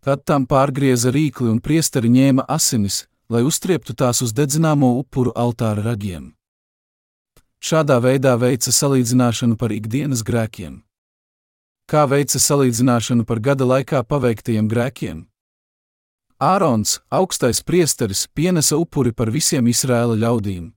Tad 0.00 0.24
tam 0.24 0.46
pārgrieza 0.48 1.12
rīkli 1.12 1.50
un 1.50 1.60
priesteri 1.60 2.08
ņēma 2.08 2.46
asinis, 2.48 3.04
lai 3.28 3.42
uztrieptu 3.44 3.94
tās 3.94 4.22
uz 4.24 4.32
dedzināmo 4.32 4.94
upuru 4.98 5.32
altāra 5.36 5.84
ragiem. 5.84 6.32
Šādā 7.60 7.98
veidā 8.00 8.38
veica 8.40 8.72
salīdzināšanu 8.72 9.58
par 9.60 9.74
ikdienas 9.76 10.22
grēkiem. 10.24 10.80
Kā 11.90 12.06
veica 12.08 12.40
salīdzināšanu 12.40 13.26
par 13.28 13.42
gada 13.44 13.66
laikā 13.68 14.00
paveiktajiem 14.08 14.70
grēkiem? 14.70 15.26
Ārons, 16.40 17.00
augstais 17.12 17.60
priesteris, 17.60 18.24
pienesa 18.32 18.78
upuri 18.80 19.12
par 19.12 19.28
visiem 19.28 19.66
Izraēla 19.68 20.16
ļaudīm. 20.22 20.70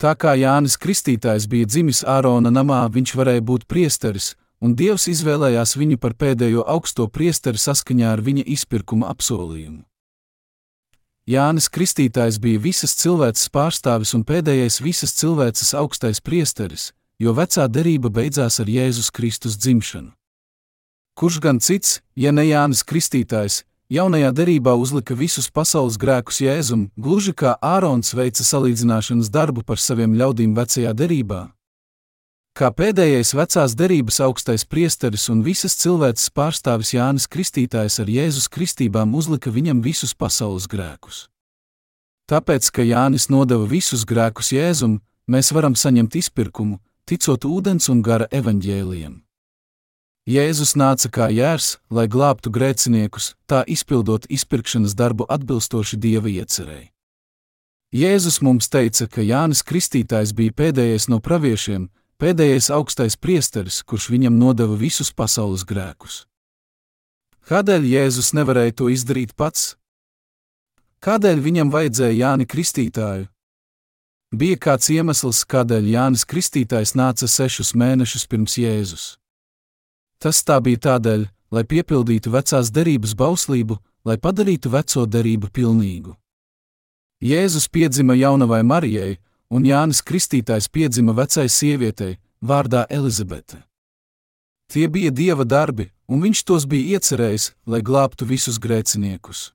Tā 0.00 0.14
kā 0.16 0.32
Jānis 0.40 0.78
Kristītājs 0.80 1.44
bija 1.50 1.68
dzimis 1.68 2.00
Ārona 2.08 2.48
namā, 2.48 2.80
viņš 2.94 3.12
varēja 3.18 3.44
būt 3.44 3.66
priesteris, 3.68 4.32
un 4.64 4.72
Dievs 4.78 5.08
izvēlējās 5.12 5.76
viņu 5.76 5.98
par 6.00 6.14
pēdējo 6.16 6.64
augsto 6.74 7.04
priesteri 7.12 7.60
saskaņā 7.60 8.14
ar 8.16 8.22
viņa 8.24 8.46
izpirkuma 8.56 9.10
apsolījumu. 9.12 9.82
Jānis 11.28 11.70
Kristītājs 11.72 12.36
bija 12.40 12.60
visas 12.60 12.92
cilvēces 13.00 13.48
pārstāvis 13.52 14.12
un 14.16 14.24
pēdējais 14.28 14.80
visas 14.84 15.14
cilvēces 15.16 15.72
augstais 15.80 16.20
priesteris, 16.20 16.90
jo 17.20 17.32
vecā 17.36 17.64
derība 17.68 18.10
beidzās 18.12 18.60
ar 18.60 18.68
Jēzus 18.68 19.08
Kristus 19.12 19.56
dzimšanu. 19.56 20.12
Kurš 21.14 21.38
gan 21.40 21.60
cits, 21.64 22.00
ja 22.16 22.32
ne 22.32 22.44
Jānis 22.44 22.82
Kristītājs, 22.84 23.62
jaunajā 23.88 24.32
derībā 24.36 24.74
uzlika 24.76 25.16
visus 25.16 25.48
pasaules 25.48 25.96
grēkus 26.00 26.42
Jēzum, 26.44 26.88
gluži 26.96 27.32
kā 27.32 27.54
Ārons 27.62 28.12
veica 28.18 28.44
salīdzināšanas 28.44 29.30
darbu 29.32 29.64
par 29.64 29.80
saviem 29.80 30.16
ļaudīm 30.18 30.56
vecajā 30.58 30.92
derībā? 30.92 31.46
Kā 32.54 32.68
pēdējais 32.70 33.32
vecās 33.34 33.72
derības 33.74 34.20
augstais 34.22 34.62
priesteris 34.62 35.24
un 35.32 35.40
visas 35.42 35.74
cilvēces 35.74 36.30
pārstāvis 36.30 36.92
Jānis 36.94 37.26
Kristītājs 37.26 37.96
ar 37.98 38.06
Jēzus 38.06 38.46
kristībām 38.46 39.16
uzlika 39.18 39.50
viņam 39.50 39.80
visus 39.82 40.14
pasaules 40.14 40.68
grēkus. 40.70 41.24
Tāpēc, 42.30 42.68
ka 42.70 42.86
Jānis 42.86 43.26
nodeva 43.26 43.66
visus 43.66 44.04
grēkus 44.06 44.52
Jēzum, 44.54 45.00
mēs 45.26 45.50
varam 45.50 45.74
saņemt 45.74 46.14
izpirkumu, 46.14 46.78
ticot 47.10 47.42
ūdens 47.42 47.90
un 47.90 48.04
gara 48.06 48.30
evaņģēliem. 48.30 49.18
Jēzus 50.30 50.76
nāca 50.78 51.10
kā 51.10 51.28
jērs, 51.34 51.80
lai 51.90 52.06
glābtu 52.06 52.54
grēciniekus, 52.54 53.34
tā 53.50 53.64
izpildot 53.66 54.30
izpirkšanas 54.30 54.94
darbu 54.94 55.26
atbilstoši 55.26 55.98
Dieva 55.98 56.30
iecerēji. 56.30 56.86
Jēzus 57.98 58.40
mums 58.46 58.70
teica, 58.70 59.10
ka 59.10 59.26
Jānis 59.26 59.66
Kristītājs 59.66 60.32
bija 60.38 60.54
pēdējais 60.54 61.10
no 61.10 61.18
praviešiem, 61.18 61.90
pēdējais 62.20 62.70
augstais 62.74 63.16
priesteris, 63.16 63.82
kurš 63.82 64.10
viņam 64.14 64.38
nodeva 64.38 64.76
visus 64.78 65.12
pasaules 65.12 65.66
grēkus. 65.68 66.24
Kādēļ 67.44 67.84
Jēzus 67.84 68.32
nevarēja 68.36 68.78
to 68.80 68.88
izdarīt 68.88 69.34
pats? 69.36 69.74
Kādēļ 71.04 71.42
viņam 71.44 71.72
vajadzēja 71.74 72.16
Jāni 72.16 72.46
Kristītāju? 72.48 73.28
Bija 74.34 74.56
kāds 74.58 74.88
iemesls, 74.90 75.44
kādēļ 75.46 75.90
Jānis 75.92 76.24
Kristītājs 76.26 76.94
nāca 76.98 77.28
sešus 77.30 77.74
mēnešus 77.78 78.24
pirms 78.26 78.56
Jēzus. 78.58 79.04
Tas 80.18 80.40
tā 80.42 80.56
bija 80.64 80.80
tādēļ, 80.88 81.26
lai 81.54 81.62
piepildītu 81.70 82.32
vecās 82.34 82.72
derības 82.74 83.12
bauslību, 83.14 83.76
lai 84.08 84.16
padarītu 84.18 84.72
veco 84.72 85.04
derību 85.06 85.52
pilnīgu. 85.54 86.16
Jēzus 87.22 87.68
piedzima 87.68 88.16
jaunavai 88.18 88.62
Marijai, 88.66 89.18
un 89.54 89.62
Jānis 89.62 90.02
Kristītājs 90.02 90.66
piedzima 90.66 91.14
vecai 91.14 91.46
sievietei, 91.48 92.18
vārdā 92.42 92.84
Elizabete. 92.90 93.62
Tie 94.66 94.88
bija 94.88 95.12
dieva 95.14 95.44
darbi, 95.44 95.90
un 96.10 96.24
viņš 96.24 96.42
tos 96.48 96.66
bija 96.66 96.98
iecerējis, 96.98 97.52
lai 97.70 97.80
glābtu 97.84 98.26
visus 98.26 98.58
grēciniekus. 98.58 99.52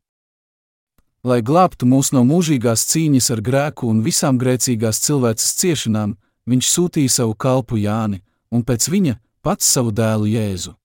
Lai 1.28 1.42
glābtu 1.44 1.90
mūs 1.90 2.14
no 2.16 2.24
mūžīgās 2.24 2.86
cīņas 2.88 3.28
ar 3.36 3.42
grēku 3.44 3.90
un 3.92 4.00
visām 4.06 4.40
grēcīgās 4.40 5.02
cilvēces 5.04 5.58
ciešanām, 5.60 6.16
viņš 6.48 6.70
sūtīja 6.76 7.16
savu 7.20 7.36
kalpu 7.36 7.82
Jāni, 7.82 8.22
un 8.56 8.64
pēc 8.64 8.88
viņa 8.88 9.18
pats 9.44 9.68
savu 9.68 9.92
dēlu 9.92 10.30
Jēzu. 10.32 10.78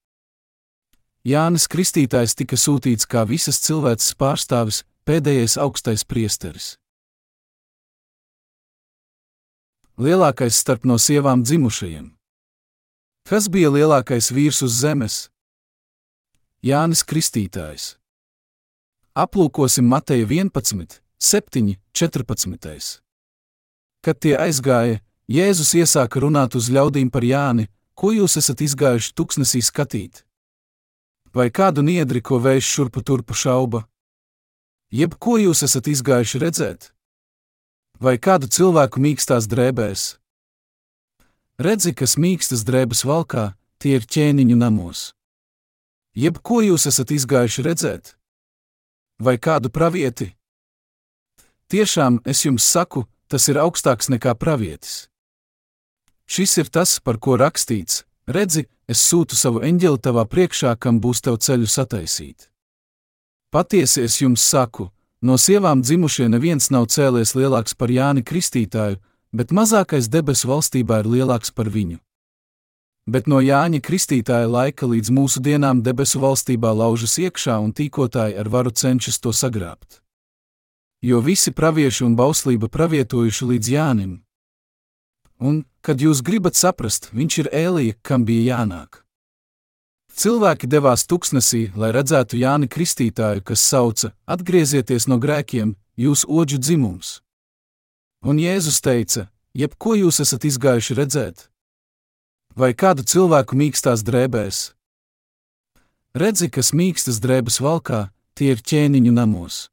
Jānis 1.25 1.69
Kristītājs 1.71 2.35
tika 2.35 2.59
sūtīts 2.59 3.07
kā 3.07 3.23
visas 3.25 3.63
cilvēces 3.63 4.17
pārstāvis, 4.19 4.83
pēdējais 5.07 5.55
augstais 5.63 6.03
priesteris. 6.05 6.75
Lielākais 9.99 10.57
starp 10.59 10.85
no 10.85 10.99
sievām 10.99 11.45
dzimušajiem. 11.45 12.11
Kas 13.25 13.49
bija 13.49 13.71
lielākais 13.71 14.33
vīrs 14.35 14.63
uz 14.67 14.81
zemes? 14.81 15.29
Jānis 16.65 17.05
Kristītājs. 17.05 17.97
Aplūkosim 19.15 19.87
Mateja 19.87 20.27
11, 20.27 21.01
7, 21.19 21.77
14. 21.95 23.01
Kad 24.05 24.21
tie 24.21 24.35
aizgāja, 24.37 25.01
Jēzus 25.31 25.73
iesāka 25.79 26.21
runāt 26.21 26.57
uz 26.59 26.69
ļaudīm 26.69 27.09
par 27.09 27.25
Jāni, 27.25 27.71
ko 27.95 28.11
jūs 28.13 28.37
esat 28.37 28.61
izgājuši 28.61 29.15
tuksnesī 29.17 29.63
skatīt. 29.65 30.25
Vai 31.33 31.49
kādu 31.51 31.83
niedri, 31.83 32.21
ko 32.21 32.37
vējš 32.43 32.67
šurpu 32.75 33.03
turpu 33.03 33.35
šauba? 33.35 33.87
Jeb 34.93 35.17
ko 35.19 35.39
jūs 35.41 35.65
esat 35.65 35.89
izgājuši 35.89 36.43
redzēt? 36.43 36.94
Vai 38.03 38.19
kādu 38.19 38.49
cilvēku 38.51 38.99
mīkstās 38.99 39.47
drēbēs? 39.47 40.17
Redzi, 41.63 41.93
kas 41.95 42.17
mīkstas 42.19 42.65
drēbes 42.67 43.05
valkā, 43.07 43.53
tie 43.79 43.95
ir 44.01 44.07
ķēniņu 44.11 44.57
namos. 44.59 45.13
Jeb 46.15 46.41
ko 46.43 46.61
jūs 46.63 46.89
esat 46.91 47.13
izgājuši 47.15 47.63
redzēt? 47.63 48.15
Vai 49.23 49.39
kādu 49.39 49.71
pravieti? 49.71 50.33
Tiešām 51.71 52.21
es 52.27 52.43
jums 52.45 52.67
saku, 52.67 53.05
tas 53.31 53.47
ir 53.49 53.59
augstāks 53.63 54.11
nekā 54.11 54.35
pravietis. 54.35 55.09
Šis 56.27 56.59
ir 56.59 56.71
tas, 56.75 56.99
par 56.99 57.19
ko 57.23 57.39
rakstīts: 57.39 58.03
Redzi, 58.27 58.67
es 58.89 59.03
sūtu 59.07 59.37
savu 59.39 59.63
eņģeli 59.63 60.03
tavā 60.03 60.25
priekšā, 60.27 60.75
kam 60.79 60.99
būs 61.01 61.23
tev 61.23 61.39
ceļu 61.39 61.71
sataisīt. 61.71 62.49
Patiesi 63.55 64.03
es 64.03 64.19
jums 64.23 64.43
saku, 64.43 64.91
no 65.25 65.39
sievām 65.41 65.81
dzimušie 65.83 66.29
neviens 66.29 66.71
nav 66.71 66.91
cēlies 66.93 67.35
lielāks 67.35 67.75
par 67.75 67.91
Jāni 67.91 68.23
Kristītāju, 68.23 69.01
bet 69.33 69.55
mazākais 69.57 70.11
debesu 70.13 70.51
valstībā 70.53 71.01
ir 71.03 71.11
lielāks 71.17 71.51
par 71.55 71.71
viņu. 71.73 71.99
Bet 73.05 73.27
no 73.29 73.41
Jāņa 73.45 73.83
Kristītāja 73.85 74.49
laika 74.49 74.87
līdz 74.89 75.11
mūsu 75.13 75.43
dienām 75.45 75.83
debesu 75.85 76.23
valstībā 76.23 76.73
laužas 76.73 77.19
iekšā 77.21 77.59
un 77.61 77.75
tīkotāji 77.77 78.39
ar 78.41 78.49
varu 78.49 78.73
cenšas 78.73 79.21
to 79.21 79.33
sagrābt. 79.33 80.01
Jo 81.05 81.21
visi 81.21 81.53
pravieši 81.53 82.05
un 82.07 82.17
bauslība 82.17 82.71
pravietojuši 82.73 83.49
līdz 83.51 83.73
Jānim, 83.75 84.13
un, 85.37 85.65
kad 85.85 86.01
jūs 86.01 86.25
gribat 86.25 86.57
saprast, 86.57 87.11
viņš 87.13 87.39
ir 87.45 87.53
Ēlija, 87.53 88.01
kam 88.01 88.25
bija 88.25 88.57
jānāk. 88.57 89.04
Cilvēki 90.15 90.69
devās 90.71 91.03
tuksnesī, 91.11 91.73
lai 91.75 91.91
redzētu 91.91 92.39
Jāni 92.39 92.69
Kristītāju, 92.71 93.43
kas 93.43 93.65
sauca: 93.67 94.13
Atgriezieties 94.31 95.09
no 95.11 95.19
grēkiem, 95.19 95.75
jūs 95.99 96.23
oģu 96.31 96.61
dzimums! 96.63 97.19
Un 98.23 98.39
Jēzus 98.39 98.79
teica: 98.79 99.27
Jebko 99.59 99.97
jūs 99.99 100.23
esat 100.23 100.47
izgājuši 100.47 100.97
redzēt? 101.01 101.49
Vai 102.55 102.71
kādu 102.79 103.03
cilvēku 103.03 103.59
mīkstās 103.59 104.07
drēbēs? 104.07 104.63
Redzi, 106.15 106.47
kas 106.47 106.71
mīkstas 106.71 107.19
drēbes 107.19 107.59
valkā, 107.59 108.07
tie 108.39 108.55
ir 108.55 108.63
ķēniņu 108.63 109.11
namos. 109.19 109.69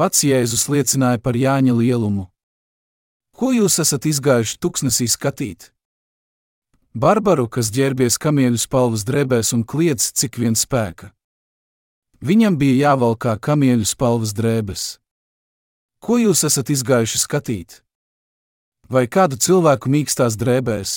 Pats 0.00 0.24
Jēzus 0.24 0.64
liecināja 0.72 1.20
par 1.20 1.36
Jāņa 1.36 1.76
lielumu. 1.76 2.30
Ko 3.36 3.52
jūs 3.52 3.76
esat 3.84 4.08
izgājuši 4.08 4.56
tuksnesī 4.64 5.04
skatīt? 5.12 5.75
Barbaru, 6.96 7.44
kas 7.52 7.68
ģērbies 7.76 8.14
kamieļu 8.16 8.56
spalvas 8.56 9.02
drēbēs 9.04 9.50
un 9.52 9.66
kliedz, 9.68 10.06
cik 10.16 10.38
vien 10.40 10.54
spēka. 10.56 11.10
Viņam 12.24 12.54
bija 12.56 12.86
jāvalkā 12.86 13.34
kamieļu 13.36 13.84
spalvas 13.84 14.32
drēbes. 14.32 14.84
Ko 16.00 16.16
jūs 16.16 16.46
esat 16.48 16.72
izgājuši 16.72 17.20
skatīt? 17.20 17.82
Vai 18.88 19.04
kādu 19.12 19.36
cilvēku 19.36 19.92
mīkstās 19.92 20.38
drēbēs? 20.40 20.94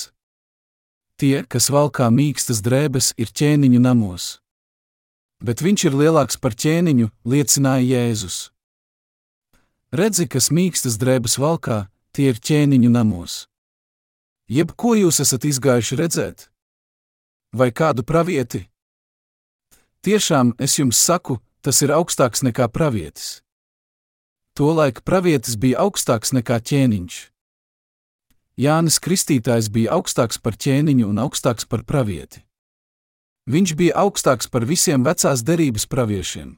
Tie, 1.20 1.42
kas 1.44 1.68
valkā 1.68 2.08
mīkstas 2.08 2.64
drēbes, 2.64 3.12
ir 3.20 3.28
ķēniņu 3.36 3.82
namos. 3.84 4.30
Bet 5.44 5.60
viņš 5.60 5.84
ir 5.90 6.00
lielāks 6.00 6.40
par 6.40 6.56
ķēniņu, 6.56 7.10
liecināja 7.28 7.84
Jēzus. 7.84 8.40
Redzi, 9.92 10.30
kas 10.32 10.48
mīkstas 10.48 10.96
drēbes 10.96 11.36
valkā, 11.36 11.90
tie 12.16 12.32
ir 12.32 12.40
ķēniņu 12.40 12.96
namos. 12.96 13.49
Jeb 14.50 14.72
ko 14.74 14.96
jūs 14.98 15.20
esat 15.22 15.44
izgājuši 15.46 15.96
redzēt? 16.00 16.48
Vai 17.54 17.70
kādu 17.70 18.02
pravieti? 18.02 18.64
Tiešām 20.02 20.56
es 20.58 20.74
jums 20.80 20.98
saku, 20.98 21.36
tas 21.62 21.78
ir 21.86 21.92
augstāks 21.94 22.42
nekā 22.42 22.66
pravietis. 22.74 23.44
Tolaik 24.58 25.04
pravietis 25.06 25.54
bija 25.54 25.84
augstāks 25.84 26.34
nekā 26.34 26.58
ķēniņš. 26.66 27.18
Jānis 28.58 28.98
Kristītājs 28.98 29.68
bija 29.70 29.94
augstāks 29.94 30.40
par 30.42 30.58
ķēniņu 30.58 31.06
un 31.06 31.20
augstāks 31.22 31.68
par 31.70 31.84
pravieti. 31.86 32.42
Viņš 33.46 33.74
bija 33.78 34.02
augstāks 34.02 34.50
par 34.50 34.66
visiem 34.66 35.06
vecās 35.06 35.44
derības 35.46 35.86
praviešiem. 35.86 36.56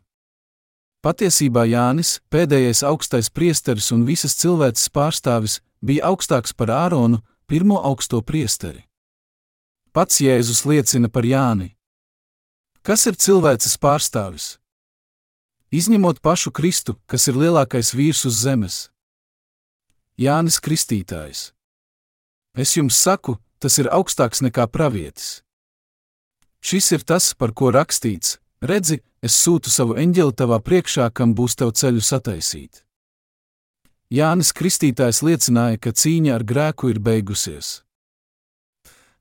Patiesībā 1.04 1.66
Jānis, 1.68 2.22
pēdējais 2.32 2.80
augstais 2.88 3.28
priesteris 3.28 3.92
un 3.92 4.06
visas 4.08 4.38
cilvēces 4.40 4.88
pārstāvis, 4.96 5.60
bija 5.84 6.08
augstāks 6.08 6.56
par 6.56 6.72
Āronu, 6.72 7.20
pirmo 7.52 7.76
augsto 7.84 8.22
priesteri. 8.24 8.80
Pats 9.92 10.22
Jēzus 10.24 10.62
liecina 10.64 11.10
par 11.12 11.26
Jāni. 11.28 11.74
Kas 12.80 13.04
ir 13.04 13.18
cilvēces 13.20 13.74
pārstāvis? 13.76 14.46
Izņemot 15.68 16.22
pašu 16.24 16.48
Kristu, 16.48 16.94
kas 17.04 17.28
ir 17.28 17.36
lielākais 17.36 17.92
vīrs 17.92 18.22
uz 18.24 18.38
zemes. 18.40 18.78
Jānis 20.16 20.56
Kristītājs. 20.64 21.42
Es 22.56 22.72
jums 22.78 22.96
saku, 22.96 23.36
tas 23.60 23.76
ir 23.76 23.92
augstāks 23.92 24.40
nekā 24.40 24.64
pravietis. 24.72 25.42
Šis 26.64 26.88
ir 26.96 27.04
tas, 27.04 27.34
par 27.36 27.52
ko 27.52 27.68
rakstīts: 27.68 28.38
Redzi, 28.64 29.02
es 29.20 29.36
sūtu 29.36 29.68
savu 29.68 30.00
eņģeli 30.00 30.38
tavā 30.40 30.56
priekšā, 30.64 31.10
kam 31.12 31.36
būs 31.36 31.60
tev 31.60 31.76
ceļu 31.76 32.00
sataisīt. 32.00 32.80
Jānis 34.12 34.50
Kristītājs 34.52 35.22
liecināja, 35.24 35.78
ka 35.80 35.90
cīņa 35.96 36.34
ar 36.36 36.42
grēku 36.44 36.90
ir 36.92 36.98
beigusies. 37.00 37.78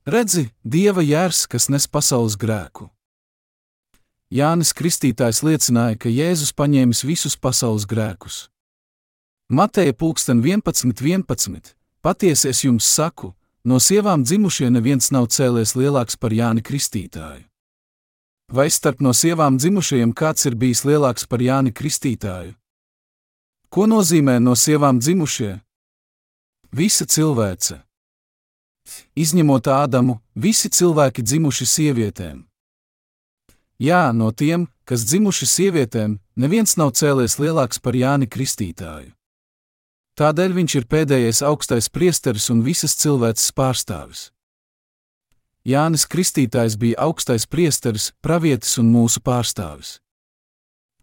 Redzi, 0.04 0.50
Dieva 0.60 1.00
jērs, 1.00 1.46
kas 1.48 1.70
nes 1.72 1.86
pasaules 1.88 2.36
grēku. 2.36 2.90
Jānis 4.28 4.74
Kristītājs 4.76 5.40
liecināja, 5.48 5.96
ka 5.96 6.12
Jēzus 6.12 6.52
paņēmis 6.52 7.02
visus 7.08 7.38
pasaules 7.40 7.88
grēkus. 7.88 8.50
Mateja 9.48 9.96
pulksten 9.96 10.44
11, 10.44 10.92
11. 11.00 11.72
Patiesi 12.04 12.52
es 12.52 12.60
jums 12.66 12.84
saku, 12.84 13.32
no 13.64 13.80
sievām 13.80 14.28
dzimušie 14.28 14.68
neviens 14.68 15.08
nav 15.08 15.32
cēlies 15.32 15.72
lielāks 15.72 16.20
par 16.20 16.36
Jāni 16.36 16.60
Kristītāju. 16.60 17.46
Vai 18.52 18.68
starp 18.68 19.00
no 19.00 19.16
sievām 19.16 19.56
dzimušajiem 19.56 20.12
kāds 20.12 20.44
ir 20.44 20.60
bijis 20.60 20.84
lielāks 20.84 21.24
par 21.24 21.40
Jāni 21.40 21.72
Kristītāju? 21.72 22.58
Ko 23.72 23.86
nozīmē 23.88 24.34
no 24.36 24.52
sievām 24.52 24.98
dzimušie? 25.00 25.54
Visa 26.76 27.06
cilvēce. 27.08 27.78
Izņemot 29.16 29.70
Ādamu, 29.72 30.18
visi 30.36 30.68
cilvēki 30.68 31.24
dzimuši 31.24 31.68
sievietēm. 31.70 32.42
Jā, 33.80 34.02
no 34.12 34.28
tiem, 34.28 34.66
kas 34.84 35.06
dzimuši 35.08 35.48
sievietēm, 35.48 36.18
neviens 36.36 36.76
nav 36.76 36.92
cēlies 37.00 37.38
lielāks 37.40 37.80
par 37.80 37.96
Jāni 37.96 38.28
Kristītāju. 38.28 39.14
Tādēļ 40.20 40.52
viņš 40.60 40.76
ir 40.76 40.88
pēdējais 40.92 41.40
augstais 41.48 41.88
priesteris 41.88 42.50
un 42.52 42.60
visas 42.66 42.92
cilvēces 43.00 43.56
pārstāvis. 43.56 44.28
Jānis 45.64 46.04
Kristītājs 46.12 46.76
bija 46.76 47.00
augstais 47.08 47.48
priesteris, 47.48 48.12
pravietis 48.20 48.76
un 48.82 48.92
mūsu 48.92 49.24
pārstāvis. 49.24 50.02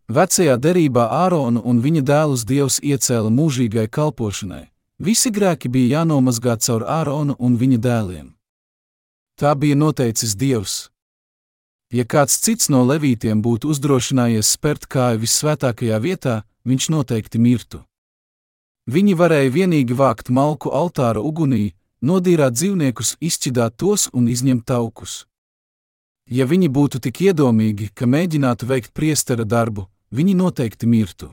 Vecajā 0.10 0.55
derībā 0.57 1.03
Āronu 1.14 1.62
un 1.70 1.84
viņa 1.86 2.01
dēlus 2.01 2.41
Dievs 2.49 2.80
iecēla 2.82 3.30
mūžīgai 3.30 3.86
kalpošanai. 3.93 4.64
Visi 4.97 5.30
grēki 5.30 5.70
bija 5.70 5.99
jānomazgā 5.99 6.55
caur 6.66 6.82
Āronu 6.89 7.36
un 7.38 7.57
viņa 7.62 7.78
dēliem. 7.78 8.32
Tā 9.38 9.53
bija 9.53 9.76
noteicis 9.78 10.34
Dievs. 10.34 10.89
Ja 11.93 12.07
kāds 12.10 12.39
cits 12.41 12.72
no 12.74 12.82
levītiem 12.89 13.43
būtu 13.45 13.70
uzdrošinājies 13.70 14.49
spērt 14.57 14.89
kāju 14.89 15.22
vissvētākajā 15.22 16.01
vietā, 16.01 16.41
viņš 16.66 16.89
noteikti 16.89 17.38
mirtu. 17.38 17.84
Viņi 18.89 19.14
varēja 19.14 19.53
vienīgi 19.53 19.93
vākt 19.93 20.34
malku 20.34 20.74
altāra 20.74 21.22
ugunī, 21.22 21.76
nodīrāt 22.01 22.57
dzīvniekus, 22.57 23.14
izšķidāt 23.22 23.78
tos 23.78 24.10
un 24.14 24.26
izņemt 24.26 24.66
taukus. 24.66 25.28
Ja 26.26 26.49
viņi 26.49 26.70
būtu 26.74 26.97
tik 26.97 27.22
iedomīgi, 27.30 27.91
ka 27.93 28.10
mēģinātu 28.10 28.66
veikt 28.70 28.93
priestera 28.93 29.45
darbu, 29.45 29.86
viņi 30.12 30.36
noteikti 30.39 30.88
mirtu. 30.88 31.30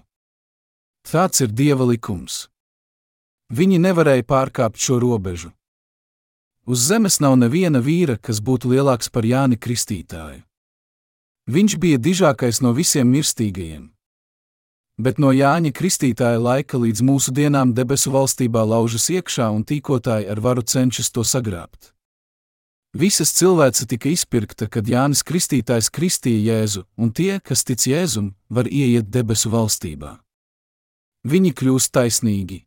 Tāds 1.06 1.40
ir 1.44 1.52
dieva 1.52 1.86
likums. 1.86 2.46
Viņi 3.52 3.78
nevarēja 3.78 4.26
pārkāpt 4.26 4.80
šo 4.82 4.98
robežu. 5.02 5.52
Uz 6.66 6.86
zemes 6.88 7.20
nav 7.22 7.36
neviena 7.38 7.78
vīra, 7.78 8.18
kas 8.18 8.42
būtu 8.42 8.74
lielāks 8.74 9.12
par 9.12 9.22
Jāni 9.22 9.56
Kristītāju. 9.56 10.42
Viņš 11.46 11.76
bija 11.78 11.98
dižākais 12.02 12.58
no 12.60 12.72
visiem 12.74 13.06
mirstīgajiem 13.06 13.92
bet 14.96 15.20
no 15.20 15.32
Jāņa 15.34 15.72
Kristītāja 15.76 16.40
laika 16.40 16.80
līdz 16.80 17.02
mūsu 17.04 17.32
dienām 17.36 17.74
debesu 17.76 18.12
valstībā 18.14 18.64
laužas 18.64 19.10
iekšā 19.12 19.50
un 19.52 19.64
tīkotāji 19.64 20.30
ar 20.32 20.40
varu 20.40 20.64
cenšas 20.64 21.12
to 21.12 21.24
sagrābt. 21.24 21.92
Visas 22.96 23.28
cilvēce 23.36 23.84
tika 23.90 24.08
izpirkta, 24.08 24.70
kad 24.72 24.86
Jānis 24.88 25.20
Kristītājs 25.26 25.90
kristīja 25.92 26.54
Jēzu, 26.54 26.86
un 26.96 27.10
tie, 27.12 27.34
kas 27.44 27.60
tic 27.68 27.82
Jēzum, 27.84 28.30
var 28.48 28.70
ieiet 28.72 29.10
debesu 29.12 29.50
valstībā. 29.52 30.14
Viņi 31.28 31.50
kļūst 31.58 31.92
taisnīgi. 31.92 32.62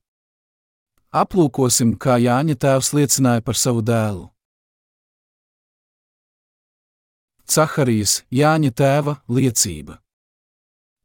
Aplūkosim, 1.10 1.96
kā 1.98 2.20
Jāņa 2.22 2.60
tēvs 2.62 2.92
liecināja 2.94 3.42
par 3.42 3.58
savu 3.58 3.82
dēlu. 3.82 4.28
Caharijas, 7.50 8.20
Jāņa 8.30 8.70
tēva 8.70 9.16
liecība. 9.26 9.98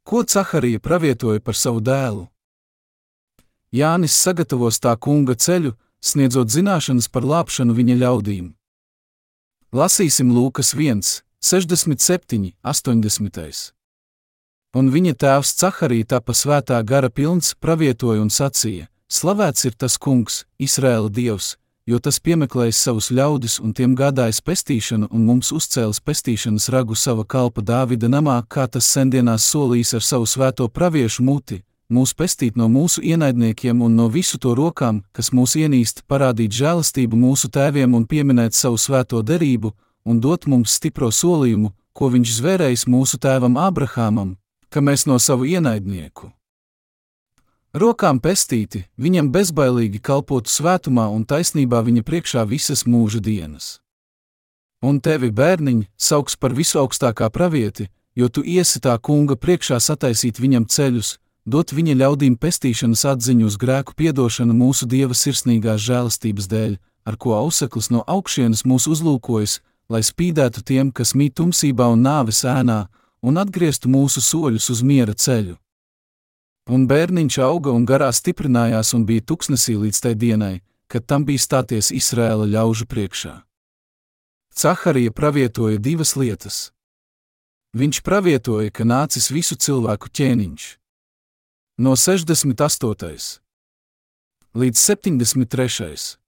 Ko 0.05 0.21
Caharija 0.29 0.83
pravietoja 0.85 1.41
par 1.41 1.57
savu 1.57 1.81
dēlu? 1.81 2.27
Jānis 3.73 4.19
sagatavos 4.21 4.77
tā 4.85 4.93
kunga 5.01 5.33
ceļu, 5.33 5.73
sniedzot 6.05 6.53
zināšanas 6.53 7.09
par 7.09 7.25
lāpšanu 7.25 7.73
viņa 7.73 7.97
ļaudīm. 8.05 8.53
Lasīsim 9.75 10.29
Lūkas 10.31 10.69
1, 10.79 11.01
67, 11.43 12.53
80. 12.63 13.73
Un 14.79 14.91
viņa 14.95 15.15
tēvs 15.19 15.51
Caharija 15.59 16.07
tapa 16.13 16.31
svētā 16.31 16.79
gara 16.87 17.11
pilns, 17.11 17.57
pravietoja 17.59 18.23
un 18.23 18.31
sacīja: 18.31 18.87
Slavēts 19.11 19.67
ir 19.67 19.75
tas 19.75 19.99
kungs, 19.99 20.45
Izraēla 20.63 21.11
dievs, 21.11 21.57
jo 21.91 21.99
tas 21.99 22.21
piemeklējis 22.23 22.85
savus 22.87 23.11
ļaudis 23.11 23.59
un 23.59 23.75
tiem 23.75 23.99
gādājis 23.99 24.45
pestīšanu 24.47 25.11
un 25.11 25.27
mums 25.27 25.51
uzcēlis 25.51 25.99
pestīšanas 26.07 26.71
ragu 26.71 26.95
sava 26.95 27.27
kalpa 27.27 27.67
Dāvida 27.67 28.07
namā, 28.07 28.45
kā 28.47 28.69
tas 28.71 28.87
sendienās 28.87 29.51
solījis 29.51 29.97
ar 29.99 30.07
savu 30.07 30.31
svēto 30.31 30.71
praviešu 30.71 31.27
muti, 31.27 31.65
mūs 31.91 32.15
pestīt 32.15 32.57
no 32.57 32.69
mūsu 32.69 33.03
ienaidniekiem 33.03 33.83
un 33.83 33.97
no 33.97 34.09
visu 34.09 34.39
to 34.39 34.55
rokām, 34.55 35.03
kas 35.13 35.33
mūs 35.33 35.57
ienīst, 35.61 36.05
parādīt 36.09 36.55
žēlastību 36.55 37.17
mūsu 37.17 37.51
tēviem 37.51 37.95
un 37.95 38.07
pieminēt 38.07 38.55
savu 38.55 38.79
svēto 38.79 39.23
derību, 39.23 39.75
un 40.05 40.21
dot 40.21 40.47
mums 40.47 40.77
stipro 40.79 41.11
solījumu, 41.11 41.73
ko 41.93 42.13
viņš 42.15 42.39
zvērējis 42.39 42.87
mūsu 42.87 43.21
tēvam 43.21 43.59
Abrahamam, 43.59 44.37
ka 44.71 44.81
mēs 44.81 45.07
no 45.07 45.19
savu 45.19 45.47
ienaidnieku 45.47 46.33
Rokām 47.75 48.21
pestīti, 48.23 48.85
viņam 49.03 49.33
bezbailīgi 49.35 49.99
kalpotu 49.99 50.47
svētumā 50.47 51.09
un 51.11 51.25
taisnībā 51.27 51.81
viņa 51.83 52.05
priekšā 52.07 52.45
visas 52.47 52.85
mūža 52.87 53.19
dienas. 53.19 53.81
Un 54.79 55.01
tevi, 55.03 55.33
bērniņ, 55.35 55.81
sauks 55.99 56.39
par 56.39 56.55
visaugstākā 56.55 57.33
pravieti, 57.35 57.89
jo 58.15 58.29
tu 58.31 58.45
iesi 58.47 58.79
tā 58.79 58.95
kunga 59.03 59.35
priekšā 59.35 59.81
sataisīt 59.83 60.39
viņam 60.39 60.69
ceļus, 60.71 61.17
dot 61.45 61.73
viņa 61.77 61.95
ļaudīm 62.01 62.37
pestīšanas 62.41 63.05
atziņu 63.13 63.47
uz 63.47 63.57
grēku 63.61 63.95
piedošanu 63.97 64.57
mūsu 64.57 64.89
dieva 64.89 65.15
sirsnīgās 65.15 65.83
žēlastības 65.85 66.49
dēļ, 66.49 66.77
ar 67.05 67.17
ko 67.21 67.37
auseklis 67.37 67.91
no 67.93 68.05
augšienes 68.07 68.65
mūs 68.65 68.89
uzlūkojas, 68.89 69.61
lai 69.89 70.01
spīdētu 70.01 70.65
tiem, 70.65 70.93
kas 70.93 71.15
mīt 71.15 71.37
tumsībā 71.41 71.89
un 71.93 72.05
nāves 72.05 72.45
ēnā, 72.49 72.87
un 73.25 73.41
atgrieztu 73.41 73.89
mūsu 73.89 74.21
soļus 74.25 74.71
uz 74.73 74.83
miera 74.83 75.15
ceļu. 75.15 75.57
Un 76.73 76.87
bērniņš 76.89 77.39
auga 77.45 77.75
un 77.77 77.85
garā 77.85 78.09
stiprinājās 78.13 78.95
un 78.97 79.05
bija 79.05 79.25
tuksnesī 79.29 79.77
līdz 79.77 79.99
tai 80.01 80.15
dienai, 80.17 80.55
kad 80.89 81.05
tam 81.05 81.27
bija 81.29 81.43
stāties 81.43 81.91
Izrēla 81.93 82.49
ļaužu 82.49 82.89
priekšā. 82.89 83.35
Caharija 84.55 85.13
pravietoja 85.13 85.79
divas 85.79 86.15
lietas. 86.17 86.71
Viņš 87.75 88.01
pravietoja, 88.07 88.71
ka 88.71 88.87
nācis 88.87 89.29
visu 89.35 89.59
cilvēku 89.59 90.09
ķēniņš. 90.09 90.65
No 91.77 91.97
68. 91.97 93.41
līdz 94.55 94.79
73. 94.79 96.19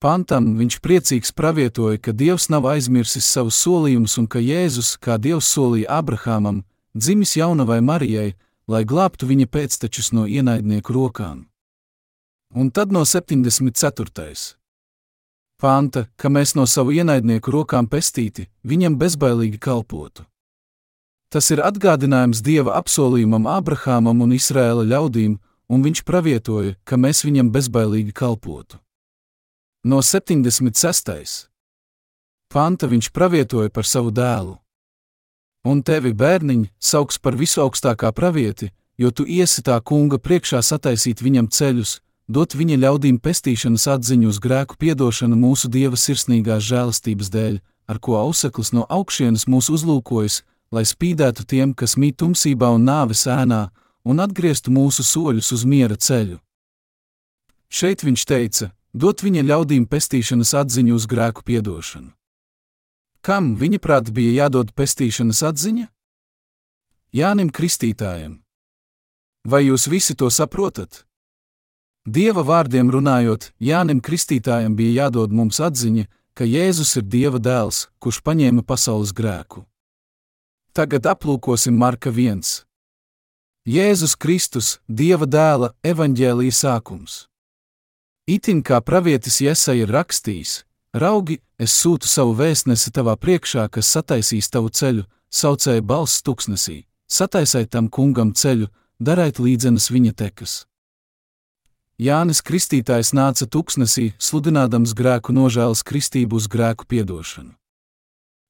pantam 0.00 0.46
viņš 0.56 0.78
priecīgs 0.80 1.32
pravietoja, 1.36 1.98
ka 2.00 2.14
Dievs 2.16 2.48
nav 2.48 2.64
aizmirsis 2.64 3.28
savus 3.28 3.58
solījumus 3.60 4.14
un 4.16 4.24
ka 4.24 4.40
Jēzus, 4.40 4.94
kā 4.96 5.18
Dievs 5.20 5.50
solīja 5.52 5.98
Abrahamam, 5.98 6.62
dzimis 6.96 7.36
jaunavai 7.36 7.82
Marijai, 7.84 8.32
lai 8.64 8.80
glābtu 8.88 9.28
viņa 9.28 9.46
pēctečus 9.46 10.14
no 10.16 10.24
ienaidnieku 10.24 10.96
rokām. 10.96 11.44
Un 12.56 12.70
tad 12.70 12.96
no 12.96 13.04
74. 13.04 14.56
panta, 15.60 16.06
ka 16.16 16.32
mēs 16.32 16.56
no 16.56 16.64
savu 16.64 16.96
ienaidnieku 16.96 17.52
rokām 17.52 17.92
pestīti, 17.92 18.48
viņam 18.64 18.96
bezbailīgi 18.96 19.60
kalpotu. 19.60 20.24
Tas 21.36 21.50
ir 21.52 21.60
atgādinājums 21.60 22.40
Dieva 22.40 22.78
apsolījumam 22.78 23.44
Abrahamam 23.52 24.22
un 24.24 24.30
Izraēla 24.32 24.86
ļaudīm, 24.88 25.34
un 25.68 25.82
viņš 25.84 26.00
pravietoja, 26.08 26.78
ka 26.88 26.96
mēs 26.96 27.26
viņam 27.28 27.50
bezbailīgi 27.52 28.14
kalpotu. 28.16 28.78
No 29.84 30.00
76. 30.00 31.44
panta 32.48 32.88
viņš 32.88 33.10
pravietoja 33.12 33.68
par 33.68 33.84
savu 33.84 34.14
dēlu 34.16 34.56
un 35.68 35.84
tevi, 35.84 36.14
bērniņ, 36.16 36.64
sauks 36.80 37.20
par 37.20 37.36
visaugstākā 37.36 38.14
pravieti, 38.16 38.70
jo 38.96 39.12
tu 39.12 39.28
iesi 39.28 39.60
tā 39.60 39.76
kunga 39.84 40.16
priekšā 40.16 40.64
sataisīt 40.64 41.20
viņam 41.20 41.52
ceļus, 41.52 41.98
dot 42.32 42.56
viņa 42.56 42.80
ļaudīm 42.80 43.20
pestīšanas 43.20 43.88
atziņu 43.98 44.32
uz 44.32 44.40
grēku 44.40 44.80
piedošanu 44.80 45.36
mūsu 45.36 45.68
dieva 45.68 46.00
sirsnīgās 46.00 46.64
žēlastības 46.64 47.28
dēļ, 47.28 47.60
ar 47.92 48.00
ko 48.00 48.22
auseklis 48.24 48.72
no 48.72 48.88
augšienes 48.88 49.44
mūs 49.52 49.68
uzlūkojas, 49.68 50.46
lai 50.72 50.84
spīdētu 50.84 51.46
tiem, 51.46 51.74
kas 51.74 51.96
mīt 51.96 52.18
tumsībā 52.22 52.70
un 52.74 52.86
nāves 52.86 53.26
ēnā, 53.30 53.68
un 54.06 54.22
atgrieztu 54.22 54.70
mūsu 54.70 55.04
soļus 55.06 55.52
uz 55.52 55.64
miera 55.64 55.96
ceļu. 55.96 56.38
Šeit 57.68 58.04
viņš 58.06 58.24
teica: 58.26 58.70
dot 58.94 59.22
viņa 59.22 59.42
ļaudīm 59.50 59.86
pestīšanas 59.90 60.54
atziņu 60.62 60.94
uz 60.96 61.06
grēku 61.10 61.44
piedošanu. 61.44 62.12
Kam 63.20 63.56
viņa 63.58 63.78
prāt 63.82 64.10
bija 64.14 64.44
jādod 64.44 64.70
pestīšanas 64.72 65.42
atziņa? 65.50 65.88
Jānim 67.12 67.50
Kristītājam. 67.50 68.38
Vai 69.46 69.66
jūs 69.66 69.86
visi 69.90 70.14
to 70.14 70.30
saprotat? 70.30 71.04
Dieva 72.06 72.44
vārdiem 72.46 72.90
runājot, 72.90 73.50
Jānim 73.58 74.00
Kristītājam 74.00 74.76
bija 74.78 75.06
jādod 75.06 75.34
mums 75.34 75.58
atziņa, 75.58 76.06
ka 76.38 76.46
Jēzus 76.46 76.96
ir 77.00 77.06
Dieva 77.10 77.40
dēls, 77.42 77.88
kurš 77.98 78.22
paņēma 78.22 78.62
pasaules 78.62 79.10
grēku. 79.16 79.64
Tagad 80.76 81.06
aplūkosim 81.08 81.72
Marka 81.72 82.10
1. 82.12 82.42
Jēzus 83.64 84.12
Kristus, 84.20 84.74
Dieva 84.84 85.24
dēla, 85.24 85.70
evaņģēlīja 85.80 86.52
sākums. 86.52 87.14
Itin 88.28 88.60
kā 88.60 88.82
pravietis 88.84 89.40
Jēzus 89.40 89.72
ir 89.72 89.94
rakstījis, 89.96 90.52
Raugi, 90.92 91.38
es 91.56 91.72
sūtu 91.80 92.04
savu 92.04 92.36
vēstnesi 92.36 92.92
tavā 92.92 93.16
priekšā, 93.16 93.64
kas 93.72 93.88
sataisīs 93.96 94.52
tavu 94.52 94.68
ceļu, 94.68 95.08
saucēja 95.32 95.80
balss 95.80 96.20
tuksnesī, 96.20 96.82
sataisai 97.08 97.64
tam 97.64 97.88
kungam 97.88 98.36
ceļu, 98.36 98.68
darēt 99.00 99.40
līdzenas 99.40 99.88
viņa 99.88 100.12
tekas. 100.12 100.66
Jānis 101.96 102.44
Kristītājs 102.44 103.16
nāca 103.16 103.48
tuksnesī, 103.48 104.10
sludinādams 104.20 104.92
grēku 104.92 105.32
nožēlas 105.32 105.80
kristību 105.88 106.36
uz 106.36 106.52
grēku 106.52 106.84
piedošanu. 106.84 107.56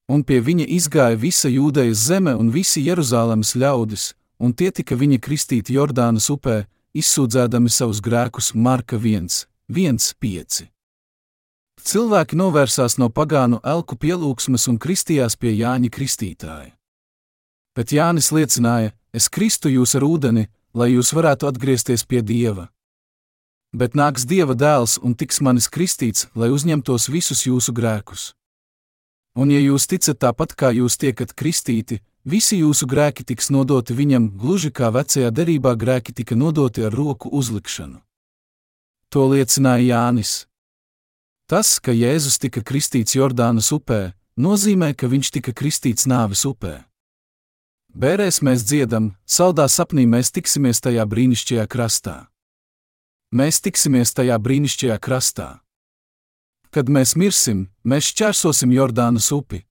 Un 0.07 0.22
pie 0.22 0.38
viņa 0.38 0.68
izgāja 0.70 1.18
visa 1.18 1.50
jūdejas 1.50 2.04
zeme 2.07 2.36
un 2.38 2.52
visi 2.54 2.84
Jeruzalemes 2.86 3.57
ļaudis, 3.59 4.12
un 4.38 4.52
tie 4.54 4.70
tika 4.70 4.94
viņa 4.94 5.18
kristīti 5.18 5.74
Jordānas 5.74 6.30
upē, 6.30 6.62
izsūdzēdami 6.94 7.72
savus 7.72 7.98
grēkus 8.00 8.52
Marka 8.54 9.00
1, 9.02 9.26
1, 9.66 9.98
5. 10.22 10.62
Cilvēki 11.86 12.38
novērsās 12.38 12.96
no 13.02 13.11
pagānu 13.11 13.59
elku 13.62 13.98
pielūgsmes 13.98 14.68
un 14.70 14.78
kristījās 14.78 15.36
pie 15.38 15.52
Jāņa 15.59 15.90
Kristītāja. 15.90 16.72
Bet 17.76 17.92
Jānis 17.92 18.32
liecināja: 18.32 18.94
Es 19.12 19.28
kristu 19.28 19.68
jūs 19.68 19.94
ar 19.98 20.07
ūdeni, 20.07 20.46
lai 20.74 20.92
jūs 20.94 21.12
varētu 21.16 21.50
atgriezties 21.50 22.07
pie 22.09 22.22
Dieva. 22.22 22.70
Bet 23.76 23.94
nāks 23.98 24.24
Dieva 24.24 24.54
dēls 24.54 24.96
un 25.02 25.14
tiks 25.14 25.42
manis 25.44 25.68
kristīts, 25.68 26.28
lai 26.34 26.48
uzņemtos 26.54 27.11
visus 27.12 27.44
jūsu 27.46 27.74
grēkus. 27.76 28.32
Un, 29.37 29.53
ja 29.53 29.61
jūs 29.61 29.84
ticat 29.84 30.16
tāpat 30.22 30.55
kā 30.57 30.72
jūs 30.72 30.97
tiekat 30.97 31.34
kristīti, 31.37 32.01
visi 32.24 32.62
jūsu 32.62 32.89
grēki 32.89 33.26
tiks 33.28 33.51
nodoti 33.53 33.93
viņam, 33.93 34.30
gluži 34.41 34.72
kā 34.72 34.89
vecajā 34.95 35.28
derībā 35.30 35.74
grēki 35.76 36.14
tika 36.16 36.34
nodoti 36.34 36.87
ar 36.89 36.95
roku 36.97 37.28
uzlikšanu. 37.28 38.01
To 39.12 39.28
liecināja 39.30 39.84
Jānis. 39.93 40.47
Tas, 41.47 41.76
ka 41.78 41.93
Jēzus 41.93 42.41
tika 42.43 42.64
kristīts 42.64 43.14
Jordānas 43.14 43.68
upē, 43.76 44.16
nozīmē, 44.41 44.95
ka 44.97 45.07
viņš 45.07 45.30
tika 45.37 45.53
kristīts 45.55 46.09
nāves 46.09 46.43
upē. 46.49 46.80
Bērēs 47.97 48.43
mēs 48.43 48.64
dziedam, 48.66 49.14
saldā 49.24 49.68
sapnī 49.72 50.09
mēs 50.11 50.32
tiksimies 50.32 50.82
tajā 50.84 51.07
brīnišķīgajā 51.09 51.68
krastā. 51.70 52.16
Mēs 53.32 53.61
tiksimies 53.64 54.12
tajā 54.16 54.37
brīnišķīgajā 54.41 54.99
krastā. 55.01 55.49
Kad 56.77 56.91
mēs 56.93 57.14
mirsim, 57.16 57.62
mēs 57.89 58.11
šķērsosim 58.11 58.68
Jordānas 58.77 59.31
upi. 59.33 59.62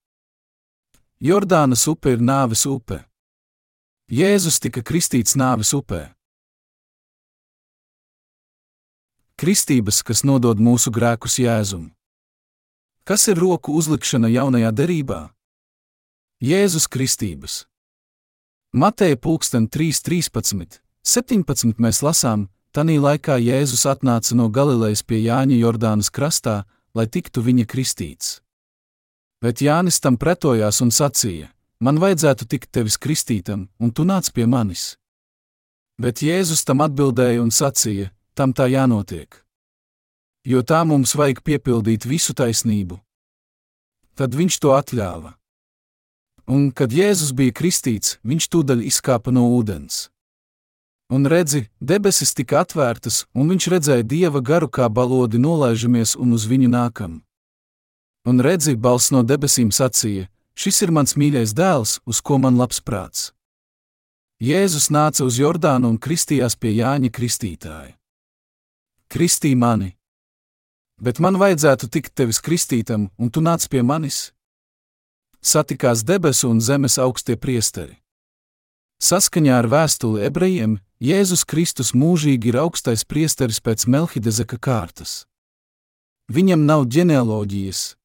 Jordānas 1.22 1.84
upe 1.86 2.16
ir 2.16 2.24
nāves 2.26 2.64
upe. 2.66 2.98
Jēzus 4.10 4.58
tika 4.58 4.82
kristīts 4.82 5.38
nāves 5.38 5.76
upē. 5.78 6.00
Kristības, 9.38 10.02
kas 10.02 10.26
nodod 10.26 10.58
mūsu 10.58 10.90
grēkus 10.90 11.38
Jēzum. 11.46 11.92
Kas 13.06 13.30
ir 13.30 13.38
roku 13.38 13.78
uzlikšana 13.78 14.34
jaunajā 14.34 14.74
derībā? 14.74 15.22
Jēzus 16.42 16.90
Kristības. 16.90 17.68
Mateja 18.74 19.22
pulksten 19.22 19.70
3.13, 19.70 20.82
17 21.06 21.78
mēs 21.78 22.02
lasām, 22.02 22.50
tanī 22.74 22.98
laikā 22.98 23.38
Jēzus 23.38 23.86
atnāca 23.94 24.34
no 24.34 24.50
Galilejas 24.50 25.06
pie 25.06 25.22
Jāņa 25.22 25.62
Jordānas 25.62 26.10
krastā, 26.10 26.64
lai 26.96 27.08
tiktu 27.12 27.44
viņa 27.44 27.66
kristīts. 27.68 28.40
Bet 29.44 29.62
Jānis 29.62 30.00
tam 30.02 30.18
pretojās 30.18 30.82
un 30.82 30.92
sacīja: 30.96 31.52
man 31.80 32.00
vajadzētu 32.00 32.48
tikt 32.48 32.72
tevis 32.72 32.98
kristītam, 32.98 33.68
un 33.80 33.92
tu 33.92 34.08
nāc 34.08 34.32
pie 34.34 34.48
manis. 34.48 34.96
Bet 36.02 36.24
Jēzus 36.24 36.66
tam 36.66 36.82
atbildēja 36.82 37.44
un 37.44 37.52
sacīja: 37.52 38.12
Tam 38.36 38.52
tā 38.52 38.68
jānotiek. 38.68 39.32
Jo 40.44 40.60
tā 40.62 40.82
mums 40.84 41.16
vajag 41.16 41.40
piepildīt 41.40 42.04
visu 42.06 42.34
taisnību. 42.36 43.00
Tad 44.16 44.36
viņš 44.36 44.58
to 44.60 44.74
atļāva. 44.76 45.32
Un, 46.52 46.72
kad 46.76 46.92
Jēzus 46.92 47.32
bija 47.34 47.56
kristīts, 47.56 48.20
viņš 48.28 48.50
tūdaļ 48.52 48.84
izkāpa 48.86 49.32
no 49.32 49.48
ūdens. 49.56 50.10
Un 51.10 51.26
redzi, 51.30 51.68
debesis 51.80 52.34
tika 52.34 52.64
atvērtas, 52.64 53.26
un 53.38 53.52
viņš 53.54 53.68
redzēja 53.70 54.06
dieva 54.10 54.42
garu 54.42 54.66
kā 54.66 54.88
balodi 54.90 55.38
nolaižamies 55.38 56.16
un 56.18 56.34
uz 56.34 56.48
viņu 56.50 56.70
nākam. 56.74 57.20
Un 58.26 58.42
redzi, 58.42 58.74
balss 58.74 59.12
no 59.14 59.22
debesīm 59.22 59.70
sacīja: 59.70 60.26
Šis 60.58 60.82
ir 60.82 60.92
mans 60.92 61.14
mīļais 61.14 61.54
dēls, 61.54 62.00
uz 62.10 62.22
ko 62.26 62.40
man 62.42 62.58
labs 62.58 62.82
prāts. 62.82 63.30
Jēzus 64.42 64.90
nāca 64.90 65.28
uz 65.28 65.38
Jordānu 65.38 65.94
un 65.94 66.00
kristījās 66.02 66.58
pie 66.58 66.74
Jāņa 66.74 67.12
Kristītāja. 67.14 67.94
Kristī 69.08 69.54
mani! 69.56 69.94
Bet 70.98 71.20
man 71.20 71.38
vajadzētu 71.38 71.90
tikt 71.92 72.16
tevis 72.16 72.42
kristītam, 72.42 73.12
un 73.20 73.30
tu 73.30 73.44
nāc 73.46 73.68
pie 73.70 73.84
manis? 73.84 74.32
Satikās 75.44 76.02
debesu 76.02 76.50
un 76.50 76.64
zemes 76.64 76.98
augstie 76.98 77.36
priesteri. 77.38 78.00
Saskaņā 79.04 79.60
ar 79.60 79.68
vēstuli 79.68 80.24
ebrejiem, 80.30 80.80
Jēzus 81.04 81.44
Kristus 81.44 81.92
mūžīgi 81.92 82.54
ir 82.54 82.62
augstais 82.64 83.04
priesteris 83.04 83.60
pēc 83.60 83.84
Melhidezeka 83.92 84.58
kārtas. 84.58 85.26
Viņam 86.32 86.64
nav 86.66 86.88
ģenealoģijas. 86.90 87.96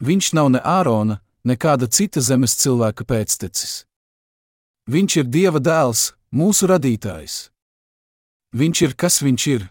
Viņš 0.00 0.32
nav 0.38 0.52
ne 0.54 0.60
Ārona, 0.62 1.18
nekāda 1.44 1.88
cita 1.90 2.22
zemes 2.22 2.54
cilvēka 2.56 3.04
pēctecis. 3.04 3.82
Viņš 4.88 5.16
ir 5.20 5.26
Dieva 5.26 5.60
dēls, 5.60 6.14
mūsu 6.32 6.70
radītājs. 6.70 7.50
Viņš 8.54 8.82
ir 8.86 8.94
kas 8.96 9.18
viņš 9.20 9.46
ir. 9.52 9.66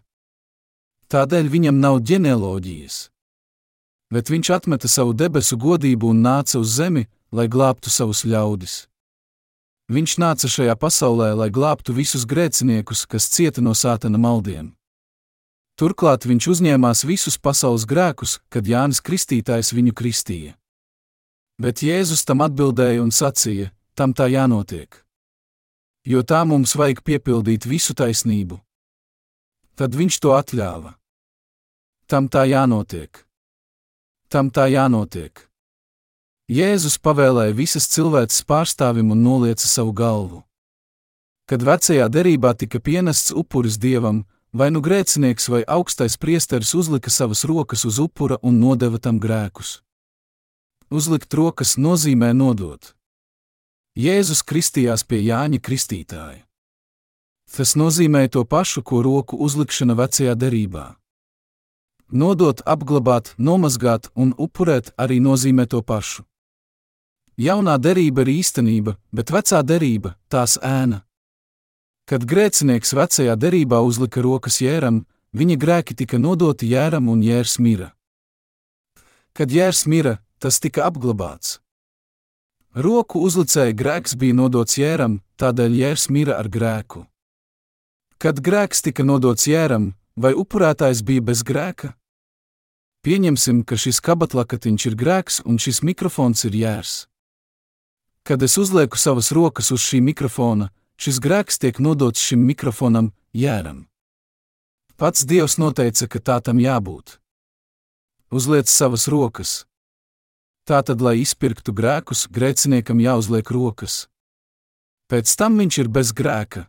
Tādēļ 1.09 1.47
viņam 1.49 1.79
nav 1.79 2.03
ģenealoģijas. 2.03 3.07
Bet 4.13 4.29
viņš 4.29 4.51
atmeta 4.53 4.91
savu 4.91 5.15
debesu 5.15 5.57
godību 5.57 6.11
un 6.11 6.21
nāca 6.21 6.59
uz 6.59 6.75
zemi, 6.75 7.07
lai 7.31 7.47
glābtu 7.47 7.89
savus 7.89 8.21
ļaudis. 8.27 8.85
Viņš 9.87 10.17
nāca 10.19 10.49
šajā 10.51 10.75
pasaulē, 10.75 11.31
lai 11.31 11.47
glābtu 11.47 11.93
visus 11.95 12.25
grēciniekus, 12.27 13.05
kas 13.07 13.29
cieta 13.31 13.63
no 13.63 13.71
sātana 13.71 14.19
maldiem. 14.19 14.73
Turklāt 15.79 16.25
viņš 16.27 16.47
uzņēmās 16.53 17.05
visus 17.07 17.37
pasaules 17.39 17.85
grēkus, 17.87 18.39
kad 18.51 18.67
Jānis 18.67 18.99
Kristītājs 18.99 19.71
viņu 19.77 19.93
kristīja. 19.95 20.57
Bet 21.61 21.85
Jēzus 21.85 22.25
tam 22.27 22.43
atbildēja 22.43 22.99
un 23.01 23.15
sacīja: 23.15 23.71
Tam 23.95 24.11
tā 24.13 24.27
jānotiek. 24.27 24.91
Jo 26.05 26.21
tā 26.21 26.43
mums 26.45 26.75
vajag 26.75 26.99
piepildīt 27.07 27.65
visu 27.65 27.95
taisnību. 27.95 28.59
Tad 29.77 29.95
viņš 29.95 30.19
to 30.19 30.35
atļāva. 30.35 30.97
Tam 32.07 32.27
tā 32.27 32.43
jānotiek. 32.49 33.23
Tam 34.27 34.51
tā 34.51 34.67
jānotiek. 34.67 35.46
Jēzus 36.47 36.95
pavēlēja 37.03 37.51
visas 37.51 37.89
cilvēces 37.91 38.45
pārstāvim 38.47 39.09
un 39.11 39.19
nolieca 39.19 39.67
savu 39.67 39.91
galvu. 39.91 40.45
Kad 41.43 41.63
vecajā 41.67 42.05
derībā 42.07 42.53
tika 42.55 42.79
pienests 42.79 43.33
upuris 43.35 43.75
dievam, 43.75 44.21
vai 44.55 44.69
nu 44.71 44.79
grēcinieks 44.79 45.49
vai 45.51 45.65
augstais 45.67 46.15
priesteris 46.15 46.71
uzlika 46.71 47.11
savas 47.11 47.43
rokas 47.43 47.83
uz 47.83 47.99
upura 47.99 48.37
un 48.41 48.61
nodeva 48.61 48.95
tam 48.95 49.19
grēkus. 49.19 49.81
Uzlikt 50.87 51.33
rokas 51.35 51.75
nozīmē 51.75 52.31
nodot. 52.31 52.95
Jēzus 53.99 54.39
kristījās 54.47 55.03
pie 55.03 55.19
Jāņa 55.27 55.59
Kristītāja. 55.59 56.45
Tas 57.51 57.75
nozīmē 57.75 58.23
to 58.31 58.45
pašu, 58.47 58.85
ko 58.87 59.01
roku 59.03 59.35
uzlikšana 59.35 59.99
vecajā 59.99 60.35
derībā. 60.39 60.95
Nodot, 62.07 62.63
apglabāt, 62.63 63.33
nomazgāt 63.35 64.07
un 64.15 64.31
upurēt 64.39 64.93
arī 64.95 65.19
nozīmē 65.19 65.67
to 65.67 65.83
pašu. 65.83 66.23
Jaunā 67.37 67.75
derība 67.77 68.23
ir 68.25 68.31
īstenība, 68.39 68.95
bet 69.13 69.29
vecā 69.29 69.61
derība- 69.61 70.15
tās 70.33 70.57
ēna. 70.57 71.03
Kad 72.09 72.25
grēcinieks 72.25 72.93
vecajā 72.97 73.35
derībā 73.37 73.77
uzlika 73.85 74.21
rokas 74.21 74.57
jēram, 74.57 75.05
viņa 75.35 75.57
grēki 75.57 75.95
tika 75.95 76.17
nodoti 76.17 76.69
jēram 76.71 77.09
un 77.09 77.21
jērs 77.21 77.59
mira. 77.59 77.93
Kad 79.33 79.49
jērs 79.49 79.85
mira, 79.85 80.19
tas 80.39 80.59
tika 80.59 80.89
apglabāts. 80.89 81.59
Roku 82.73 83.21
uzlicēja 83.21 83.73
grēks 83.73 84.15
bija 84.17 84.33
nodots 84.33 84.77
jēram, 84.77 85.21
tādēļ 85.37 85.75
jērs 85.77 86.09
mira 86.09 86.39
ar 86.39 86.49
grēku. 86.49 87.05
Kad 88.17 88.41
grēks 88.41 88.81
tika 88.81 89.03
nodots 89.03 89.45
jēram, 89.45 89.93
vai 90.15 90.33
upurētājs 90.33 91.03
bija 91.05 91.21
bez 91.21 91.43
grēka? 91.43 91.93
Pieņemsim, 93.05 93.61
ka 93.63 93.77
šis 93.77 94.01
kabatlakatiņš 94.01 94.85
ir 94.89 94.95
grēks 94.95 95.41
un 95.45 95.61
šis 95.61 95.83
mikrofons 95.83 96.45
ir 96.49 96.57
jērs. 96.57 97.05
Kad 98.27 98.43
es 98.43 98.57
uzlieku 98.57 98.97
savas 98.99 99.31
rokas 99.31 99.71
uz 99.71 99.79
šī 99.79 100.01
mikrofona, 100.03 100.65
šis 100.99 101.21
grēks 101.23 101.61
tiek 101.63 101.77
nodots 101.79 102.19
šim 102.19 102.41
mikrofonam, 102.43 103.13
jēram. 103.31 103.85
Pats 104.99 105.23
Dievs 105.23 105.55
noteica, 105.61 106.09
ka 106.11 106.19
tā 106.19 106.35
tam 106.43 106.59
jābūt. 106.59 107.21
Uzliec 108.27 108.67
savas 108.67 109.07
rokas. 109.07 109.51
Tātad, 110.67 110.99
lai 110.99 111.21
izpirktu 111.21 111.71
grēkus, 111.71 112.25
grēciniekam 112.27 112.99
jāuzliek 112.99 113.47
rokas. 113.47 114.09
Pēc 115.07 115.31
tam 115.39 115.55
viņš 115.63 115.79
ir 115.85 115.87
bez 115.87 116.11
grēka. 116.11 116.65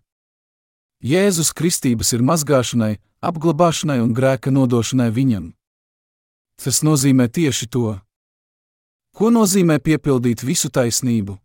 Jēzus 1.03 1.51
kristības 1.51 2.15
ir 2.15 2.23
mazgāšanai, 2.23 3.01
apglabāšanai 3.19 3.99
un 4.05 4.15
grēka 4.15 4.55
nodošanai 4.55 5.11
viņam. 5.11 5.51
Tas 6.63 6.85
nozīmē 6.87 7.27
tieši 7.27 7.67
to. 7.67 7.99
Ko 9.11 9.35
nozīmē 9.35 9.83
piepildīt 9.83 10.47
visu 10.47 10.71
taisnību? 10.71 11.41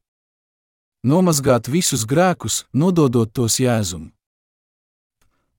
Nomazgāt 1.04 1.68
visus 1.68 2.06
grēkus, 2.08 2.64
nododot 2.74 3.32
tos 3.32 3.60
Jēzum. 3.60 4.12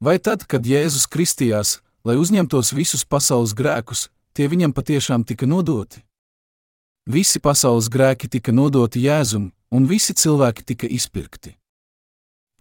Vai 0.00 0.16
tad, 0.18 0.46
kad 0.48 0.64
Jēzus 0.64 1.06
kristījās, 1.08 1.78
lai 2.04 2.16
uzņemtos 2.20 2.72
visus 2.76 3.04
pasaules 3.04 3.54
grēkus, 3.56 4.08
tie 4.32 4.48
viņam 4.48 4.72
patiešām 4.72 5.24
tika 5.24 5.46
nodoti? 5.46 6.02
Visi 7.04 7.40
pasaules 7.40 7.90
grēki 7.92 8.28
tika 8.32 8.52
nodoti 8.52 9.04
Jēzum, 9.04 9.52
un 9.70 9.86
visi 9.86 10.16
cilvēki 10.16 10.64
tika 10.64 10.88
izpirkti. 10.88 11.54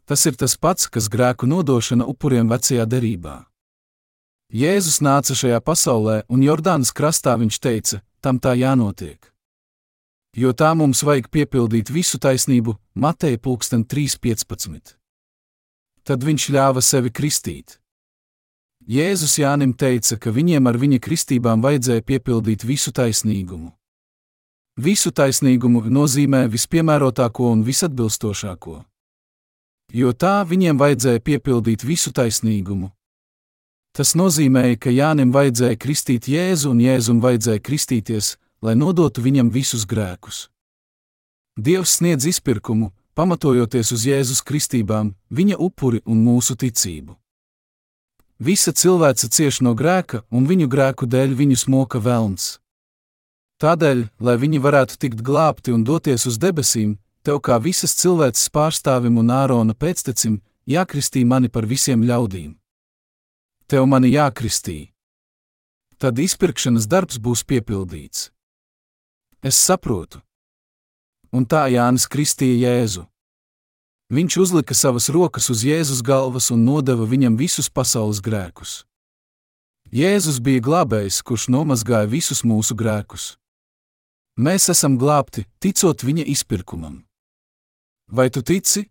Tas 0.03 0.25
ir 0.27 0.36
tas 0.36 0.57
pats, 0.59 0.91
kas 0.91 1.07
grēku 1.07 1.47
nodošana 1.47 2.03
upuriem 2.03 2.51
vecajā 2.51 2.84
derībā. 2.86 3.45
Jēzus 4.53 4.99
nāca 4.99 5.34
šajā 5.34 5.63
pasaulē, 5.63 6.23
un 6.27 6.43
Jordānas 6.43 6.91
krastā 6.91 7.39
viņš 7.39 7.59
teica: 7.63 8.03
Tam 8.19 8.39
tā 8.43 8.53
jānotiek 8.59 9.32
jo 10.36 10.53
tā 10.53 10.73
mums 10.75 11.03
vajag 11.05 11.29
piepildīt 11.29 11.91
visu 11.93 12.19
taisnību, 12.19 12.75
Mateja 12.95 13.38
3.15. 13.38 14.97
Tad 16.03 16.23
viņš 16.23 16.49
ļāva 16.51 16.81
sevi 16.81 17.09
kristīt. 17.09 17.79
Jēzus 18.84 19.38
Jānim 19.39 19.71
teica, 19.73 20.17
ka 20.19 20.31
viņiem 20.36 20.67
ar 20.67 20.75
viņa 20.75 20.99
kristībām 20.99 21.61
vajadzēja 21.63 22.03
piepildīt 22.03 22.65
visu 22.67 22.91
taisnīgumu. 22.91 23.71
Visu 24.75 25.11
taisnīgumu 25.11 25.86
nozīmē 25.88 26.47
vispiemērotāko 26.51 27.51
un 27.53 27.63
visatbilstošāko. 27.63 28.81
Jo 29.93 30.11
tā 30.11 30.41
viņiem 30.49 30.79
vajadzēja 30.81 31.21
piepildīt 31.21 31.86
visu 31.86 32.11
taisnīgumu. 32.11 32.89
Tas 33.93 34.15
nozīmēja, 34.17 34.79
ka 34.81 34.89
Jānim 34.89 35.31
vajadzēja 35.31 35.77
kristīt 35.77 36.27
Jēzu 36.27 36.71
un 36.73 36.81
Jēzum 36.81 37.21
vajadzēja 37.21 37.61
kristīties, 37.61 38.34
lai 38.64 38.76
nodotu 38.80 39.22
viņam 39.22 39.51
visus 39.51 39.84
grēkus. 39.86 40.47
Dievs 41.59 41.99
sniedz 41.99 42.26
izpirkumu, 42.26 42.93
pamatojoties 43.14 43.91
uz 43.91 44.07
Jēzus 44.07 44.41
kristībām, 44.41 45.14
viņa 45.30 45.59
upuri 45.59 46.01
un 46.05 46.24
mūsu 46.24 46.55
ticību. 46.57 47.18
Visa 48.39 48.74
cilvēce 48.74 49.30
cieš 49.30 49.61
no 49.61 49.76
grēka, 49.78 50.24
un 50.32 50.47
viņu 50.49 50.68
grēku 50.72 51.05
dēļ 51.05 51.36
viņus 51.38 51.68
moka 51.70 52.01
velns. 52.01 52.57
Tādēļ, 53.61 54.07
lai 54.20 54.36
viņi 54.41 54.59
varētu 54.59 54.97
tikt 54.99 55.22
glābti 55.22 55.72
un 55.72 55.86
doties 55.88 56.26
uz 56.28 56.39
debesīm, 56.41 56.97
tev 57.24 57.39
kā 57.45 57.59
visas 57.61 57.93
cilvēces 58.01 58.49
pārstāvim 58.49 59.22
un 59.22 59.30
ārona 59.32 59.78
pēctecim, 59.78 60.41
jākristī 60.68 61.24
mani 61.24 61.53
par 61.53 61.70
visiem 61.70 62.03
ļaudīm. 62.03 62.57
Tev 63.70 63.88
mani 63.88 64.11
jākristī. 64.11 64.91
Tad 66.01 66.20
izpirkšanas 66.20 66.89
darbs 66.89 67.22
būs 67.22 67.45
piepildīts. 67.47 68.32
Es 69.43 69.57
saprotu. 69.59 70.21
Un 71.35 71.43
tā 71.43 71.65
Jānis 71.67 72.05
kristīja 72.07 72.69
Jēzu. 72.69 73.01
Viņš 74.13 74.37
uzlika 74.39 74.75
savas 74.77 75.09
rokas 75.11 75.49
uz 75.51 75.65
Jēzus 75.67 75.99
galvas 76.05 76.47
un 76.53 76.63
nodeva 76.63 77.03
viņam 77.03 77.35
visus 77.35 77.67
pasaules 77.67 78.21
grēkus. 78.23 78.85
Jēzus 79.91 80.39
bija 80.39 80.63
glābējs, 80.63 81.19
kurš 81.27 81.49
nomazgāja 81.51 82.07
visus 82.07 82.45
mūsu 82.47 82.77
grēkus. 82.77 83.33
Mēs 84.39 84.69
esam 84.71 84.95
glābti, 84.97 85.43
ticot 85.59 86.07
viņa 86.07 86.23
izpirkumam. 86.31 87.03
Vai 88.07 88.29
tu 88.31 88.41
tici? 88.47 88.87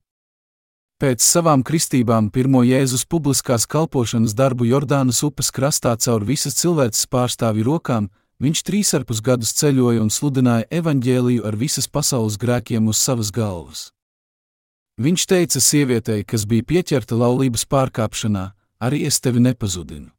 Pēc 1.01 1.25
savām 1.25 1.65
kristībām 1.65 2.29
pirmo 2.31 2.61
Jēzus 2.63 3.09
publiskās 3.09 3.65
kalpošanas 3.67 4.37
darbu 4.37 4.69
Jordānas 4.69 5.25
upes 5.25 5.49
krastā 5.51 5.97
caur 5.97 6.29
visas 6.29 6.61
cilvēces 6.61 7.09
pārstāvju 7.09 7.65
rokām, 7.73 8.13
viņš 8.43 8.63
trīsarpus 8.67 9.23
gadus 9.23 9.55
ceļoja 9.55 10.03
un 10.03 10.11
sludināja 10.11 10.67
evaņģēliju 10.83 11.45
ar 11.47 11.57
visas 11.57 11.87
pasaules 11.87 12.39
grēkiem 12.43 12.89
uz 12.91 12.99
savas 12.99 13.31
galvas. 13.31 13.91
Viņš 15.01 15.27
teica 15.31 15.61
sievietei, 15.63 16.25
kas 16.25 16.45
bija 16.45 16.67
pieķerta 16.67 17.17
laulības 17.17 17.65
pārkāpšanā, 17.71 18.51
arī 18.83 19.07
es 19.09 19.21
tevi 19.23 19.41
nepazudinu. 19.41 20.11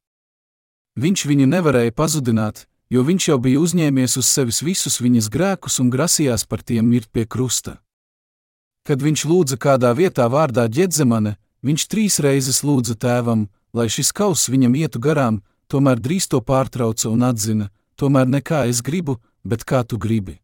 Viņš 0.98 1.26
viņu 1.30 1.46
nevarēja 1.50 1.94
pazudināt, 1.94 2.66
jo 2.90 3.04
viņš 3.04 3.28
jau 3.30 3.38
bija 3.42 3.62
uzņēmies 3.62 4.18
uz 4.22 4.28
sevis 4.30 4.62
visus 4.62 5.00
viņas 5.02 5.30
grēkus 5.34 5.80
un 5.82 5.92
grasījās 5.94 6.46
par 6.46 6.64
tiem 6.64 6.90
mirt 6.90 7.12
pie 7.12 7.26
krusta. 7.26 7.80
Kad 8.88 9.02
viņš 9.02 9.26
lūdza 9.26 9.58
kādā 9.58 9.94
vietā 9.96 10.28
vārdā 10.30 10.68
ģedzemane, 10.68 11.38
viņš 11.64 11.88
trīs 11.88 12.20
reizes 12.20 12.64
lūdza 12.64 12.96
tēvam, 13.00 13.48
lai 13.74 13.88
šis 13.90 14.12
kauss 14.12 14.52
viņam 14.52 14.76
ietu 14.76 15.00
garām, 15.00 15.42
tomēr 15.68 16.02
drīz 16.02 16.28
to 16.30 16.42
pārtrauca 16.42 17.10
un 17.10 17.24
atzina: 17.24 17.70
Tomēr 18.04 18.28
ne 18.28 18.42
kā 18.44 18.66
es 18.68 18.82
gribu, 18.84 19.14
bet 19.48 19.62
kā 19.64 19.80
tu 19.88 19.96
gribi. 19.96 20.42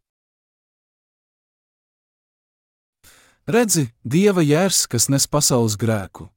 Redzi, 3.43 3.89
Dieva 3.99 4.39
jērs, 4.39 4.85
kas 4.87 5.09
nes 5.11 5.25
pasaules 5.27 5.75
grēku. 5.75 6.29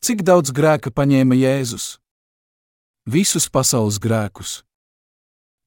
Cik 0.00 0.22
daudz 0.24 0.54
grēka 0.56 0.88
paņēma 0.88 1.36
Jēzus? 1.36 1.98
Visus 3.04 3.50
pasaules 3.52 3.98
grēkus. 4.00 4.62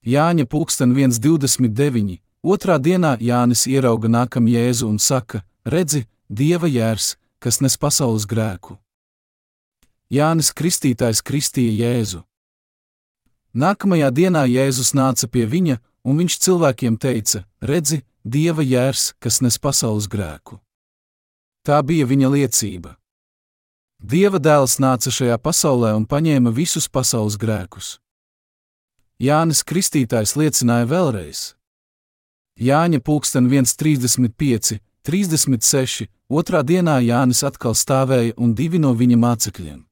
Jāņa 0.01 0.47
pulksten 0.49 0.95
1,29. 0.97 2.17
Otrā 2.41 2.79
dienā 2.81 3.17
Jānis 3.21 3.67
ierauga 3.69 4.09
nākam 4.09 4.49
Jēzu 4.49 4.89
un 4.89 4.97
saka: 4.97 5.43
Redzi, 5.61 6.07
Dieva 6.25 6.71
jērs, 6.71 7.19
kas 7.37 7.61
nes 7.61 7.77
pasaules 7.77 8.25
grēku. 8.25 8.79
Jānis 10.09 10.49
Kristītājs 10.57 11.21
kristīja 11.21 11.75
Jēzu. 11.83 12.23
Nākamajā 13.53 14.11
dienā 14.13 14.45
Jēzus 14.45 14.93
nāca 14.93 15.27
pie 15.27 15.47
viņa, 15.49 15.79
un 16.05 16.21
viņš 16.21 16.37
cilvēkiem 16.45 16.97
teica: 17.01 17.45
Redzi, 17.61 18.03
Dieva 18.23 18.61
jērs, 18.61 19.13
kas 19.19 19.39
nes 19.41 19.57
pasaules 19.57 20.05
grēku. 20.11 20.59
Tā 21.63 21.79
bija 21.81 22.05
viņa 22.05 22.29
liecība. 22.29 22.97
Dieva 23.99 24.39
dēls 24.39 24.77
nāca 24.79 25.11
šajā 25.11 25.37
pasaulē 25.39 25.95
un 25.95 26.05
paņēma 26.05 26.51
visus 26.51 26.87
pasaules 26.87 27.39
grēkus. 27.39 27.97
Jānis 29.19 29.63
Kristītājs 29.63 30.35
liecināja 30.35 30.85
vēlreiz. 30.87 31.55
Jāņa 32.59 33.01
pulksten 33.01 33.49
1,35, 33.49 34.79
36, 35.03 36.07
otrā 36.29 36.61
dienā 36.63 36.99
Jānis 37.01 37.43
atkal 37.47 37.73
stāvēja 37.75 38.37
un 38.37 38.53
divi 38.53 38.79
no 38.79 38.93
viņa 38.93 39.17
mācekļiem. 39.19 39.88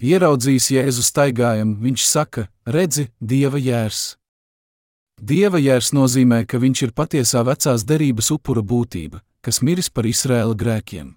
Ieraudzījis 0.00 0.70
Jēzu 0.72 1.02
staigājam, 1.04 1.74
viņš 1.76 2.04
saka: 2.08 2.46
Redzi, 2.64 3.10
Dieva 3.20 3.60
jērs! 3.60 4.16
Dieva 5.20 5.60
jērs 5.60 5.90
nozīmē, 5.92 6.46
ka 6.48 6.56
viņš 6.56 6.82
ir 6.86 6.92
patiesā 6.96 7.42
vecās 7.44 7.84
derības 7.84 8.30
upura 8.32 8.62
būtība, 8.64 9.20
kas 9.44 9.60
miris 9.60 9.90
par 9.92 10.08
Izraēla 10.08 10.56
grēkiem. 10.56 11.10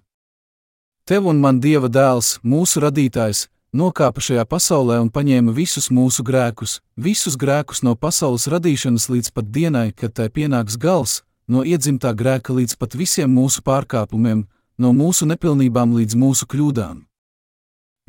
Tev 1.08 1.30
un 1.32 1.40
man 1.40 1.62
Dieva 1.64 1.88
dēls, 1.88 2.38
mūsu 2.44 2.82
radītājs, 2.84 3.46
nokāpa 3.72 4.20
šajā 4.20 4.44
pasaulē 4.44 5.00
un 5.00 5.08
paņēma 5.08 5.56
visus 5.56 5.88
mūsu 5.88 6.20
grēkus, 6.20 6.82
visus 7.00 7.40
grēkus 7.40 7.80
no 7.88 7.96
pasaules 7.96 8.44
radīšanas 8.52 9.08
līdz 9.08 9.32
pat 9.32 9.48
dienai, 9.48 9.94
kad 9.96 10.12
tai 10.12 10.28
pienāks 10.28 10.76
gals, 10.76 11.22
no 11.48 11.64
iedzimtā 11.64 12.12
grēka 12.12 12.52
līdz 12.52 12.76
pat 12.76 13.00
visiem 13.00 13.32
mūsu 13.32 13.64
pārkāpumiem, 13.64 14.44
no 14.76 14.92
mūsu 14.92 15.24
nepilnībām 15.24 15.96
līdz 15.96 16.20
mūsu 16.20 16.44
kļūdām. 16.52 17.06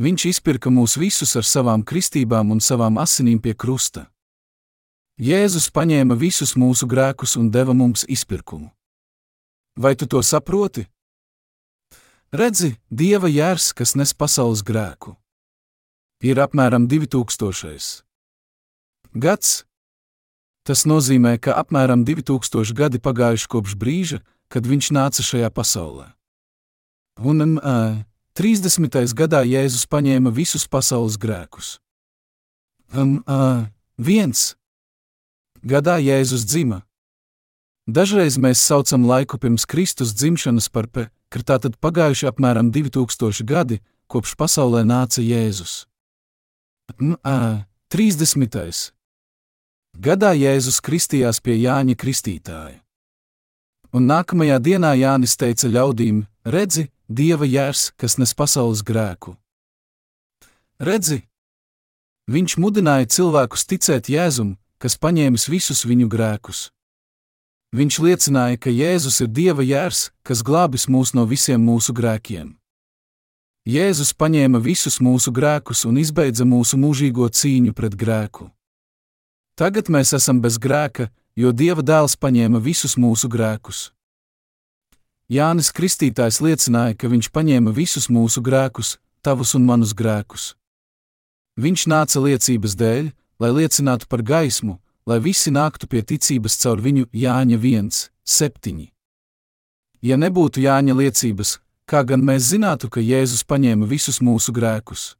Viņš 0.01 0.25
izpirka 0.27 0.69
mūs 0.69 0.97
visus 0.99 1.35
ar 1.39 1.45
savām 1.47 1.83
kristībām 1.87 2.51
un 2.51 2.59
savām 2.59 2.99
asinīm 2.99 3.39
pie 3.39 3.53
krusta. 3.55 4.09
Jēzus 5.15 5.69
paņēma 5.71 6.17
visus 6.19 6.57
mūsu 6.59 6.87
grēkus 6.87 7.37
un 7.39 7.47
deva 7.51 7.73
mums 7.73 8.03
izpirkumu. 8.03 8.73
Vai 9.79 9.95
tu 9.95 10.07
to 10.07 10.19
saproti? 10.23 10.83
Redzi, 12.35 12.75
Dieva 12.91 13.31
jērs, 13.31 13.71
kas 13.71 13.95
nes 13.95 14.11
pasaules 14.11 14.63
grēku 14.63 15.15
ir 16.25 16.39
apmēram 16.41 16.87
2000. 16.87 18.03
gads. 19.13 19.63
Tas 20.65 20.85
nozīmē, 20.89 21.37
ka 21.37 21.53
apmēram 21.61 22.05
2000 22.05 22.73
gadi 22.73 22.99
pagājuši 22.99 23.47
kopš 23.47 23.75
brīža, 23.77 24.19
kad 24.49 24.65
viņš 24.65 24.91
nāca 24.91 25.21
šajā 25.21 25.49
pasaulē. 25.53 26.07
Un 27.21 27.59
uh, 27.59 28.01
30. 28.35 28.91
gadā 29.15 29.45
Jēzus 29.47 29.85
paņēma 29.87 30.33
visus 30.35 30.67
pasaules 30.67 31.15
grēkus. 31.15 31.77
Um, 32.91 33.23
uh, 33.23 33.63
viens. 33.95 34.57
Gadā 35.63 35.95
Jēzus 36.03 36.43
dzima. 36.43 36.81
Dažreiz 37.87 38.35
mēs 38.35 38.59
saucam 38.59 39.05
laiku 39.07 39.39
pirms 39.39 39.63
Kristus 39.63 40.11
dzimšanas 40.11 40.67
par 40.67 40.89
pe, 40.91 41.07
ka 41.31 41.39
tātad 41.47 41.77
pagājuši 41.79 42.27
apmēram 42.27 42.73
2000 42.75 43.47
gadi, 43.47 43.79
kopš 44.11 44.35
pasaulē 44.35 44.83
nāca 44.83 45.23
Jēzus. 45.23 45.85
30. 46.99 48.91
Gadā 49.95 50.33
Jēzus 50.35 50.81
kristījās 50.83 51.39
pie 51.39 51.55
Jāņa 51.61 51.95
Kristītāja. 51.95 52.81
Un 53.95 54.11
nākamajā 54.11 54.59
dienā 54.59 54.91
Jānis 54.99 55.37
teica 55.39 55.71
ļaudīm: 55.71 56.25
Redzi, 56.43 56.89
Dieva 57.07 57.45
jērs, 57.45 57.91
kas 57.97 58.17
nes 58.17 58.33
pasaules 58.33 58.81
grēku. 58.81 59.35
Redzi, 60.81 61.21
viņš 62.27 62.57
mudināja 62.57 63.05
cilvēkus 63.05 63.67
ticēt 63.69 64.09
Jēzum, 64.09 64.55
kas 64.81 64.97
paņēmis 64.97 65.47
visus 65.49 65.85
viņu 65.85 66.09
grēkus. 66.09 66.69
Viņš 67.75 67.99
liecināja, 67.99 68.57
ka 68.57 68.71
Jēzus 68.71 69.21
ir 69.21 69.29
Dieva 69.29 69.63
jērs, 69.65 70.09
kas 70.23 70.43
glābis 70.45 70.87
mūs 70.87 71.13
no 71.13 71.25
visiem 71.27 71.59
mūsu 71.59 71.93
grēkiem. 71.93 72.53
Jēzus 73.65 74.13
paņēma 74.13 74.61
visus 74.61 74.99
mūsu 75.01 75.33
grēkus 75.33 75.85
un 75.89 75.97
izbeidza 75.97 76.45
mūsu 76.45 76.77
mūžīgo 76.77 77.27
cīņu 77.27 77.73
pret 77.73 77.97
grēku. 77.97 78.51
Tagad 79.57 79.89
mēs 79.89 80.13
esam 80.13 80.41
bez 80.41 80.59
grēka, 80.61 81.09
jo 81.35 81.51
Dieva 81.51 81.81
dēls 81.81 82.15
paņēma 82.15 82.61
visus 82.61 82.95
mūsu 82.95 83.27
grēkus. 83.31 83.89
Jānis 85.25 85.71
Kristītājs 85.73 86.37
liecināja, 86.45 86.93
ka 86.93 87.09
viņš 87.09 87.31
paņēma 87.33 87.71
visus 87.73 88.11
mūsu 88.13 88.43
grēkus, 88.45 88.99
tavus 89.25 89.55
un 89.57 89.65
manus 89.65 89.95
grēkus. 89.97 90.53
Viņš 91.57 91.87
nāca 91.89 92.21
liecības 92.21 92.75
dēļ, 92.77 93.09
lai 93.41 93.49
liecinātu 93.49 94.05
par 94.05 94.21
gaismu, 94.21 94.77
lai 95.09 95.17
visi 95.19 95.49
nāktu 95.49 95.89
pie 95.89 96.03
ticības 96.05 96.59
caur 96.61 96.77
viņu 96.77 97.09
Jāņa 97.09 97.57
1, 97.57 97.89
7. 98.21 98.85
Ja 100.05 100.17
nebūtu 100.21 100.61
Jāņa 100.61 100.93
liecības, 100.93 101.57
kā 101.89 102.05
gan 102.05 102.21
mēs 102.21 102.51
zinātu, 102.53 102.91
ka 102.93 103.01
Jēzus 103.01 103.41
paņēma 103.49 103.89
visus 103.89 104.21
mūsu 104.21 104.53
grēkus. 104.53 105.15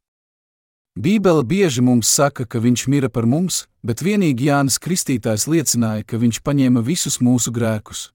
Bībele 0.96 1.44
bieži 1.44 1.82
mums 1.82 2.08
saka, 2.08 2.46
ka 2.46 2.62
viņš 2.62 2.86
mira 2.94 3.10
par 3.10 3.26
mums, 3.26 3.66
bet 3.82 4.06
vienīgi 4.06 4.54
Jānis 4.54 4.78
Kristītājs 4.78 5.50
liecināja, 5.50 6.06
ka 6.06 6.22
viņš 6.22 6.46
paņēma 6.46 6.86
visus 6.86 7.18
mūsu 7.20 7.50
grēkus. 7.52 8.12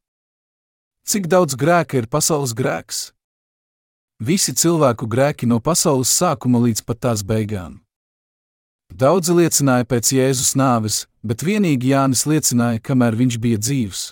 Cik 1.11 1.25
daudz 1.27 1.57
grēka 1.59 1.97
ir 1.99 2.07
pasaules 2.07 2.53
grēks? 2.55 3.09
Visi 4.23 4.53
cilvēku 4.55 5.09
grēki 5.11 5.49
no 5.51 5.57
pasaules 5.59 6.13
sākuma 6.15 6.61
līdz 6.63 6.85
pat 6.87 7.01
tās 7.03 7.25
beigām. 7.27 7.81
Daudzi 8.95 9.35
liecināja 9.35 9.89
pēc 9.91 10.13
Jēzus 10.15 10.55
nāves, 10.55 11.01
bet 11.27 11.43
vienīgi 11.43 11.91
Jānis 11.91 12.23
liecināja, 12.31 12.79
kamēr 12.79 13.19
viņš 13.19 13.41
bija 13.43 13.59
dzīvs. 13.59 14.05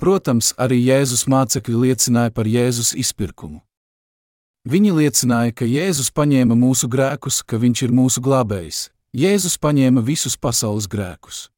Protams, 0.00 0.54
arī 0.56 0.80
Jēzus 0.86 1.28
mācekļi 1.28 1.76
liecināja 1.84 2.32
par 2.32 2.48
Jēzus 2.48 2.96
izpirkumu. 3.04 3.60
Viņi 4.64 4.98
liecināja, 5.02 5.52
ka 5.52 5.68
Jēzus 5.68 6.08
paņēma 6.16 6.56
mūsu 6.56 6.88
grēkus, 6.88 7.44
ka 7.44 7.60
Viņš 7.60 7.88
ir 7.90 7.92
mūsu 7.92 8.24
glābējs. 8.24 8.86
Jēzus 9.12 9.60
paņēma 9.60 10.00
visus 10.00 10.40
pasaules 10.40 10.88
grēkus. 10.88 11.50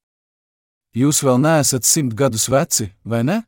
Jūs 0.99 1.23
vēl 1.23 1.39
neesat 1.39 1.87
simt 1.87 2.19
gadus 2.19 2.51
veci, 2.51 2.91
vai 3.07 3.23
ne? 3.23 3.45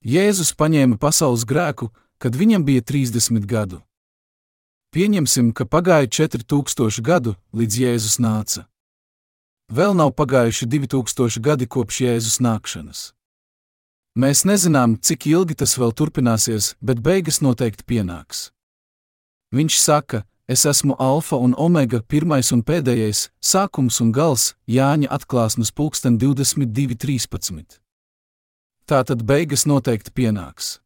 Jēzus 0.00 0.54
paņēma 0.56 0.96
pasaules 0.96 1.44
grēku, 1.44 1.90
kad 2.18 2.36
viņam 2.36 2.64
bija 2.64 2.80
30 2.80 3.44
gadu. 3.44 3.82
Pieņemsim, 4.96 5.52
ka 5.52 5.66
pagāja 5.68 6.08
4000 6.08 7.02
gadu, 7.04 7.36
līdz 7.52 7.80
Jēzus 7.84 8.16
nāca. 8.18 8.64
Vēl 9.70 9.92
nav 9.94 10.14
pagājuši 10.16 10.66
2000 10.66 11.44
gadi 11.44 11.68
kopš 11.68 12.00
Jēzus 12.06 12.40
nākšanas. 12.40 13.12
Mēs 14.16 14.42
nezinām, 14.48 14.96
cik 14.96 15.28
ilgi 15.30 15.54
tas 15.54 15.76
vēl 15.78 15.92
turpināsies, 15.92 16.74
bet 16.80 16.98
beigas 16.98 17.38
noteikti 17.44 17.86
pienāks. 17.86 18.50
Viņš 19.54 19.78
saka, 19.78 20.24
Es 20.50 20.64
esmu 20.66 20.96
alfa 20.98 21.36
un 21.38 21.52
omega, 21.54 22.00
pirmais 22.02 22.48
un 22.50 22.64
pēdējais, 22.66 23.28
sākums 23.38 24.00
un 24.02 24.08
gals, 24.10 24.56
Jāņa 24.66 25.06
atklāsmes 25.14 25.70
pulksten 25.70 26.16
22.13. 26.18 27.78
Tātad 28.90 29.20
beigas 29.22 29.68
noteikti 29.70 30.10
pienāks. 30.10 30.82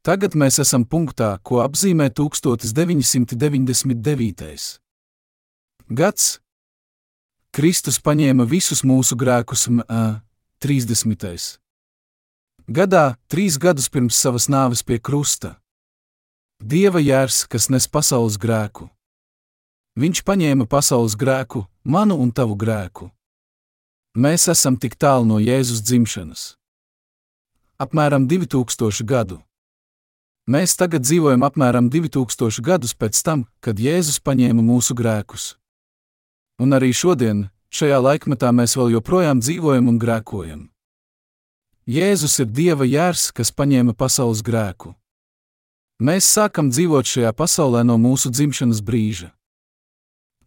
Tagad 0.00 0.32
mēs 0.32 0.56
esam 0.62 0.86
punktā, 0.88 1.36
ko 1.44 1.60
apzīmē 1.60 2.08
1999. 2.08 4.80
gads. 5.92 6.40
Kristus 7.52 8.00
paņēma 8.00 8.48
visus 8.48 8.80
mūsu 8.80 9.12
grēkus, 9.20 9.68
m, 9.68 9.84
30. 10.64 11.60
gadā, 12.72 13.20
trīs 13.28 13.60
gadus 13.60 13.92
pirms 13.92 14.16
savas 14.16 14.48
nāves 14.48 14.80
pie 14.80 14.96
krusta. 14.96 15.60
Dieva 16.64 16.96
jērs, 17.04 17.44
kas 17.44 17.68
nes 17.68 17.84
pasaules 17.92 18.40
grēku. 18.40 18.88
Viņš 20.00 20.24
paņēma 20.24 20.64
pasaules 20.64 21.12
grēku, 21.12 21.68
manu 21.84 22.16
un 22.16 22.32
tavu 22.32 22.56
grēku. 22.56 23.12
Mēs 24.16 24.48
esam 24.48 24.80
tik 24.80 24.96
tālu 24.96 25.28
no 25.28 25.36
Jēzus 25.44 25.84
dzimšanas. 25.84 26.56
Apmēram 27.80 28.28
2000 28.28 29.06
gadu. 29.06 29.40
Mēs 30.50 30.74
tagad 30.74 31.04
dzīvojam 31.06 31.44
apmēram 31.46 31.88
2000 31.90 32.64
gadus 32.66 32.96
pēc 32.98 33.20
tam, 33.22 33.46
kad 33.62 33.78
Jēzus 33.78 34.18
paņēma 34.20 34.62
mūsu 34.62 34.96
grēkus. 34.98 35.54
Un 36.58 36.74
arī 36.74 36.90
šodien, 36.92 37.46
šajā 37.70 38.00
laikmetā, 38.02 38.50
mēs 38.50 38.74
vēl 38.76 38.96
joprojām 38.98 39.40
dzīvojam 39.40 39.88
un 39.88 40.00
grēkojam. 40.02 40.64
Jēzus 41.86 42.40
ir 42.42 42.50
Dieva 42.50 42.86
jērs, 42.86 43.30
kas 43.34 43.54
paņēma 43.54 43.94
pasaules 43.98 44.42
grēku. 44.42 44.94
Mēs 46.02 46.26
sākam 46.26 46.70
dzīvot 46.70 47.06
šajā 47.06 47.30
pasaulē 47.38 47.84
no 47.86 47.94
mūsu 47.98 48.30
dzimšanas 48.30 48.82
brīža. 48.82 49.30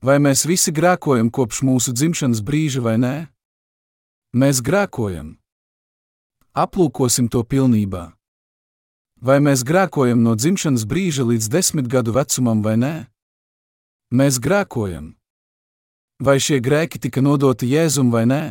Vai 0.04 0.20
mēs 0.20 0.44
visi 0.46 0.72
grēkojam 0.76 1.32
kopš 1.32 1.64
mūsu 1.64 1.96
dzimšanas 1.96 2.44
brīža 2.44 2.84
vai 2.84 2.98
nē? 3.00 3.16
Mēs 4.36 4.60
grēkojam. 4.60 5.38
Aplūkosim 6.56 7.28
to 7.28 7.42
pilnībā. 7.44 8.14
Vai 9.20 9.42
mēs 9.44 9.66
grēkojam 9.68 10.22
no 10.24 10.38
dzimšanas 10.40 10.86
brīža 10.88 11.26
līdz 11.28 11.50
desmit 11.52 11.90
gadu 11.92 12.14
vecumam 12.16 12.62
vai 12.64 12.78
nē? 12.80 12.94
Mēs 14.16 14.40
grēkojam. 14.40 15.10
Vai 16.24 16.38
šie 16.40 16.62
grēki 16.64 17.02
tika 17.04 17.20
nodoti 17.20 17.68
Jēzum 17.74 18.08
vai 18.14 18.24
nē? 18.24 18.44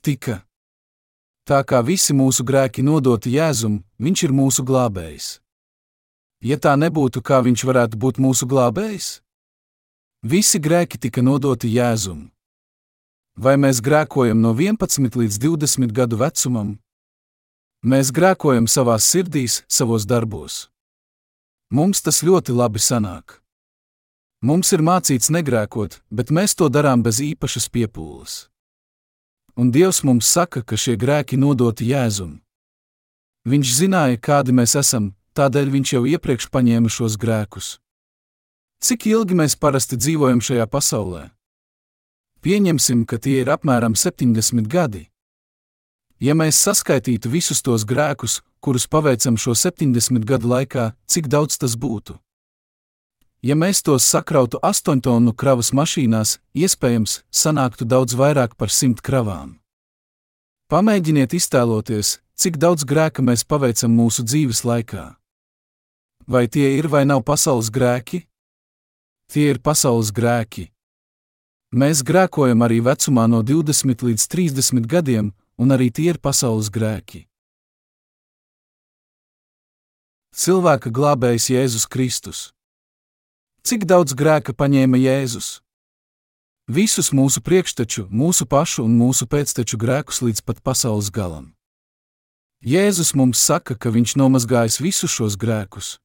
Tika. 0.00 0.40
Tā 1.44 1.60
kā 1.68 1.82
visi 1.84 2.16
mūsu 2.16 2.46
grēki 2.48 2.80
nodoti 2.80 3.34
Jēzum, 3.36 3.82
viņš 4.00 4.24
ir 4.24 4.32
mūsu 4.32 4.64
glābējs. 4.64 5.28
Ja 6.40 6.56
tā 6.56 6.78
nebūtu, 6.80 7.20
kā 7.20 7.42
viņš 7.44 7.66
varētu 7.68 8.00
būt 8.00 8.24
mūsu 8.24 8.48
glābējs? 8.48 9.18
Visi 10.24 10.56
grēki 10.56 10.96
tika 10.96 11.20
nodoti 11.20 11.68
Jēzum. 11.76 12.30
Vai 13.40 13.56
mēs 13.56 13.80
grēkojam 13.80 14.40
no 14.44 14.52
11 14.52 15.16
līdz 15.16 15.40
20 15.40 15.96
gadu 15.96 16.18
vecumam, 16.20 16.76
Mēs 17.80 18.10
grēkojam 18.12 18.66
savās 18.68 19.06
sirdīs, 19.08 19.62
savos 19.64 20.04
darbos. 20.04 20.66
Mums 21.72 22.02
tas 22.04 22.18
ļoti 22.20 22.52
labi 22.52 22.76
sanāk. 22.76 23.38
Mums 24.44 24.74
ir 24.76 24.84
mācīts 24.84 25.32
negrēkot, 25.32 25.96
bet 26.12 26.28
mēs 26.28 26.52
to 26.60 26.68
darām 26.68 27.00
bez 27.00 27.22
īpašas 27.24 27.70
piepūles. 27.72 28.50
Un 29.56 29.72
Dievs 29.72 30.02
mums 30.04 30.28
saka, 30.28 30.60
ka 30.60 30.76
šie 30.76 30.98
grēki 31.00 31.40
nodoti 31.40 31.88
Jēzum. 31.88 32.42
Viņš 33.48 33.72
zināja, 33.78 34.20
kādi 34.20 34.52
mēs 34.52 34.76
esam, 34.76 35.14
tādēļ 35.32 35.72
viņš 35.72 35.96
jau 35.96 36.04
iepriekš 36.04 36.50
paņēma 36.52 36.92
šos 36.92 37.16
grēkus. 37.16 37.78
Cik 38.84 39.08
ilgi 39.08 39.40
mēs 39.40 39.56
parasti 39.56 39.96
dzīvojam 39.96 40.44
šajā 40.44 40.68
pasaulē? 40.68 41.30
Pieņemsim, 42.40 43.04
ka 43.04 43.18
tie 43.20 43.42
ir 43.42 43.50
apmēram 43.52 43.92
70 43.92 44.64
gadi. 44.64 45.10
Ja 46.20 46.32
mēs 46.36 46.56
saskaitītu 46.60 47.28
visus 47.32 47.60
tos 47.64 47.84
grēkus, 47.88 48.40
kurus 48.60 48.86
paveicam 48.88 49.36
šo 49.36 49.52
70 49.56 50.24
gadu 50.28 50.48
laikā, 50.48 50.90
cik 51.08 51.28
daudz 51.32 51.60
tas 51.60 51.76
būtu? 51.76 52.16
Ja 53.40 53.56
mēs 53.56 53.80
tos 53.84 54.04
sakrautu 54.04 54.60
8 54.60 55.00
tonu 55.00 55.32
kravas 55.32 55.72
mašīnās, 55.72 56.38
iespējams, 56.52 57.22
sanāktu 57.32 57.88
daudz 57.88 58.16
vairāk 58.16 58.56
par 58.56 58.68
100 58.68 59.00
kravām. 59.04 59.56
Pamēģiniet 60.68 61.32
iztēloties, 61.36 62.18
cik 62.36 62.60
daudz 62.60 62.84
grēka 62.84 63.24
mēs 63.24 63.44
paveicam 63.44 63.92
mūsu 63.96 64.24
dzīves 64.24 64.64
laikā. 64.64 65.06
Vai 66.28 66.46
tie 66.48 66.76
ir 66.76 66.88
vai 66.88 67.06
nav 67.08 67.24
pasaules 67.24 67.72
grēki? 67.72 68.26
Tie 69.32 69.48
ir 69.52 69.58
pasaules 69.64 70.12
grēki. 70.12 70.68
Mēs 71.70 72.00
grēkojam 72.02 72.64
arī 72.66 72.80
vecumā 72.82 73.28
no 73.30 73.44
20 73.46 74.02
līdz 74.02 74.24
30 74.26 74.86
gadiem, 74.90 75.28
un 75.54 75.70
arī 75.70 75.86
tie 75.94 76.08
ir 76.10 76.18
pasaules 76.18 76.66
grēki. 76.66 77.28
Cilvēka 80.34 80.90
glābējs 80.90 81.46
Jēzus 81.52 81.86
Kristus. 81.86 82.40
Cik 83.62 83.86
daudz 83.86 84.16
grēka 84.18 84.50
paņēma 84.50 84.98
Jēzus? 84.98 85.60
Visus 86.66 87.12
mūsu 87.14 87.38
priekšteču, 87.38 88.08
mūsu 88.10 88.48
pašu 88.50 88.82
un 88.88 88.98
mūsu 88.98 89.30
pēcteču 89.30 89.78
grēkus 89.78 90.22
līdz 90.26 90.42
pat 90.42 90.58
pasaules 90.66 91.12
galam. 91.14 91.52
Jēzus 92.66 93.14
mums 93.14 93.38
saka, 93.38 93.78
ka 93.78 93.94
viņš 93.94 94.16
nomazgājis 94.18 94.82
visus 94.82 95.14
šos 95.14 95.38
grēkus. 95.38 96.00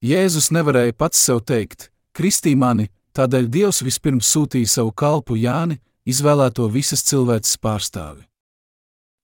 Jēzus 0.00 0.48
nevarēja 0.48 0.96
pats 0.96 1.20
sev 1.20 1.44
teikt: 1.44 1.90
Kristī 2.16 2.56
mani, 2.56 2.88
tādēļ 3.16 3.48
Dievs 3.52 3.82
vispirms 3.84 4.28
sūtīja 4.32 4.68
savu 4.68 4.92
kalpu 4.92 5.36
Jāni, 5.36 5.78
izvēlēto 6.08 6.68
visas 6.72 7.04
cilvēces 7.06 7.58
pārstāvi. 7.62 8.24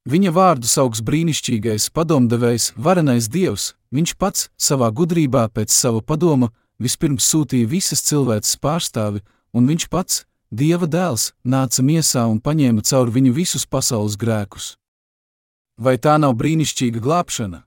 Viņa 0.09 0.31
vārdu 0.33 0.69
sauc 0.71 1.01
brīnišķīgais 1.05 1.91
padomdevējs, 1.93 2.73
varenais 2.81 3.27
dievs, 3.29 3.75
viņš 3.93 4.15
pats, 4.17 4.47
savā 4.57 4.89
gudrībā 4.95 5.49
pēc 5.53 5.75
sava 5.75 6.01
padoma, 6.01 6.49
vispirms 6.81 7.27
sūtīja 7.29 7.69
visas 7.69 8.01
cilvēces 8.07 8.57
pārstāvi, 8.63 9.21
un 9.53 9.69
viņš 9.69 9.89
pats, 9.93 10.25
Dieva 10.49 10.87
dēls, 10.89 11.35
nāca 11.45 11.83
miesā 11.85 12.23
un 12.25 12.39
paņēma 12.41 12.81
cauri 12.81 13.13
viņu 13.19 13.35
visus 13.37 13.67
pasaules 13.69 14.15
grēkus. 14.17 14.79
Vai 15.77 15.99
tā 16.01 16.15
nav 16.17 16.39
brīnišķīga 16.41 17.03
glābšana? 17.05 17.67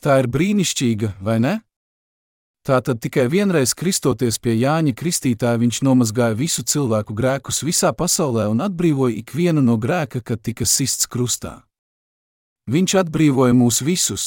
Tā 0.00 0.16
ir 0.22 0.28
brīnišķīga, 0.32 1.10
vai 1.20 1.36
ne? 1.44 1.52
Tātad 2.66 2.98
tikai 2.98 3.28
vienreiz 3.30 3.76
kristoties 3.78 4.40
pie 4.42 4.56
Jāņa 4.58 4.90
Kristītāja 4.98 5.60
viņš 5.62 5.84
nomazgāja 5.86 6.34
visu 6.34 6.64
cilvēku 6.66 7.14
grēkus 7.14 7.62
visā 7.62 7.92
pasaulē 7.94 8.48
un 8.50 8.64
atbrīvoja 8.64 9.20
ikvienu 9.20 9.62
no 9.62 9.76
grēka, 9.78 10.18
kad 10.18 10.42
tika 10.42 10.66
sists 10.66 11.06
krustā. 11.06 11.60
Viņš 12.66 12.96
atbrīvoja 13.04 13.54
mūs 13.54 13.78
visus. 13.86 14.24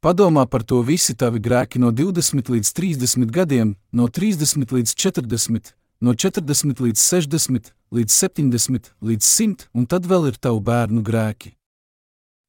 Padomā 0.00 0.46
par 0.48 0.64
to 0.64 0.80
visi 0.80 1.12
tavi 1.12 1.42
grēki 1.44 1.76
no 1.84 1.92
20 1.92 2.48
līdz 2.48 2.72
30 2.80 3.28
gadiem, 3.28 3.76
no 3.92 4.08
30 4.08 4.72
līdz 4.78 4.96
40, 4.96 5.74
no 6.00 6.16
40 6.16 6.80
līdz 6.80 7.06
60, 7.12 7.72
līdz 7.92 8.20
70, 8.24 8.92
līdz 9.04 9.32
100, 9.36 9.68
un 9.76 9.84
tad 9.84 10.08
vēl 10.08 10.30
ir 10.32 10.40
tavu 10.40 10.64
bērnu 10.64 11.04
grēki. 11.04 11.58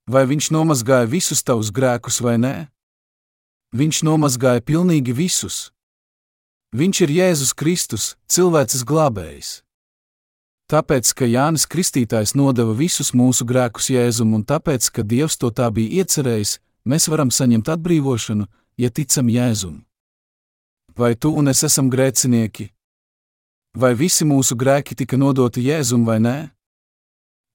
Vai 0.07 0.23
viņš 0.23 0.53
nomazgāja 0.56 1.11
visus 1.11 1.43
tavus 1.43 1.76
grēkus 1.76 2.23
vai 2.23 2.39
nē? 2.39 2.57
Viņš 3.69 4.01
nomazgāja 4.01 4.63
pilnīgi 4.65 5.13
visus. 5.13 5.69
Viņš 6.73 7.01
ir 7.05 7.11
Jēzus 7.13 7.51
Kristus, 7.53 8.15
cilvēces 8.25 8.81
glābējs. 8.81 9.59
Tāpēc, 10.69 11.11
ka 11.17 11.25
Jānis 11.25 11.67
Kristītājs 11.69 12.35
nodeva 12.37 12.73
visus 12.77 13.09
mūsu 13.13 13.45
grēkus 13.45 13.89
Jēzum, 13.89 14.33
un 14.37 14.43
tāpēc, 14.45 14.89
ka 14.93 15.05
Dievs 15.05 15.37
to 15.37 15.49
tā 15.53 15.69
bija 15.73 16.01
iecerējis, 16.01 16.59
mēs 16.85 17.09
varam 17.09 17.29
saņemt 17.33 17.69
atbrīvošanu, 17.73 18.45
ja 18.77 18.89
ticam 18.89 19.29
Jēzum. 19.29 19.79
Vai 20.97 21.15
tu 21.15 21.33
un 21.37 21.49
es 21.49 21.63
esam 21.65 21.89
grēcinieki? 21.89 22.69
Vai 23.77 23.93
visi 23.93 24.25
mūsu 24.25 24.57
grēki 24.57 24.97
tika 24.97 25.17
nodoti 25.17 25.65
Jēzum 25.69 26.05
vai 26.05 26.17
nē? 26.21 26.37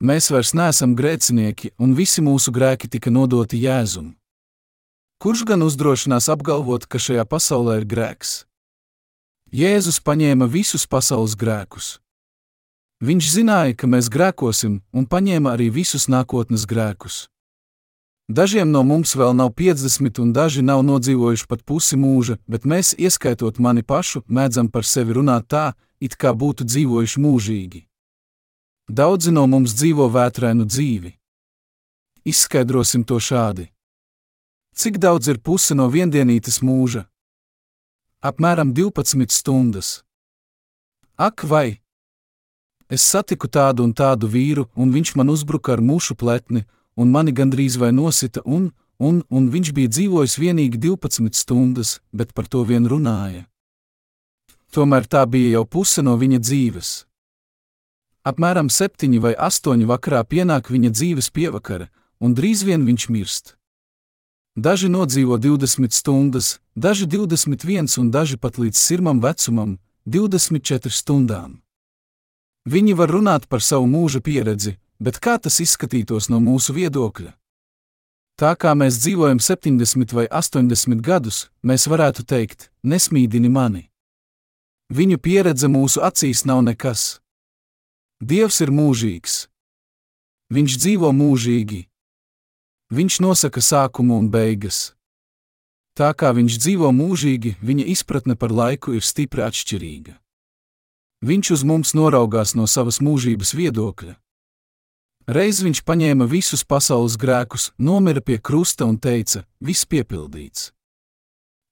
Mēs 0.03 0.31
vairs 0.31 0.55
neesam 0.55 0.95
grēcinieki, 0.95 1.75
un 1.79 1.95
visi 1.95 2.23
mūsu 2.23 2.55
grēki 2.55 2.91
tika 2.91 3.11
nodoti 3.11 3.63
Jēzum. 3.63 4.15
Kurš 5.23 5.45
gan 5.49 5.63
uzdrošinās 5.63 6.29
apgalvot, 6.33 6.87
ka 6.87 6.99
šajā 6.99 7.25
pasaulē 7.29 7.81
ir 7.81 7.87
grēks? 7.89 8.45
Jēzus 9.55 10.01
paņēma 10.03 10.49
visus 10.51 10.87
pasaules 10.91 11.37
grēkus. 11.39 11.99
Viņš 13.05 13.29
zināja, 13.37 13.77
ka 13.79 13.87
mēs 13.91 14.09
grēkosim, 14.11 14.81
un 14.93 15.07
paņēma 15.07 15.53
arī 15.55 15.69
visus 15.71 16.09
nākotnes 16.09 16.65
grēkus. 16.67 17.29
Dažiem 18.29 18.71
no 18.73 18.81
mums 18.89 19.13
vēl 19.21 19.35
nav 19.37 19.51
50, 19.53 20.21
un 20.23 20.31
daži 20.33 20.63
nav 20.65 20.81
nodzīvojuši 20.87 21.47
pat 21.51 21.61
pusi 21.69 21.99
mūža, 22.01 22.39
bet 22.49 22.65
mēs, 22.65 22.95
ieskaitot 22.97 23.61
mani 23.61 23.85
pašu, 23.85 24.23
mēdzam 24.29 24.71
par 24.73 24.89
sevi 24.89 25.13
runāt 25.19 25.51
tā, 25.53 25.75
it 26.01 26.17
kā 26.17 26.33
būtu 26.33 26.65
dzīvojuši 26.65 27.21
mūžīgi. 27.21 27.85
Daudzi 28.89 29.33
no 29.33 29.45
mums 29.47 29.77
dzīvo 29.77 30.09
vētrainu 30.09 30.65
dzīvi. 30.65 31.13
Izskaidrosim 32.25 33.05
to 33.05 33.21
šādi. 33.21 33.74
Cik 34.75 34.99
daudz 34.99 35.29
ir 35.31 35.39
puse 35.39 35.71
no 35.79 35.85
viendienītes 35.87 36.57
mūža? 36.59 37.05
Apmēram 38.27 38.73
12 38.75 39.31
stundas. 39.31 40.03
Ak, 41.15 41.45
vai! 41.47 41.79
Es 42.91 43.07
satiku 43.07 43.47
tādu 43.47 43.87
un 43.87 43.95
tādu 43.95 44.27
vīru, 44.27 44.67
un 44.75 44.91
viņš 44.91 45.15
man 45.15 45.31
uzbruka 45.31 45.77
ar 45.77 45.81
mušu 45.81 46.19
pletni, 46.19 46.65
un 46.99 47.15
mani 47.15 47.31
gandrīz 47.31 47.79
vai 47.79 47.93
nosita, 47.95 48.43
un, 48.43 48.73
un, 48.99 49.23
un 49.31 49.49
viņš 49.55 49.73
bija 49.79 49.95
dzīvojis 49.95 50.39
vienīgi 50.43 50.83
12 50.83 51.39
stundas, 51.39 52.01
bet 52.11 52.35
par 52.35 52.51
to 52.51 52.67
vien 52.67 52.91
runāja. 52.91 53.47
Tomēr 54.75 55.07
tā 55.07 55.23
bija 55.31 55.55
jau 55.55 55.67
puse 55.71 56.03
no 56.03 56.19
viņa 56.19 56.43
dzīves. 56.43 56.95
Apmēram 58.27 58.67
septiņi 58.67 59.23
vai 59.23 59.39
astoņi 59.39 59.87
vakarā 59.87 60.27
pienāk 60.27 60.75
viņa 60.75 60.91
dzīves 60.91 61.31
pievakara, 61.31 61.93
un 62.19 62.35
drīz 62.35 62.67
vien 62.67 62.83
viņš 62.83 63.13
mirst. 63.15 63.55
Daži 64.57 64.89
nodzīvo 64.89 65.35
20 65.39 65.91
stundas, 65.91 66.61
daži 66.75 67.07
21 67.07 67.99
un 67.99 68.11
daži 68.11 68.37
pat 68.37 68.59
līdz 68.59 68.77
sirmam 68.79 69.21
vecumam- 69.21 69.79
24 70.07 70.91
stundām. 70.91 71.61
Viņi 72.69 72.95
var 72.95 73.09
runāt 73.09 73.49
par 73.49 73.61
savu 73.61 73.87
mūža 73.87 74.21
pieredzi, 74.21 74.77
bet 75.01 75.19
kā 75.21 75.43
tas 75.43 75.59
izskatītos 75.61 76.31
no 76.31 76.39
mūsu 76.39 76.71
viedokļa? 76.73 77.33
Tā 78.39 78.57
kā 78.57 78.75
mēs 78.75 78.99
dzīvojam 79.03 79.41
70 79.41 80.13
vai 80.13 80.27
80 80.31 81.01
gadus, 81.01 81.51
mēs 81.65 81.89
varētu 81.89 82.25
teikt, 82.25 82.71
nesmīdini 82.85 83.51
mani. 83.51 83.91
Viņu 84.93 85.19
pieredze 85.19 85.67
mūsu 85.67 85.99
acīs 86.01 86.45
nav 86.45 86.63
nekas. 86.63 87.21
Dievs 88.23 88.61
ir 88.61 88.71
mūžīgs. 88.71 89.49
Viņš 90.53 90.79
dzīvo 90.79 91.11
mūžīgi. 91.11 91.87
Viņš 92.95 93.15
nosaka 93.25 93.59
sākumu 93.59 94.21
un 94.21 94.29
beigas. 94.31 94.93
Tā 95.99 96.13
kā 96.15 96.29
viņš 96.37 96.59
dzīvo 96.63 96.93
mūžīgi, 96.95 97.57
viņa 97.59 97.87
izpratne 97.91 98.37
par 98.39 98.55
laiku 98.55 98.95
ir 98.95 99.03
stipri 99.03 99.43
atšķirīga. 99.43 100.15
Viņš 101.27 101.51
uz 101.57 101.65
mums 101.67 101.95
noraugās 101.99 102.55
no 102.55 102.69
savas 102.71 103.01
mūžības 103.03 103.51
viedokļa. 103.59 104.15
Reiz 105.27 105.63
viņš 105.65 105.83
paņēma 105.89 106.29
visus 106.31 106.63
pasaules 106.63 107.17
grēkus, 107.19 107.73
nomira 107.79 108.23
pie 108.23 108.39
krusta 108.39 108.87
un 108.87 109.01
teica: 109.01 109.43
Viss 109.59 109.89
piepildīts. 109.91 110.71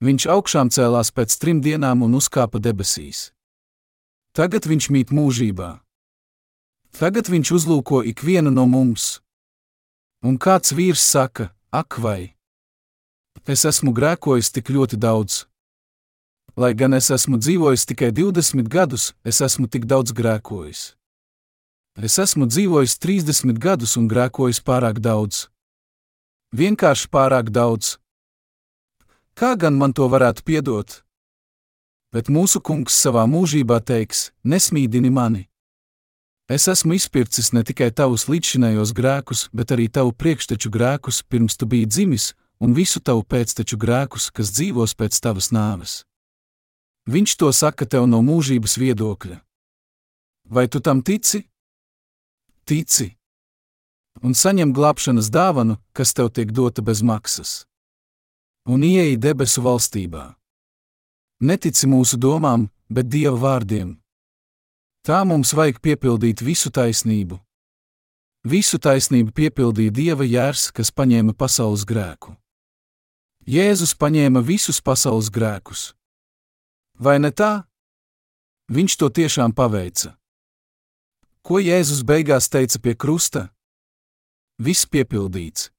Viņš 0.03 0.27
augšām 0.27 0.75
cēlās 0.75 1.15
pēc 1.15 1.39
trim 1.39 1.61
dienām 1.63 2.03
un 2.03 2.19
uzkāpa 2.19 2.59
debesīs. 2.59 3.31
Tagad 4.35 4.67
viņš 4.67 4.91
mīt 4.91 5.15
mūžībā. 5.15 5.77
Tagad 6.99 7.31
viņš 7.31 7.53
uzlūko 7.61 8.03
ikvienu 8.11 8.51
no 8.51 8.67
mums. 8.67 9.21
Un 10.23 10.37
kāds 10.39 10.71
vīrs 10.71 11.03
saka, 11.03 11.49
ak, 11.75 11.99
vai! 11.99 12.37
Es 13.43 13.65
esmu 13.67 13.91
grēkojis 13.91 14.53
tik 14.55 14.71
ļoti 14.71 14.95
daudz. 15.03 15.49
Lai 16.55 16.71
gan 16.79 16.95
es 16.95 17.11
esmu 17.11 17.41
dzīvojis 17.43 17.89
tikai 17.91 18.13
20 18.15 18.71
gadus, 18.71 19.11
es 19.27 19.41
esmu 19.43 19.67
tik 19.67 19.89
daudz 19.91 20.15
grēkojis. 20.15 20.95
Es 21.99 22.21
esmu 22.23 22.47
dzīvojis 22.47 22.95
30 23.03 23.59
gadus 23.59 23.97
un 23.99 24.07
grēkojis 24.07 24.63
pārāk 24.63 25.03
daudz. 25.03 25.49
Vienkārši 26.55 27.11
pārāk 27.11 27.51
daudz. 27.51 27.99
Kā 29.35 29.57
gan 29.59 29.75
man 29.75 29.91
to 29.91 30.07
varētu 30.07 30.47
piedot? 30.47 31.03
Bet 32.15 32.31
mūsu 32.31 32.63
kungs 32.63 32.95
savā 32.95 33.27
mūžībā 33.27 33.83
teiks: 33.83 34.31
Nesmīdini 34.45 35.11
mani! 35.11 35.49
Es 36.53 36.67
esmu 36.69 36.93
izpircis 36.99 37.49
ne 37.57 37.63
tikai 37.65 37.89
tavus 37.97 38.27
līdzšinējos 38.29 38.91
grēkus, 38.93 39.47
bet 39.57 39.73
arī 39.73 39.87
tavu 39.89 40.11
priekšteču 40.13 40.69
grēkus, 40.75 41.23
pirms 41.25 41.57
tu 41.57 41.65
biji 41.71 41.87
dzimis, 41.89 42.27
un 42.61 42.75
visu 42.77 43.01
tavu 43.01 43.23
pēcteču 43.25 43.79
grēkus, 43.81 44.29
kas 44.37 44.53
dzīvos 44.53 44.93
pēc 44.99 45.17
tavas 45.25 45.49
nāves. 45.57 46.03
Viņš 47.09 47.37
to 47.41 47.49
saka 47.57 47.89
tev 47.89 48.05
no 48.11 48.21
mūžības 48.27 48.77
viedokļa. 48.83 49.39
Vai 50.53 50.67
tu 50.69 50.83
tam 50.85 51.01
tici? 51.01 51.41
Tici! 52.69 53.09
Un 54.21 54.37
saņem 54.37 54.75
glābšanas 54.77 55.33
dāvanu, 55.33 55.79
kas 55.97 56.13
tev 56.13 56.29
tiek 56.37 56.53
dota 56.53 56.85
bez 56.85 57.01
maksas. 57.01 57.65
Un 58.69 58.85
ieeja 58.85 59.17
debesu 59.17 59.65
valstībā. 59.65 60.35
Netici 61.41 61.89
mūsu 61.89 62.21
domām, 62.21 62.69
bet 62.93 63.09
Dieva 63.09 63.41
vārdiem. 63.41 64.02
Tā 65.03 65.25
mums 65.27 65.51
vajag 65.51 65.81
piepildīt 65.83 66.45
visu 66.47 66.71
taisnību. 66.71 67.41
Visu 68.47 68.79
taisnību 68.79 69.33
piepildīja 69.35 69.91
Dieva 69.91 70.23
jērs, 70.23 70.69
kas 70.71 70.95
paņēma 70.95 71.35
pasaules 71.35 71.83
grēku. 71.83 72.37
Jēzus 73.43 73.97
paņēma 73.99 74.45
visus 74.47 74.79
pasaules 74.79 75.27
grēkus. 75.35 75.97
Vai 77.03 77.19
ne 77.19 77.33
tā? 77.35 77.67
Viņš 78.71 78.99
to 79.03 79.11
tiešām 79.11 79.51
paveica. 79.51 80.15
Ko 81.43 81.59
Jēzus 81.59 82.07
beigās 82.07 82.47
teica 82.47 82.79
pie 82.79 82.95
krusta? 82.95 83.49
Viss 84.63 84.87
piepildīts. 84.87 85.73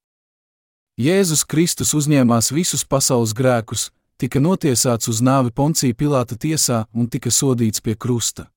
Jēzus 1.00 1.48
Kristus 1.48 1.96
uzņēmās 1.96 2.52
visus 2.52 2.84
pasaules 2.84 3.32
grēkus, 3.32 3.88
tika 4.20 4.44
notiesāts 4.44 5.08
uz 5.08 5.24
nāvi 5.24 5.56
Poncija 5.56 5.96
Pilāta 5.96 6.36
tiesā 6.36 6.90
un 6.92 7.08
tika 7.08 7.32
sodīts 7.32 7.80
pie 7.80 7.96
krusta 7.96 8.52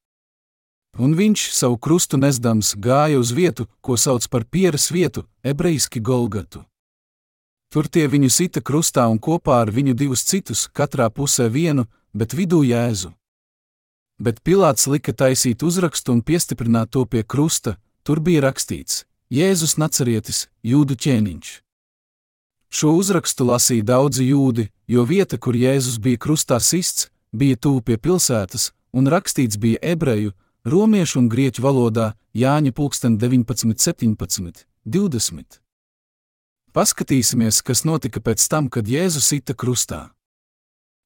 un 0.99 1.15
viņš 1.17 1.51
savu 1.53 1.77
krustu 1.79 2.19
nesdams 2.21 2.75
gāja 2.77 3.19
uz 3.21 3.33
vietu, 3.33 3.67
ko 3.81 3.97
sauc 3.97 4.27
par 4.29 4.45
pieras 4.45 4.91
vietu, 4.91 5.27
ebrejiski 5.43 6.01
Golgatu. 6.01 6.65
Tur 7.73 7.89
tie 7.89 8.07
viņu 8.09 8.31
sita 8.31 8.63
krustā 8.63 9.07
un 9.11 9.19
kopā 9.19 9.61
ar 9.65 9.73
viņu 9.75 9.95
divus 9.95 10.23
citus, 10.25 10.69
katrā 10.73 11.09
pusē 11.11 11.49
vienu, 11.51 11.87
bet 12.15 12.33
vidū 12.33 12.63
jēzu. 12.65 13.13
Bet 14.19 14.41
Pilārs 14.41 14.87
lika 14.89 15.13
taisīt 15.13 15.63
uzrakstu 15.63 16.15
un 16.15 16.23
piestiprināt 16.23 16.95
to 16.95 17.05
pie 17.05 17.23
krusta, 17.23 17.77
tur 18.03 18.21
bija 18.21 18.47
rakstīts: 18.47 19.05
Jēzus 19.29 19.77
Nacerietis, 19.77 20.47
jūdu 20.63 20.97
ķēniņš. 20.97 21.51
Šo 22.73 22.95
uzrakstu 22.97 23.45
lasīja 23.47 23.85
daudzi 23.93 24.31
jūdi, 24.31 24.71
jo 24.89 25.05
vieta, 25.05 25.37
kur 25.39 25.55
Jēzus 25.55 25.99
bija 26.01 26.19
krustā 26.23 26.59
sists, 26.61 27.11
bija 27.33 27.57
tuvu 27.57 27.83
pie 27.83 27.99
pilsētas, 27.99 28.71
un 28.97 29.11
rakstīts 29.13 29.61
bija 29.61 29.83
ebreju, 29.83 30.33
Romiešu 30.67 31.21
un 31.21 31.29
grieķu 31.31 31.63
valodā 31.63 32.17
Jāņa 32.35 32.73
pulksten 32.75 33.15
19, 33.23 33.71
17, 33.79 34.65
20. 34.83 35.61
Paskatīsimies, 36.75 37.61
kas 37.63 37.85
notika 37.87 38.19
pēc 38.19 38.43
tam, 38.51 38.67
kad 38.67 38.91
Jēzus 38.91 39.29
sita 39.31 39.55
krustā. 39.55 40.01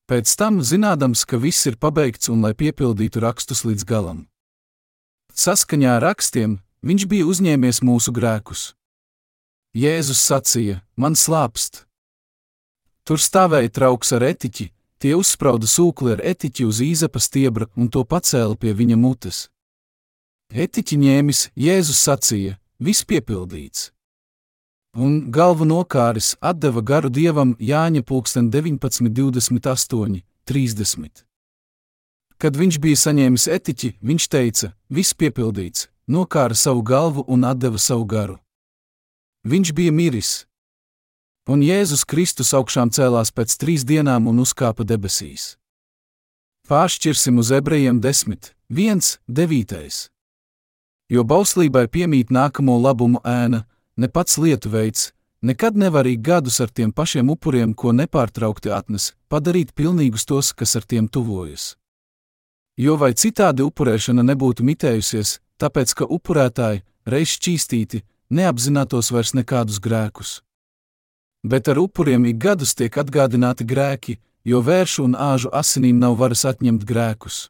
Pēc 0.08 0.32
tam, 0.40 0.62
zinādams, 0.64 1.26
ka 1.28 1.36
viss 1.36 1.68
ir 1.68 1.76
pabeigts 1.76 2.32
un 2.32 2.40
lai 2.40 2.54
piepildītu 2.56 3.20
rakstus 3.20 3.60
līdz 3.68 3.84
galam. 3.84 4.24
Saskaņā 5.36 5.92
ar 5.98 6.06
rakstiem 6.08 6.56
viņš 6.80 7.04
bija 7.12 7.28
uzņēmies 7.28 7.84
mūsu 7.84 8.16
grēkus. 8.16 8.62
Jēzus 9.76 10.24
sacīja: 10.24 10.80
Man 10.96 11.12
slāpst! 11.12 11.84
Tur 13.04 13.20
stāvēja 13.20 13.76
trauks 13.76 14.16
ar 14.16 14.24
etiķi, 14.24 14.70
Tie 15.00 15.14
uzsprauda 15.16 15.64
sūkli 15.64 16.12
ar 16.12 16.20
etiķi 16.20 16.66
uz 16.68 16.82
īzapa 16.84 17.20
stiebra 17.24 17.70
un 17.72 17.88
to 17.88 18.02
pacēla 18.04 18.58
pie 18.60 18.74
viņa 18.76 18.98
mutes. 19.00 19.46
Etiķi 20.52 20.98
ņēmis, 21.00 21.40
Jēzus 21.56 22.02
sacīja: 22.04 22.58
Viss 22.76 23.06
piepildīts. 23.08 23.88
Un 24.98 25.30
galvu 25.30 25.64
nokāris 25.64 26.34
atdeva 26.42 26.82
garu 26.82 27.08
dievam 27.08 27.54
Jāņa 27.62 28.02
pulksten 28.02 28.50
19, 28.50 29.08
28, 29.14 30.20
30. 30.50 31.24
Kad 32.36 32.56
viņš 32.56 32.78
bija 32.82 32.98
saņēmis 32.98 33.48
etiķi, 33.56 33.94
viņš 34.04 34.28
teica: 34.28 34.72
Viss 34.90 35.16
piepildīts, 35.16 35.88
nokāra 36.10 36.58
savu 36.58 36.82
galvu 36.82 37.24
un 37.28 37.48
atdeva 37.48 37.78
savu 37.78 38.04
garu. 38.04 38.36
Viņš 39.48 39.72
bija 39.72 39.92
miris, 39.96 40.44
un 41.48 41.62
Jēzus 41.64 42.04
Kristus 42.04 42.52
augšām 42.56 42.90
cēlās 42.92 43.32
pēc 43.32 43.56
trīs 43.60 43.84
dienām 43.86 44.28
un 44.30 44.42
uzkāpa 44.44 44.84
debesīs. 44.84 45.56
Pāršķirsim 46.68 47.40
uz 47.40 47.50
ebrejiem 47.50 48.00
10, 48.00 48.52
1, 48.70 49.06
9. 49.26 50.10
Jo 51.10 51.24
bauslībai 51.26 51.88
piemīt 51.90 52.30
nākamo 52.30 52.76
labumu 52.78 53.22
ēna, 53.26 53.64
ne 53.96 54.08
pats 54.08 54.38
lietu 54.38 54.70
veids, 54.70 55.10
nekad 55.42 55.76
nevar 55.76 56.06
arī 56.06 56.14
gadus 56.20 56.60
ar 56.60 56.70
tiem 56.70 56.92
pašiem 56.92 57.32
upuriem, 57.34 57.74
ko 57.74 57.90
nepārtraukti 57.92 58.70
atnes, 58.70 59.14
padarīt 59.28 59.74
pilnīgus 59.74 60.28
tos, 60.28 60.52
kas 60.52 60.76
ar 60.78 60.86
tiem 60.86 61.08
tuvojas. 61.08 61.74
Jo 62.78 62.94
vai 62.96 63.10
citādi 63.18 63.66
upurēšana 63.66 64.22
nebūtu 64.30 64.64
mitējusies, 64.64 65.40
tāpēc 65.58 65.96
ka 65.98 66.06
upurētāji, 66.06 66.84
reiz 67.10 67.34
šķīstīti, 67.34 68.04
neapzinātos 68.30 69.10
vairs 69.10 69.34
nekādus 69.34 69.82
grēkus 69.82 70.38
bet 71.42 71.68
ar 71.68 71.78
upuriem 71.78 72.24
ik 72.24 72.38
gadus 72.38 72.74
tiek 72.74 72.96
atgādināti 72.96 73.64
grēki, 73.64 74.18
jo 74.44 74.60
vēršu 74.64 75.04
un 75.04 75.16
āžu 75.16 75.50
asinīm 75.52 75.98
nav 75.98 76.18
varas 76.20 76.44
atņemt 76.44 76.84
grēkus. 76.84 77.48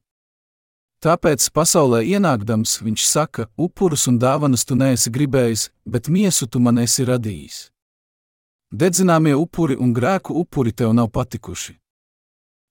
Tāpēc 1.01 1.47
pasaulē 1.57 2.03
ienākdams 2.05 2.81
viņš 2.85 3.05
saka: 3.09 3.49
upurus 3.57 4.07
un 4.11 4.19
dāvanas 4.21 4.67
tu 4.69 4.77
neesi 4.77 5.11
gribējis, 5.11 5.71
bet 5.87 6.09
miesu 6.09 6.47
tu 6.47 6.61
man 6.61 6.79
esi 6.79 7.07
radījis. 7.09 7.71
Dedzināmie 8.71 9.33
upuri 9.35 9.79
un 9.81 9.95
grēku 9.97 10.37
upuri 10.37 10.73
tev 10.73 10.93
nav 10.93 11.09
patikuši. 11.11 11.79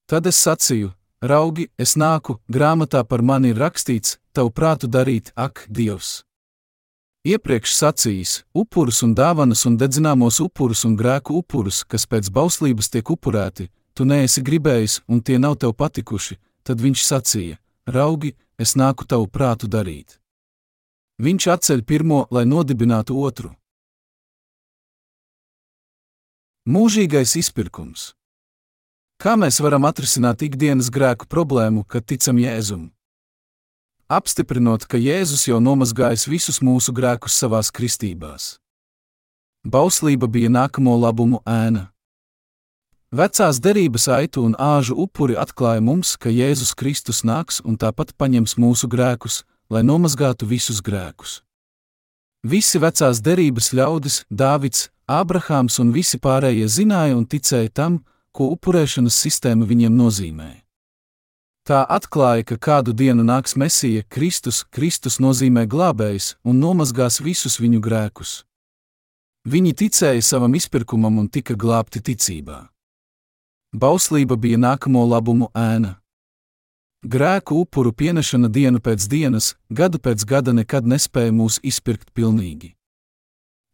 Tad 0.06 0.30
es 0.30 0.38
sacīju: 0.46 0.94
Raugi, 1.22 1.68
es 1.78 1.98
nāku, 1.98 2.38
grāmatā 2.48 3.04
par 3.04 3.22
mani 3.22 3.50
ir 3.52 3.58
rakstīts, 3.60 4.20
tavu 4.32 4.54
prātu 4.56 4.88
darīt, 4.88 5.34
ak, 5.36 5.66
Dievs! 5.68 6.29
Iepriekš 7.28 7.74
sacījis: 7.76 8.34
upurus 8.56 9.02
un 9.04 9.12
dāvanas 9.12 9.66
un 9.68 9.76
dedzināmos 9.76 10.40
upurus 10.40 10.86
un 10.88 10.96
grēku 10.96 11.36
upurus, 11.42 11.84
kas 11.84 12.08
pēc 12.08 12.30
bauslības 12.32 12.88
tiek 12.94 13.10
upurēti, 13.12 13.68
tu 13.94 14.06
neesi 14.08 14.40
gribējis 14.42 15.02
un 15.08 15.20
tie 15.20 15.36
nav 15.38 15.58
tev 15.60 15.76
patikuši, 15.76 16.38
tad 16.64 16.80
viņš 16.80 17.04
sacīja: 17.04 17.60
Raugi, 17.92 18.38
es 18.58 18.76
nāku 18.80 19.04
tavu 19.04 19.28
prātu 19.28 19.68
darīt. 19.68 20.16
Viņš 21.20 21.48
atceļ 21.56 21.84
pirmo, 21.84 22.26
lai 22.32 22.46
nodibinātu 22.48 23.18
otru. 23.20 23.52
Mūžīgais 26.70 27.36
izpirkums. 27.36 28.14
Kā 29.20 29.36
mēs 29.36 29.60
varam 29.60 29.84
atrisināt 29.90 30.46
ikdienas 30.48 30.88
grēku 30.88 31.28
problēmu, 31.28 31.84
kad 31.84 32.08
ticam 32.08 32.40
Jēzum? 32.40 32.88
Apstiprinot, 34.10 34.88
ka 34.90 34.98
Jēzus 34.98 35.44
jau 35.46 35.60
nomazgājis 35.62 36.24
visus 36.26 36.58
mūsu 36.66 36.90
grēkus 36.98 37.36
savās 37.38 37.68
kristībās. 37.70 38.56
Bauslība 39.62 40.26
bija 40.26 40.50
nākamo 40.50 40.96
labumu 40.98 41.44
ēna. 41.46 41.92
Vecās 43.14 43.60
derības 43.62 44.08
aitu 44.10 44.48
un 44.48 44.56
āžu 44.58 44.96
upuri 45.04 45.36
atklāja 45.38 45.84
mums, 45.86 46.16
ka 46.18 46.34
Jēzus 46.34 46.74
Kristus 46.74 47.22
nāks 47.22 47.62
un 47.62 47.78
tāpat 47.78 48.16
paņems 48.18 48.58
mūsu 48.58 48.90
grēkus, 48.90 49.44
lai 49.70 49.84
nomazgātu 49.86 50.50
visus 50.50 50.82
grēkus. 50.82 51.44
Visi 52.42 52.82
vecās 52.82 53.22
derības 53.22 53.70
ļaudis, 53.78 54.24
Dāvids, 54.34 54.88
Ābrahāms 55.06 55.78
un 55.84 55.94
visi 55.94 56.18
pārējie 56.18 56.66
zināja 56.66 57.14
un 57.14 57.30
ticēja 57.30 57.70
tam, 57.70 58.02
ko 58.34 58.50
upurēšanas 58.58 59.22
sistēma 59.22 59.70
viņiem 59.70 59.94
nozīmē. 59.94 60.50
Tā 61.70 61.84
atklāja, 61.86 62.48
ka 62.50 62.56
kādu 62.58 62.96
dienu 62.98 63.22
nāks 63.22 63.54
Mesija, 63.54 64.02
Kristus, 64.10 64.64
Kristus 64.74 65.20
nozīmē 65.22 65.68
glābējs 65.70 66.32
un 66.42 66.58
nomazgās 66.58 67.20
visus 67.22 67.60
viņu 67.62 67.78
grēkus. 67.86 68.32
Viņi 69.46 69.76
ticēja 69.78 70.24
savam 70.26 70.58
izpirkumam 70.58 71.20
un 71.22 71.28
tika 71.30 71.54
glābti 71.54 72.02
ticībā. 72.02 72.58
Bauslība 73.70 74.34
bija 74.34 74.58
nākamo 74.58 75.06
labumu 75.12 75.52
ēna. 75.54 76.00
Grēku 77.06 77.62
upuru 77.62 77.94
pienešana 77.94 78.50
dienu 78.50 78.82
pēc 78.82 79.06
dienas, 79.06 79.54
gadu 79.70 80.02
pēc 80.02 80.26
gada 80.26 80.58
nekad 80.58 80.90
nespēja 80.90 81.38
mūs 81.38 81.62
izpirkt 81.62 82.10
pilnīgi. 82.18 82.74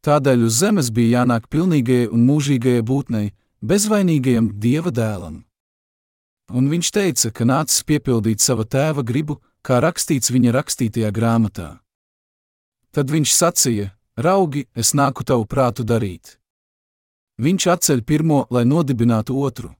Tādēļ 0.04 0.44
uz 0.52 0.60
zemes 0.60 0.92
bija 0.92 1.22
jānāk 1.22 1.48
pilnīgajai 1.48 2.12
un 2.12 2.28
mūžīgajai 2.28 2.84
būtnei, 2.92 3.32
bezvainīgajam 3.64 4.52
dieva 4.60 4.92
dēlam. 4.92 5.46
Un 6.54 6.70
viņš 6.70 6.92
teica, 6.94 7.32
ka 7.34 7.46
nācis 7.46 7.82
piepildīt 7.88 8.44
sava 8.44 8.66
tēva 8.70 9.02
gribu, 9.02 9.40
kā 9.66 9.80
rakstīts 9.82 10.30
viņa 10.30 10.54
rakstītajā 10.54 11.10
grāmatā. 11.12 11.70
Tad 12.94 13.10
viņš 13.10 13.32
sacīja: 13.34 13.88
Raugi, 14.16 14.68
es 14.76 14.94
nāku 14.94 15.26
tavu 15.26 15.48
prātu 15.50 15.84
darīt. 15.84 16.38
Viņš 17.42 17.66
atceļ 17.74 18.04
pirmo, 18.08 18.46
lai 18.50 18.64
nodibinātu 18.64 19.36
otru. 19.42 19.74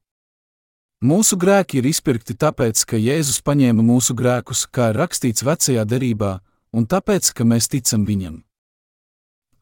Mūsu 1.00 1.38
grēki 1.40 1.78
ir 1.78 1.86
izpirkti 1.88 2.34
tāpēc, 2.34 2.82
ka 2.88 2.98
Jēzus 3.00 3.38
paņēma 3.46 3.84
mūsu 3.84 4.16
grēkus, 4.16 4.66
kā 4.66 4.90
ir 4.90 4.98
rakstīts 5.00 5.44
vecajā 5.46 5.84
derībā, 5.88 6.40
un 6.76 6.84
tāpēc, 6.84 7.30
ka 7.36 7.44
mēs 7.44 7.68
ticam 7.72 8.04
viņam. 8.08 8.42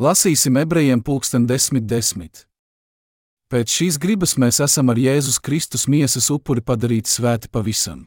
Lasīsim 0.02 0.58
ebrejiem 0.58 1.02
pulksten 1.06 1.46
desmit 1.46 1.86
desmit. 1.86 2.46
Pēc 3.54 3.70
šīs 3.70 3.96
gribas 4.02 4.32
mēs 4.34 4.56
esam 4.64 4.88
ar 4.90 4.98
Jēzus 4.98 5.36
Kristus 5.38 5.84
miesas 5.86 6.26
upuri 6.34 6.58
padarīti 6.58 7.06
svēti 7.06 7.46
pavisam. 7.46 8.00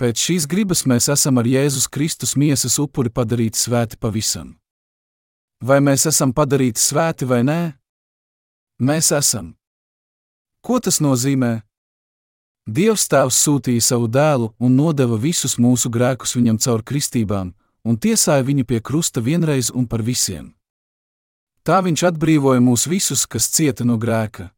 Pēc 0.00 0.16
šīs 0.16 0.46
gribas 0.48 0.86
mēs 0.88 1.10
esam 1.12 1.36
ar 1.36 1.44
Jēzus 1.44 1.90
Kristus 1.92 2.32
miesas 2.40 2.78
upuri 2.80 3.12
padarīti 3.12 3.60
svēti 3.60 3.98
pavisam. 4.00 4.54
Vai 5.60 5.76
mēs 5.84 6.06
esam 6.08 6.32
padarīti 6.32 6.80
svēti 6.80 7.28
vai 7.28 7.42
nē? 7.44 7.58
Mēs 8.80 9.10
esam. 9.12 9.50
Ko 10.64 10.78
tas 10.80 11.02
nozīmē? 11.04 11.58
Dievs 12.64 13.04
Tēvs 13.12 13.42
sūtīja 13.44 13.84
savu 13.90 14.08
dēlu 14.08 14.54
un 14.56 14.72
nodeva 14.80 15.20
visus 15.20 15.58
mūsu 15.60 15.92
grēkus 15.92 16.32
viņam 16.38 16.62
caur 16.64 16.80
kristībām, 16.80 17.52
un 17.84 18.00
tiesāja 18.00 18.48
viņu 18.48 18.64
pie 18.72 18.80
krusta 18.80 19.20
vienreiz 19.20 19.68
un 19.68 19.84
par 19.84 20.00
visiem. 20.00 20.54
Tā 21.62 21.82
viņš 21.84 22.06
atbrīvoja 22.08 22.60
mūs 22.64 22.86
visus, 22.88 23.26
kas 23.28 23.50
cieta 23.52 23.84
no 23.84 23.98
grēka. 24.00 24.48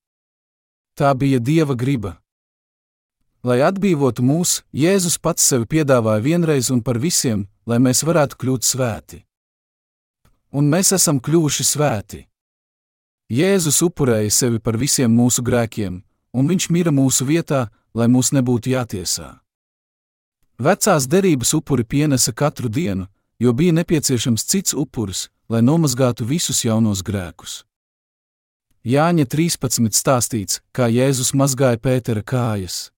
Tā 0.94 1.10
bija 1.18 1.40
Dieva 1.40 1.74
griba. 1.74 2.18
Lai 3.42 3.58
atbrīvotu 3.66 4.22
mūs, 4.22 4.60
Jēzus 4.70 5.18
pats 5.18 5.42
sevi 5.42 5.66
piedāvāja 5.66 6.22
vienreiz 6.22 6.70
un 6.70 6.82
par 6.82 7.00
visiem, 7.02 7.48
lai 7.66 7.80
mēs 7.82 8.04
varētu 8.06 8.38
kļūt 8.38 8.68
svēti. 8.68 9.18
Un 10.54 10.68
mēs 10.70 10.92
esam 10.94 11.18
kļuvuši 11.18 11.66
svēti. 11.66 12.20
Jēzus 13.32 13.80
upurēja 13.82 14.30
sevi 14.30 14.60
par 14.62 14.78
visiem 14.78 15.10
mūsu 15.10 15.42
grēkiem, 15.42 16.02
un 16.36 16.48
viņš 16.48 16.68
mira 16.70 16.92
mūsu 16.94 17.26
vietā, 17.26 17.66
lai 17.94 18.06
mūs 18.06 18.30
nebūtu 18.36 18.76
jātiesā. 18.76 19.40
Vecās 20.62 21.08
derības 21.10 21.54
upuri 21.58 21.82
pienesa 21.82 22.30
katru 22.32 22.68
dienu, 22.68 23.08
jo 23.42 23.52
bija 23.52 23.72
nepieciešams 23.74 24.44
cits 24.46 24.76
upuris, 24.76 25.30
lai 25.52 25.60
nomazgātu 25.60 26.24
visus 26.24 26.62
jaunos 26.64 27.02
grēkus. 27.04 27.60
Jāņa 28.88 29.26
13 29.28 29.92
stāstīts, 29.94 30.62
kā 30.72 30.88
Jēzus 30.88 31.34
mazgāja 31.38 31.78
Pētera 31.78 32.22
kājas. 32.24 32.88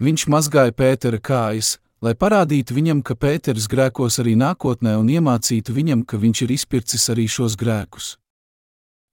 Viņš 0.00 0.24
mazgāja 0.32 0.72
Pētera 0.72 1.20
kājas, 1.20 1.76
lai 2.00 2.14
parādītu 2.16 2.74
viņam, 2.78 3.02
ka 3.04 3.14
Pēters 3.14 3.68
grēkos 3.68 4.18
arī 4.22 4.32
nākotnē 4.40 4.96
un 4.98 5.12
iemācītu 5.12 5.76
viņam, 5.76 6.02
ka 6.08 6.16
viņš 6.16 6.42
ir 6.46 6.56
izpircis 6.56 7.06
arī 7.12 7.28
šos 7.28 7.58
grēkus. 7.60 8.16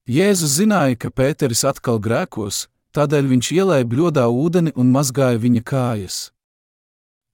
Jēzus 0.07 0.56
zināja, 0.61 0.95
ka 0.95 1.11
Pēteris 1.11 1.65
atkal 1.68 1.99
grēkos, 1.99 2.69
tādēļ 2.95 3.28
viņš 3.36 3.52
ielēja 3.60 3.91
bļodā 3.91 4.24
ūdeni 4.32 4.72
un 4.80 4.94
mazgāja 4.95 5.38
viņa 5.44 5.65
kājas. 5.68 6.19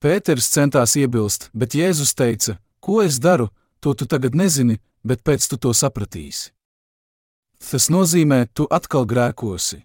Pēters 0.02 0.50
centās 0.50 0.98
iebilst, 0.98 1.48
bet 1.54 1.78
Jēzus 1.78 2.12
teica: 2.18 2.58
Ko 2.82 2.98
es 3.00 3.22
daru, 3.22 3.48
to 3.80 3.94
tu 3.94 4.10
tagad 4.10 4.34
nezini, 4.34 4.80
bet 5.04 5.22
pēc 5.22 5.46
tu 5.50 5.60
to 5.60 5.72
sapratīsi. 5.76 6.50
Tas 7.64 7.88
nozīmē, 7.92 8.46
tu 8.52 8.66
atkal 8.70 9.06
grēkosi. 9.08 9.84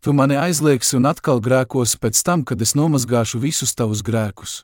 Tu 0.00 0.12
mani 0.12 0.36
aizliegsi 0.38 0.96
un 0.98 1.08
atkal 1.10 1.40
grēkosi 1.42 1.98
pēc 1.98 2.20
tam, 2.26 2.44
kad 2.44 2.60
es 2.62 2.74
nomazgāšu 2.78 3.40
visus 3.42 3.74
tavus 3.74 4.02
grēkus. 4.04 4.62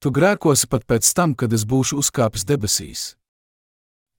Tu 0.00 0.10
grēkosi 0.10 0.68
pat 0.68 0.86
pēc 0.86 1.10
tam, 1.16 1.34
kad 1.34 1.52
es 1.52 1.64
būšu 1.64 2.00
uzkāpis 2.02 2.46
debesīs. 2.48 3.14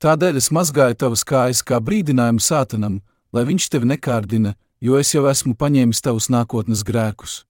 Tādēļ 0.01 0.39
es 0.41 0.51
mazgāju 0.51 0.97
tavas 0.99 1.23
kājas 1.23 1.63
kā 1.63 1.79
brīdinājumu 1.79 2.43
sātanam, 2.43 3.01
lai 3.33 3.43
viņš 3.47 3.69
tevi 3.71 3.89
nekārdina, 3.93 4.55
jo 4.79 4.97
es 4.99 5.13
jau 5.13 5.25
esmu 5.29 5.55
paņēmis 5.55 6.01
tavus 6.05 6.29
nākotnes 6.29 6.83
grēkus. 6.87 7.43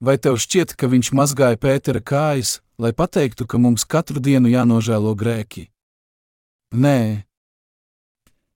Vai 0.00 0.14
tev 0.18 0.38
šķiet, 0.38 0.76
ka 0.78 0.86
viņš 0.86 1.10
mazgāja 1.10 1.58
Pētera 1.58 1.98
kājas, 1.98 2.60
lai 2.78 2.92
pateiktu, 2.94 3.48
ka 3.50 3.58
mums 3.58 3.82
katru 3.82 4.22
dienu 4.22 4.50
jānožēlo 4.52 5.14
grēki? 5.18 5.66
Nē. 6.70 7.24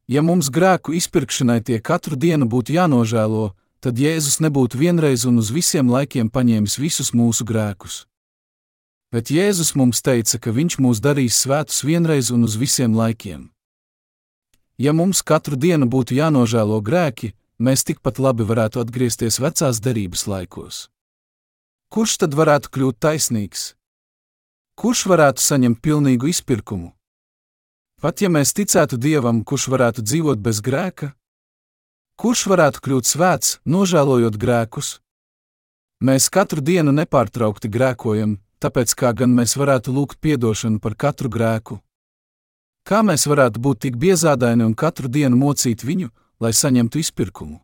Ja 0.07 0.23
mums 0.23 0.53
grēku 0.55 0.95
izpirkšanai 0.95 1.59
tie 1.67 1.81
katru 1.83 2.15
dienu 2.15 2.47
būtu 2.47 2.77
jānožēlo, 2.77 3.51
tad 3.83 3.99
Jēzus 3.99 4.39
nebūtu 4.45 4.79
vienreiz 4.79 5.27
un 5.27 5.43
uz 5.43 5.51
visiem 5.51 5.91
laikiem 5.91 6.31
paņēmis 6.31 6.79
visus 6.79 7.11
mūsu 7.11 7.43
grēkus. 7.49 8.05
Bet 9.13 9.35
Jēzus 9.35 9.75
mums 9.75 9.99
teica, 10.01 10.39
ka 10.39 10.55
Viņš 10.55 10.79
mūs 10.79 11.03
darīs 11.03 11.43
svētus 11.43 11.83
vienreiz 11.83 12.31
un 12.31 12.47
uz 12.47 12.55
visiem 12.57 12.95
laikiem. 12.95 13.51
Ja 14.79 14.95
mums 14.95 15.21
katru 15.27 15.59
dienu 15.59 15.91
būtu 15.91 16.15
jānožēlo 16.17 16.79
grēki, 16.81 17.35
mēs 17.59 17.83
tikpat 17.85 18.23
labi 18.23 18.47
varētu 18.47 18.81
atgriezties 18.81 19.43
vecās 19.43 19.83
derības 19.83 20.27
laikos. 20.31 20.87
Kurš 21.93 22.13
tad 22.23 22.33
varētu 22.33 22.71
kļūt 22.73 22.97
taisnīgs? 23.05 23.63
Kurš 24.81 25.03
varētu 25.13 25.43
saņemt 25.45 25.83
pilnīgu 25.85 26.31
izpirkumu? 26.31 26.95
Pat 28.01 28.23
ja 28.25 28.31
mēs 28.33 28.55
ticētu 28.57 28.97
Dievam, 28.97 29.43
kurš 29.45 29.67
varētu 29.75 30.01
dzīvot 30.01 30.41
bez 30.41 30.63
grēka? 30.65 31.11
Kurš 32.17 32.47
varētu 32.49 32.81
kļūt 32.87 33.11
svēts, 33.11 33.51
nožēlojot 33.69 34.39
grēkus? 34.41 35.03
Mēs 36.01 36.31
katru 36.33 36.65
dienu 36.65 36.95
nepārtraukti 36.97 37.69
grēkojam, 37.69 38.39
tāpēc 38.65 38.95
kā 38.97 39.13
gan 39.13 39.37
mēs 39.37 39.53
varētu 39.61 39.93
lūgt 39.93 40.17
atdošanu 40.33 40.81
par 40.81 40.97
katru 40.97 41.29
grēku? 41.29 41.77
Kā 42.89 43.03
mēs 43.05 43.29
varētu 43.29 43.61
būt 43.61 43.85
tik 43.85 44.01
biezādaini 44.01 44.65
un 44.65 44.73
katru 44.73 45.13
dienu 45.13 45.37
mocīt 45.37 45.85
viņu, 45.85 46.09
lai 46.41 46.57
saņemtu 46.57 47.05
izpirkumu? 47.05 47.61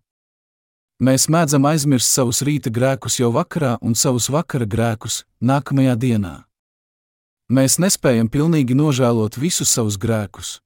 Mēs 0.99 1.29
mēdzam 1.31 1.63
aizmirst 1.71 2.11
savus 2.11 2.41
rīta 2.43 2.73
grēkus 2.75 3.21
jau 3.21 3.29
vakarā 3.31 3.77
un 3.87 3.93
savus 3.95 4.27
vakara 4.35 4.67
grēkus 4.67 5.21
nākamajā 5.39 5.95
dienā. 5.95 6.33
Mēs 7.55 7.79
nespējam 7.79 8.27
pilnīgi 8.27 8.75
nožēlot 8.75 9.39
visus 9.39 9.71
savus 9.71 9.95
grēkus. 9.95 10.59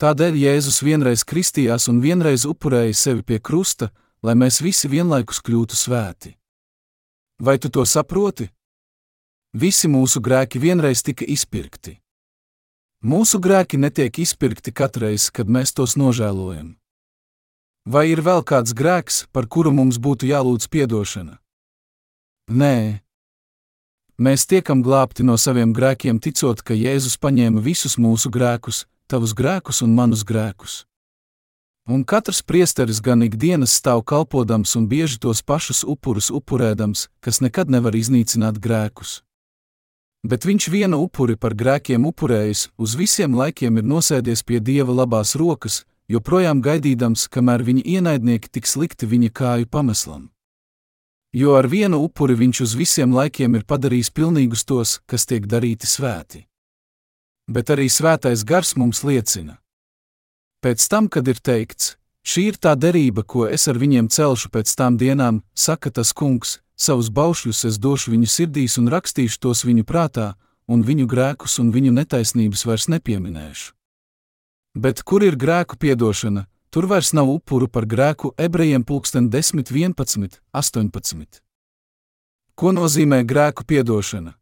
Tādēļ 0.00 0.38
Jēzus 0.40 0.80
vienreiz 0.80 1.24
kristījās 1.24 1.90
un 1.92 2.00
vienreiz 2.00 2.46
upurēja 2.48 2.96
sevi 2.96 3.22
pie 3.28 3.36
krusta, 3.38 3.90
lai 4.24 4.34
mēs 4.40 4.62
visi 4.64 4.88
vienlaikus 4.88 5.42
kļūtu 5.44 5.76
svēti. 5.76 6.32
Vai 7.36 7.58
tu 7.60 7.68
to 7.68 7.84
saproti? 7.84 8.48
Visi 9.52 9.88
mūsu 9.88 10.24
grēki 10.24 10.60
vienreiz 10.64 11.04
tika 11.04 11.28
izpirkti. 11.28 11.98
Mūsu 13.04 13.36
grēki 13.36 13.76
netiek 13.76 14.18
izpirkti 14.18 14.72
katreiz, 14.72 15.28
kad 15.28 15.48
mēs 15.48 15.76
tos 15.76 16.00
nožēlojam. 16.00 16.72
Vai 17.86 18.08
ir 18.10 18.18
vēl 18.26 18.42
kāds 18.42 18.74
grēks, 18.74 19.26
par 19.30 19.46
kuru 19.46 19.70
mums 19.70 20.00
būtu 20.02 20.26
jālūdz 20.26 20.66
atdošana? 20.66 21.38
Nē. 22.50 23.00
Mēs 24.18 24.46
tiekam 24.46 24.82
glābti 24.82 25.22
no 25.22 25.36
saviem 25.36 25.72
grēkiem, 25.72 26.18
ticot, 26.18 26.62
ka 26.62 26.74
Jēzus 26.74 27.16
paņēma 27.16 27.60
visus 27.62 27.96
mūsu 27.96 28.30
grēkus, 28.30 28.86
tavus 29.06 29.34
grēkus 29.34 29.82
un 29.82 29.94
manus 29.94 30.24
grēkus. 30.24 30.86
Un 31.86 32.02
katrs 32.02 32.42
priesteris 32.42 32.98
gan 33.00 33.22
ikdienas 33.22 33.76
stāv 33.78 34.02
kalpodams 34.02 34.74
un 34.74 34.88
bieži 34.88 35.20
tos 35.22 35.42
pašus 35.42 35.84
upurus 35.84 36.32
upurēdams, 36.34 37.06
kas 37.20 37.40
nekad 37.40 37.70
nevar 37.70 37.94
iznīcināt 37.94 38.58
grēkus 38.58 39.20
bet 40.26 40.46
viņš 40.46 40.68
vienu 40.72 41.00
upuri 41.06 41.36
par 41.38 41.54
grēkiem 41.54 42.06
upurējis, 42.10 42.70
uz 42.78 42.96
visiem 42.98 43.36
laikiem 43.38 43.78
ir 43.78 43.86
nosēdies 43.86 44.42
pie 44.46 44.60
dieva 44.60 44.94
labās 44.94 45.36
rokas, 45.38 45.84
joprojām 46.08 46.62
gaidīdams, 46.62 47.26
kamēr 47.28 47.64
viņa 47.66 47.84
ienaidnieki 47.96 48.50
tiks 48.52 48.76
likti 48.76 49.06
viņa 49.06 49.30
kāju 49.30 49.68
pameslam. 49.70 50.30
Jo 51.34 51.56
ar 51.58 51.68
vienu 51.68 52.00
upuri 52.04 52.36
viņš 52.38 52.60
uz 52.64 52.74
visiem 52.78 53.12
laikiem 53.12 53.58
ir 53.58 53.64
padarījis 53.68 54.10
pilnīgus 54.10 54.64
tos, 54.64 55.00
kas 55.06 55.26
tiek 55.26 55.46
darīti 55.46 55.86
svēti. 55.86 56.46
Bet 57.50 57.70
arī 57.70 57.88
svētais 57.92 58.44
gars 58.44 58.74
mums 58.76 59.04
liecina. 59.04 59.58
Pēc 60.64 60.88
tam, 60.88 61.08
kad 61.08 61.28
ir 61.28 61.38
teikts, 61.38 61.96
šī 62.26 62.50
ir 62.50 62.56
tā 62.58 62.74
derība, 62.74 63.22
ko 63.22 63.46
es 63.46 63.68
ar 63.68 63.78
viņiem 63.78 64.08
celšu 64.08 64.50
pēc 64.50 64.72
tām 64.78 64.96
dienām, 64.96 65.42
saka 65.54 65.92
tas 65.92 66.14
kungs, 66.16 66.58
Savus 66.76 67.08
baušļus 67.08 67.62
es 67.70 67.78
došu 67.80 68.12
viņu 68.12 68.28
sirdīs 68.28 68.74
un 68.76 68.90
rakstīšu 68.92 69.40
tos 69.40 69.64
viņu 69.64 69.86
prātā, 69.88 70.34
un 70.68 70.82
viņu 70.84 71.06
grēkus 71.08 71.56
un 71.62 71.70
viņu 71.72 71.94
netaisnības 71.96 72.66
vairs 72.68 72.90
nepieminēšu. 72.92 73.72
Bet 74.76 75.00
kur 75.08 75.24
ir 75.24 75.38
grēku 75.40 75.78
piedošana, 75.80 76.42
tur 76.68 76.84
vairs 76.84 77.14
nav 77.16 77.30
upuru 77.32 77.64
par 77.64 77.86
grēku 77.88 78.34
ebrejiem 78.36 78.82
pulksten 78.84 79.30
10, 79.32 79.70
11, 79.72 80.40
18. 80.52 81.40
Ko 82.52 82.72
nozīmē 82.76 83.22
grēku 83.24 83.64
piedošana? 83.64 84.34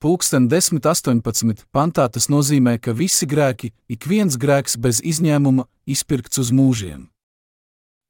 Pulksten 0.00 0.48
10, 0.48 0.80
18. 0.80 1.66
pantā 1.68 2.06
tas 2.08 2.30
nozīmē, 2.32 2.78
ka 2.80 2.96
visi 2.96 3.28
grēki, 3.28 3.74
ik 3.88 4.08
viens 4.08 4.38
grēks 4.40 4.78
bez 4.80 5.02
izņēmuma, 5.04 5.66
izpirkts 5.84 6.40
uz 6.40 6.52
mūžiem. 6.52 7.08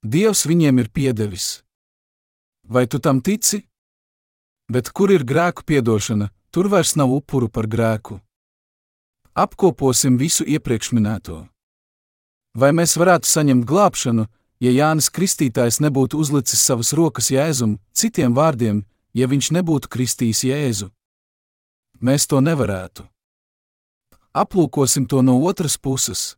Dievs 0.07 0.45
viņiem 0.47 0.79
ir 0.79 0.93
piedevis. 0.95 1.65
Vai 2.71 2.87
tu 2.87 3.03
tam 3.03 3.19
tici? 3.19 3.65
Bet 4.71 4.91
kur 4.95 5.11
ir 5.11 5.27
grēku 5.27 5.67
piedošana, 5.67 6.31
tur 6.55 6.71
vairs 6.71 6.95
nav 6.95 7.11
upuru 7.11 7.51
par 7.51 7.67
grēku. 7.67 8.21
Apkoposim 9.37 10.15
visu 10.17 10.47
iepriekš 10.49 10.95
minēto. 10.97 11.43
Vai 12.57 12.71
mēs 12.73 12.95
varētu 12.97 13.29
saņemt 13.29 13.67
glābšanu, 13.69 14.25
ja 14.65 14.71
Jānis 14.73 15.11
Kristītājs 15.13 15.77
nebūtu 15.85 16.17
uzlicis 16.17 16.63
savas 16.65 16.95
rokas 16.97 17.29
Jēzum, 17.29 17.75
citiem 17.93 18.33
vārdiem, 18.33 18.81
ja 19.13 19.29
viņš 19.29 19.51
nebūtu 19.59 19.93
kristījis 19.93 20.41
Jēzu? 20.49 20.89
Mēs 22.01 22.25
to 22.33 22.41
nevarētu. 22.41 23.05
Aplūkosim 24.33 25.05
to 25.05 25.21
no 25.21 25.37
otras 25.45 25.77
puses. 25.77 26.33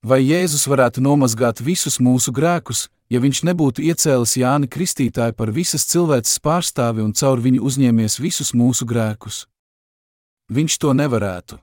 Vai 0.00 0.22
Jēzus 0.24 0.64
varētu 0.72 1.04
nomazgāt 1.04 1.60
visus 1.60 2.00
mūsu 2.00 2.32
grēkus, 2.32 2.88
ja 3.12 3.20
viņš 3.20 3.44
nebūtu 3.44 3.84
iecēlis 3.84 4.38
Jāni 4.40 4.72
Kristītāju 4.72 5.36
par 5.36 5.52
visas 5.52 5.84
cilvēces 5.84 6.40
pārstāvi 6.40 7.04
un 7.04 7.12
caur 7.12 7.44
viņu 7.44 7.60
uzņēmies 7.60 8.22
visus 8.24 8.56
mūsu 8.56 8.88
grēkus. 8.88 9.44
Viņš 10.48 10.80
to 10.80 10.96
nevarētu. 10.96 11.60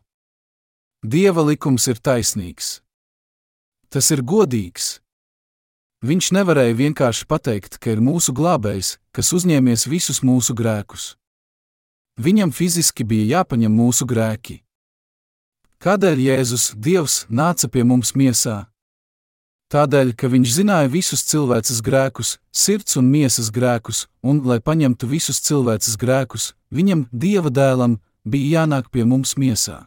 Dieva 1.05 1.43
likums 1.45 1.85
ir 1.87 1.99
taisnīgs. 2.01 2.81
Tas 3.93 4.09
ir 4.09 4.23
godīgs. 4.25 4.97
Viņš 6.01 6.31
nevarēja 6.33 6.73
vienkārši 6.73 7.27
pateikt, 7.29 7.77
ka 7.77 7.93
ir 7.93 8.01
mūsu 8.01 8.33
glābējs, 8.33 8.97
kas 9.13 9.29
uzņēmies 9.33 9.85
visus 9.89 10.23
mūsu 10.25 10.55
grēkus. 10.57 11.15
Viņam 12.17 12.49
fiziski 12.49 13.05
bija 13.05 13.37
jāpaņem 13.37 13.77
mūsu 13.77 14.07
grēki. 14.09 14.63
Kādēļ 15.77 16.17
Jēzus, 16.17 16.71
Dievs, 16.73 17.27
nāca 17.29 17.69
pie 17.69 17.83
mums 17.85 18.15
miesā? 18.17 18.65
Tādēļ, 19.69 20.15
ka 20.17 20.31
viņš 20.33 20.55
zināja 20.55 20.89
visus 20.89 21.21
cilvēces 21.29 21.83
grēkus, 21.85 22.39
sirds 22.49 22.97
un 22.97 23.11
miesas 23.13 23.51
grēkus, 23.53 24.07
un, 24.25 24.41
lai 24.41 24.57
paņemtu 24.57 25.09
visus 25.11 25.43
cilvēces 25.45 25.93
grēkus, 26.01 26.55
viņam, 26.73 27.05
Dieva 27.13 27.53
dēlam, 27.53 27.99
bija 28.25 28.63
jānāk 28.63 28.89
pie 28.89 29.05
mums 29.05 29.37
miesā. 29.37 29.85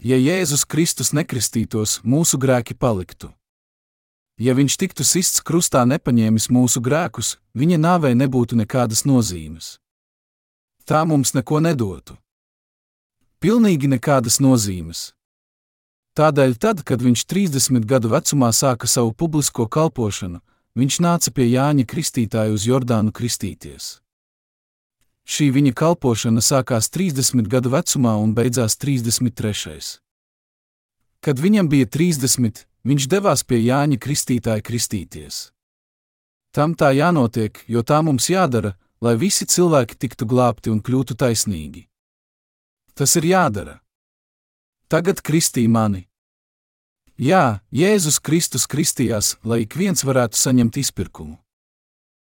Ja 0.00 0.16
Jēzus 0.16 0.62
Kristus 0.64 1.10
nekristītos, 1.12 1.98
mūsu 2.08 2.38
grēki 2.40 2.72
paliktu. 2.72 3.28
Ja 4.40 4.54
viņš 4.56 4.78
tiktu 4.80 5.04
sists 5.04 5.42
krustā 5.44 5.82
nepaņēmis 5.84 6.48
mūsu 6.48 6.80
grēkus, 6.80 7.34
viņa 7.52 7.76
nāvei 7.76 8.14
nebūtu 8.16 8.56
nekādas 8.56 9.04
nozīmes. 9.04 9.74
Tā 10.88 11.04
mums 11.04 11.34
neko 11.36 11.60
nedotu. 11.60 12.16
Pilnīgi 13.44 13.92
nekādas 13.92 14.40
nozīmes. 14.40 15.10
Tādēļ, 16.16 16.56
tad, 16.56 16.80
kad 16.80 17.04
viņš 17.04 17.26
30 17.28 17.84
gadu 17.84 18.08
vecumā 18.08 18.54
sāka 18.56 18.88
savu 18.88 19.12
publisko 19.12 19.68
kalpošanu, 19.68 20.40
viņš 20.80 21.00
nāca 21.04 21.28
pie 21.36 21.52
Jāņa 21.52 21.84
Kristītāja 21.84 22.56
uz 22.56 22.64
Jordānu 22.64 23.12
kristīties. 23.12 23.98
Šī 25.28 25.50
viņa 25.54 25.72
kalpošana 25.76 26.42
sākās 26.42 26.90
30 26.90 27.48
gadu 27.50 27.72
vecumā 27.74 28.16
un 28.20 28.34
beidzās 28.34 28.76
33. 28.76 30.00
Kad 31.20 31.40
viņam 31.40 31.68
bija 31.68 31.86
30, 31.86 32.64
viņš 32.84 33.08
devās 33.08 33.44
pie 33.44 33.60
Jāņa 33.64 34.00
Kristītāja 34.00 34.64
kristīties. 34.64 35.50
Tam 36.50 36.74
tā 36.74 36.90
jānotiek, 36.96 37.60
jo 37.68 37.82
tā 37.82 38.00
mums 38.02 38.30
jādara, 38.30 38.74
lai 39.00 39.14
visi 39.16 39.46
cilvēki 39.46 39.96
tiktu 39.96 40.26
glābti 40.26 40.72
un 40.72 40.80
kļūtu 40.82 41.14
taisnīgi. 41.14 41.86
Tas 42.94 43.14
ir 43.16 43.28
jādara 43.30 43.80
tagad 44.90 45.22
kristī 45.22 45.68
mani. 45.70 46.08
Jā, 47.20 47.60
Jēzus 47.70 48.18
Kristus 48.18 48.66
kristījās, 48.66 49.36
lai 49.46 49.62
ik 49.62 49.76
viens 49.78 50.02
varētu 50.02 50.40
saņemt 50.40 50.80
izpirkumu. 50.82 51.36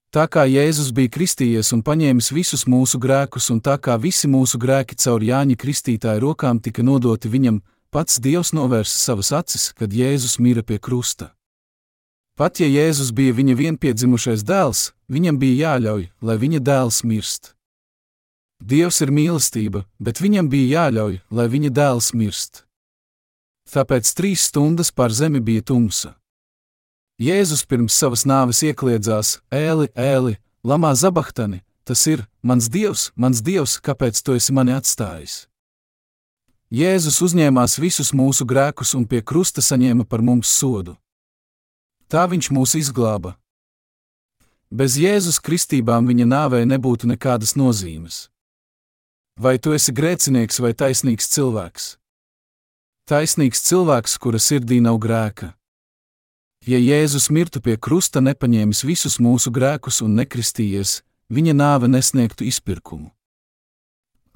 Tā 0.09 0.23
kā 0.25 0.41
Jēzus 0.49 0.89
bija 0.89 1.11
kristījies 1.13 1.69
un 1.75 1.83
paņēmis 1.85 2.31
visus 2.33 2.63
mūsu 2.65 2.97
grēkus, 2.97 3.51
un 3.53 3.59
tā 3.61 3.75
kā 3.77 3.93
visi 4.01 4.25
mūsu 4.25 4.57
grēki 4.57 4.97
caur 4.97 5.21
Jāņa 5.21 5.57
Kristītāja 5.61 6.23
rokām 6.23 6.57
tika 6.57 6.81
nodoti 6.81 7.29
viņam, 7.29 7.59
pats 7.93 8.17
Dievs 8.17 8.49
novērsa 8.57 8.97
savas 8.97 9.29
acis, 9.37 9.69
kad 9.77 9.93
Jēzus 9.93 10.39
mira 10.41 10.65
pie 10.65 10.79
krusta. 10.81 11.29
Pat 12.33 12.57
ja 12.57 12.65
Jēzus 12.65 13.13
bija 13.13 13.37
viņa 13.37 13.53
vienpiedzimušais 13.61 14.41
dēls, 14.49 14.93
viņam 15.13 15.37
bija 15.37 15.75
jāļauj, 15.75 16.09
lai 16.25 16.37
viņa 16.41 16.65
dēls 16.65 17.03
mirst. 17.05 17.53
Dievs 18.59 19.03
ir 19.05 19.13
mīlestība, 19.13 19.85
bet 20.01 20.17
viņam 20.23 20.49
bija 20.49 20.87
jāļauj, 20.87 21.19
lai 21.29 21.47
viņa 21.53 21.69
dēls 21.69 22.15
mirst. 22.17 22.65
Tāpēc 23.69 24.09
trīs 24.17 24.49
stundas 24.49 24.89
pār 24.89 25.13
zemi 25.13 25.37
bija 25.37 25.61
tumsa. 25.61 26.15
Jēzus 27.19 27.65
pirms 27.67 27.97
savas 27.99 28.23
nāves 28.23 28.61
iekļiedzās: 28.63 29.41
Ēli, 29.51 29.89
ēli, 29.91 30.37
lamā 30.63 30.93
zabahtani, 30.95 31.59
tas 31.83 32.05
ir 32.07 32.23
mans 32.41 32.69
dievs, 32.71 33.09
mans 33.19 33.41
dievs, 33.43 33.75
kāpēc 33.83 34.21
tu 34.23 34.37
esi 34.39 34.55
mani 34.55 34.71
atstājis? 34.71 35.49
Jēzus 36.71 37.19
uzņēmās 37.25 37.75
visus 37.83 38.13
mūsu 38.15 38.47
grēkus 38.47 38.95
un 38.95 39.03
pie 39.03 39.19
krusta 39.19 39.59
saņēma 39.59 40.07
par 40.07 40.23
mums 40.23 40.47
sodu. 40.47 40.95
Tā 42.07 42.23
viņš 42.29 42.51
mūs 42.55 42.77
izglāba. 42.79 43.35
Bez 44.71 44.95
Jēzus 45.01 45.41
kristībām 45.43 46.07
viņa 46.07 46.29
nāvei 46.29 46.63
nebūtu 46.69 47.09
nekādas 47.09 47.57
nozīmes. 47.59 48.29
Vai 49.35 49.57
tu 49.59 49.75
esi 49.75 49.91
grēcinieks 49.91 50.63
vai 50.63 50.71
taisnīgs 50.71 51.27
cilvēks? 51.35 51.97
Taisnīgs 53.11 53.65
cilvēks, 53.65 54.19
kura 54.21 54.39
sirdī 54.39 54.79
nav 54.79 55.01
grēka. 55.03 55.58
Ja 56.69 56.77
Jēzus 56.77 57.31
mirtu 57.33 57.63
pie 57.65 57.79
krusta, 57.81 58.21
nepaņēmis 58.21 58.83
visus 58.85 59.15
mūsu 59.17 59.49
grēkus 59.49 60.03
un 60.05 60.13
nekristījies, 60.19 60.99
viņa 61.33 61.55
nāve 61.57 61.87
nesniegtu 61.89 62.45
izpirkumu. 62.45 63.09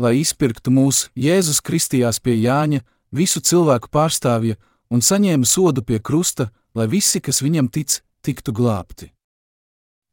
Lai 0.01 0.15
izpirktu 0.17 0.73
mūs, 0.73 1.11
Jēzus 1.13 1.61
kristījās 1.61 2.17
pie 2.23 2.33
Jāņa, 2.39 2.81
visu 3.13 3.37
cilvēku 3.37 3.91
pārstāvja, 3.93 4.57
un 4.89 5.05
saņēma 5.05 5.45
sodu 5.45 5.85
pie 5.85 6.01
krusta, 6.01 6.49
lai 6.73 6.87
visi, 6.89 7.21
kas 7.21 7.43
viņam 7.45 7.69
tic, 7.69 7.99
tiktu 8.25 8.49
glābti. 8.49 9.11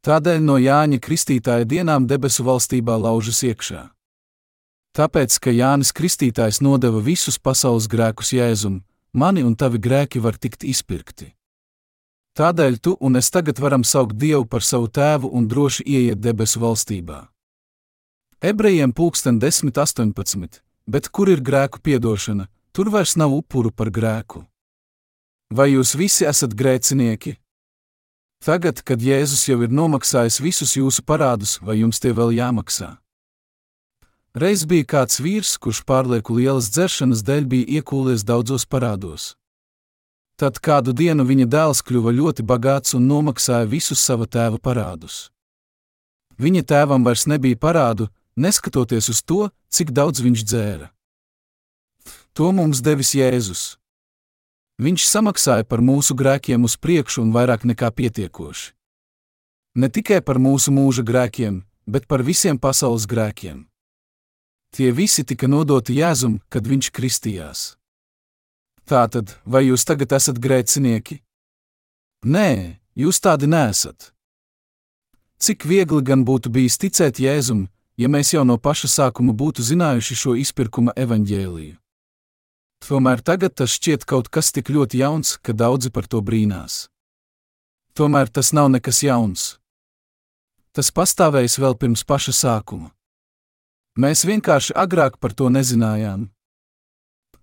Tādēļ 0.05 0.45
no 0.45 0.61
Jāņa 0.61 1.01
Kristītāja 1.01 1.65
dienām 1.65 2.05
debesu 2.05 2.45
valstībā 2.45 3.01
laužas 3.01 3.41
iekšā. 3.49 3.87
Tāpēc, 4.93 5.41
ka 5.41 5.49
Jānis 5.49 5.89
Kristītājs 5.89 6.61
nodeva 6.61 7.01
visus 7.01 7.41
pasaules 7.41 7.89
grēkus 7.89 8.35
Jēzum, 8.37 8.83
mani 9.13 9.41
un 9.41 9.57
tavi 9.57 9.81
grēki 9.81 10.21
var 10.21 10.37
tikt 10.37 10.67
izpirkti. 10.67 11.33
Tādēļ 12.37 12.77
tu 12.79 12.95
un 13.03 13.19
es 13.19 13.27
tagad 13.27 13.59
varam 13.59 13.83
saukt 13.83 14.15
Dievu 14.15 14.45
par 14.47 14.63
savu 14.63 14.87
tēvu 14.87 15.27
un 15.35 15.49
droši 15.51 15.83
ieiet 15.83 16.21
debesu 16.23 16.61
valstībā. 16.63 17.25
Ebrejiem 18.41 18.93
pulksten 18.95 19.39
10.18, 19.39 20.61
bet 20.87 21.09
kur 21.11 21.29
ir 21.29 21.43
grēku 21.43 21.81
piedošana, 21.83 22.47
tur 22.71 22.89
vairs 22.89 23.17
nav 23.19 23.35
upuru 23.35 23.71
par 23.71 23.91
grēku. 23.91 24.45
Vai 25.51 25.73
jūs 25.73 25.91
visi 25.99 26.23
esat 26.25 26.55
grēcinieki? 26.55 27.35
Tagad, 28.41 28.79
kad 28.81 29.03
Jēzus 29.03 29.43
jau 29.49 29.59
ir 29.61 29.69
nomaksājis 29.69 30.39
visus 30.41 30.77
jūsu 30.79 31.03
parādus, 31.03 31.59
vai 31.61 31.81
jums 31.83 31.99
tie 31.99 32.15
vēl 32.15 32.31
jāmaksā? 32.39 32.95
Reiz 34.33 34.63
bija 34.63 34.87
kāds 34.87 35.19
vīrs, 35.19 35.57
kurš 35.59 35.83
pārlieku 35.83 36.39
lielas 36.39 36.71
dzeršanas 36.71 37.21
dēļ 37.27 37.45
bija 37.51 37.81
iekūlies 37.81 38.23
daudzos 38.23 38.63
parādos. 38.63 39.33
Tad 40.41 40.57
kādu 40.57 40.89
dienu 40.97 41.21
viņa 41.21 41.45
dēls 41.53 41.83
kļuva 41.85 42.09
ļoti 42.17 42.41
bagāts 42.41 42.95
un 42.97 43.03
nomaksāja 43.05 43.67
visus 43.69 44.01
sava 44.01 44.25
tēva 44.25 44.57
parādus. 44.57 45.27
Viņa 46.41 46.63
tēvam 46.65 47.03
vairs 47.05 47.27
nebija 47.29 47.59
parādu, 47.61 48.07
neskatoties 48.33 49.11
uz 49.13 49.19
to, 49.21 49.51
cik 49.69 49.91
daudz 49.93 50.23
viņš 50.25 50.41
dzēra. 50.41 50.87
To 52.33 52.49
mums 52.57 52.81
devis 52.81 53.13
Jēzus. 53.13 53.75
Viņš 54.81 55.05
samaksāja 55.05 55.67
par 55.69 55.83
mūsu 55.85 56.17
grēkiem 56.17 56.65
uz 56.65 56.73
priekšu 56.73 57.21
un 57.21 57.33
vairāk 57.35 57.67
nekā 57.69 57.91
pietiekoši. 57.93 58.71
Ne 59.77 59.91
tikai 59.93 60.23
par 60.25 60.39
mūsu 60.41 60.73
mūža 60.73 61.05
grēkiem, 61.05 61.61
bet 61.85 62.07
par 62.09 62.25
visiem 62.25 62.57
pasaules 62.57 63.05
grēkiem. 63.05 63.67
Tie 64.73 64.89
visi 64.89 65.21
tika 65.21 65.45
nodoti 65.45 65.99
Jēzum, 66.01 66.39
kad 66.49 66.65
viņš 66.65 66.89
kristījās. 66.89 67.61
Tātad, 68.87 69.35
vai 69.45 69.65
jūs 69.67 69.85
tagad 69.87 70.13
esat 70.17 70.39
grēcinieki? 70.41 71.21
Nē, 72.25 72.79
jūs 72.95 73.21
tādi 73.21 73.49
nesat. 73.49 74.11
Cik 75.41 75.65
viegli 75.65 76.03
gan 76.05 76.25
būtu 76.25 76.51
bijis 76.53 76.77
ticēt 76.77 77.17
Jēzum, 77.21 77.65
ja 77.97 78.09
mēs 78.09 78.33
jau 78.33 78.43
no 78.45 78.57
paša 78.57 78.89
sākuma 78.93 79.33
būtu 79.33 79.65
zinājuši 79.65 80.17
šo 80.17 80.35
izpirkuma 80.37 80.93
evaņģēliju. 80.97 81.77
Tomēr 82.81 83.21
tagad 83.21 83.53
tas 83.57 83.75
šķiet 83.77 84.05
kaut 84.09 84.29
kas 84.33 84.49
tik 84.53 84.69
ļoti 84.73 85.01
jauns, 85.01 85.37
ka 85.37 85.53
daudzi 85.53 85.91
par 85.93 86.07
to 86.09 86.21
brīnās. 86.25 86.87
Tomēr 87.93 88.29
tas 88.29 88.53
nav 88.57 88.71
nekas 88.73 89.03
jauns. 89.05 89.43
Tas 90.71 90.89
pastāvējis 90.95 91.59
vēl 91.61 91.77
pirms 91.77 92.03
paša 92.07 92.33
sākuma. 92.33 92.89
Mēs 93.99 94.23
vienkārši 94.25 94.73
agrāk 94.77 95.19
par 95.19 95.33
to 95.35 95.49
nezinājām. 95.51 96.29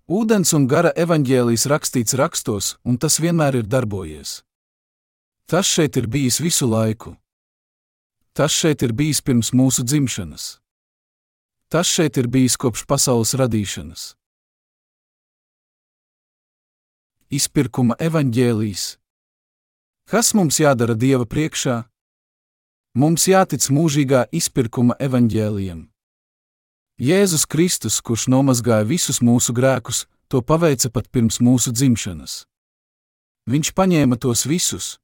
Ūdens 0.09 0.55
un 0.57 0.63
gara 0.65 0.89
evaņģēlijas 0.97 1.67
rakstīts 1.69 2.15
rakstos, 2.17 2.79
un 2.81 2.95
tas 2.97 3.19
vienmēr 3.21 3.59
ir 3.59 3.67
darbojies. 3.69 4.39
Tas 5.45 5.69
šeit 5.69 5.99
ir 6.01 6.07
bijis 6.09 6.39
visu 6.41 6.65
laiku. 6.65 7.13
Tas 8.33 8.49
šeit 8.49 8.81
ir 8.81 8.95
bijis 8.97 9.21
pirms 9.21 9.51
mūsu 9.53 9.85
dzimšanas. 9.85 10.47
Tas 11.69 11.85
šeit 11.85 12.17
ir 12.17 12.25
bijis 12.25 12.57
kopš 12.57 12.87
pasaules 12.89 13.35
radīšanas. 13.37 14.15
Izpirkuma 17.29 17.93
evaņģēlijas. 18.01 18.87
Kas 20.09 20.33
mums 20.33 20.57
jādara 20.57 20.97
Dieva 20.97 21.29
priekšā? 21.29 21.83
Mums 22.97 23.29
jātic 23.29 23.69
mūžīgā 23.69 24.25
izpirkuma 24.33 24.97
evaņģēlijam. 24.97 25.85
Jēzus 26.99 27.45
Kristus, 27.47 28.01
kurš 28.03 28.25
nomazgāja 28.27 28.83
visus 28.83 29.21
mūsu 29.23 29.53
grēkus, 29.55 30.03
to 30.27 30.41
paveica 30.43 30.89
pat 30.91 31.05
pirms 31.07 31.39
mūsu 31.39 31.71
dzimšanas. 31.71 32.43
Viņš 33.47 33.71
paņēma 33.71 34.17
tos 34.19 34.43
visus. 34.43 34.97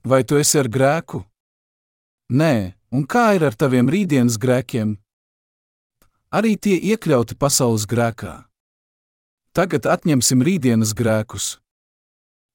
Vai 0.00 0.22
tu 0.24 0.40
esi 0.40 0.56
ar 0.56 0.70
grēku? 0.72 1.20
Nē, 2.32 2.72
un 2.96 3.04
kā 3.04 3.34
ir 3.36 3.44
ar 3.44 3.52
taviem 3.52 3.90
rītdienas 3.92 4.38
grēkiem? 4.40 4.96
Arī 6.32 6.56
tie 6.56 6.78
iekļauti 6.80 7.36
pasaules 7.36 7.84
grēkā. 7.84 8.46
Tagad 9.52 9.84
atņemsim 9.84 10.40
rītdienas 10.40 10.96
grēkus. 10.96 11.58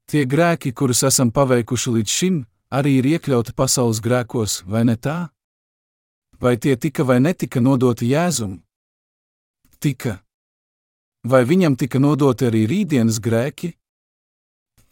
Tie 0.09 0.25
grēki, 0.25 0.73
kurus 0.73 1.05
esam 1.05 1.29
paveikuši 1.29 1.93
līdz 1.93 2.17
šim, 2.17 2.41
arī 2.73 2.97
ir 3.03 3.11
iekļauti 3.13 3.53
pasaules 3.53 4.01
grēkos, 4.01 4.63
vai 4.65 4.81
ne 4.89 4.97
tā? 4.97 5.29
Vai 6.41 6.57
tie 6.57 6.75
tika 6.75 7.03
vai 7.05 7.19
netika 7.21 7.61
nodoti 7.61 8.07
Jēzum? 8.09 8.55
Tika. 9.77 10.17
Vai 11.21 11.43
viņam 11.45 11.75
tika 11.77 12.01
nodoti 12.01 12.47
arī 12.49 12.63
rītdienas 12.65 13.19
grēki? 13.21 13.75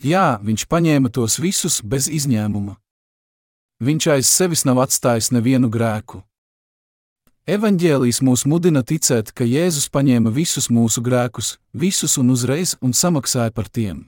Jā, 0.05 0.37
viņš 0.45 0.67
paņēma 0.69 1.09
tos 1.09 1.39
visus 1.41 1.81
bez 1.81 2.05
izņēmuma. 2.05 2.77
Viņš 3.81 4.07
aiz 4.13 4.29
sevis 4.29 4.63
nav 4.69 4.83
atstājis 4.85 5.31
nevienu 5.33 5.71
grēku. 5.73 6.21
Evanģēlijs 7.49 8.21
mūs 8.21 8.45
mudina 8.45 8.85
ticēt, 8.85 9.33
ka 9.33 9.41
Jēzus 9.41 9.89
paņēma 9.89 10.29
visus 10.29 10.69
mūsu 10.69 11.01
grēkus, 11.01 11.57
visus 11.73 12.19
un 12.21 12.29
uzreiz 12.29 12.77
un 12.79 12.93
samaksāja 12.93 13.49
par 13.49 13.73
tiem. 13.73 14.05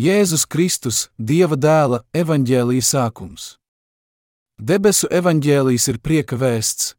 Jēzus 0.00 0.48
Kristus, 0.48 1.10
Dieva 1.18 1.60
dēla, 1.60 2.06
evanģēlīja 2.16 2.88
sākums. 2.88 3.58
Debesu 4.62 5.08
evanģēlijs 5.10 5.88
ir 5.90 5.96
prieka 5.98 6.36
vēsts. 6.38 6.92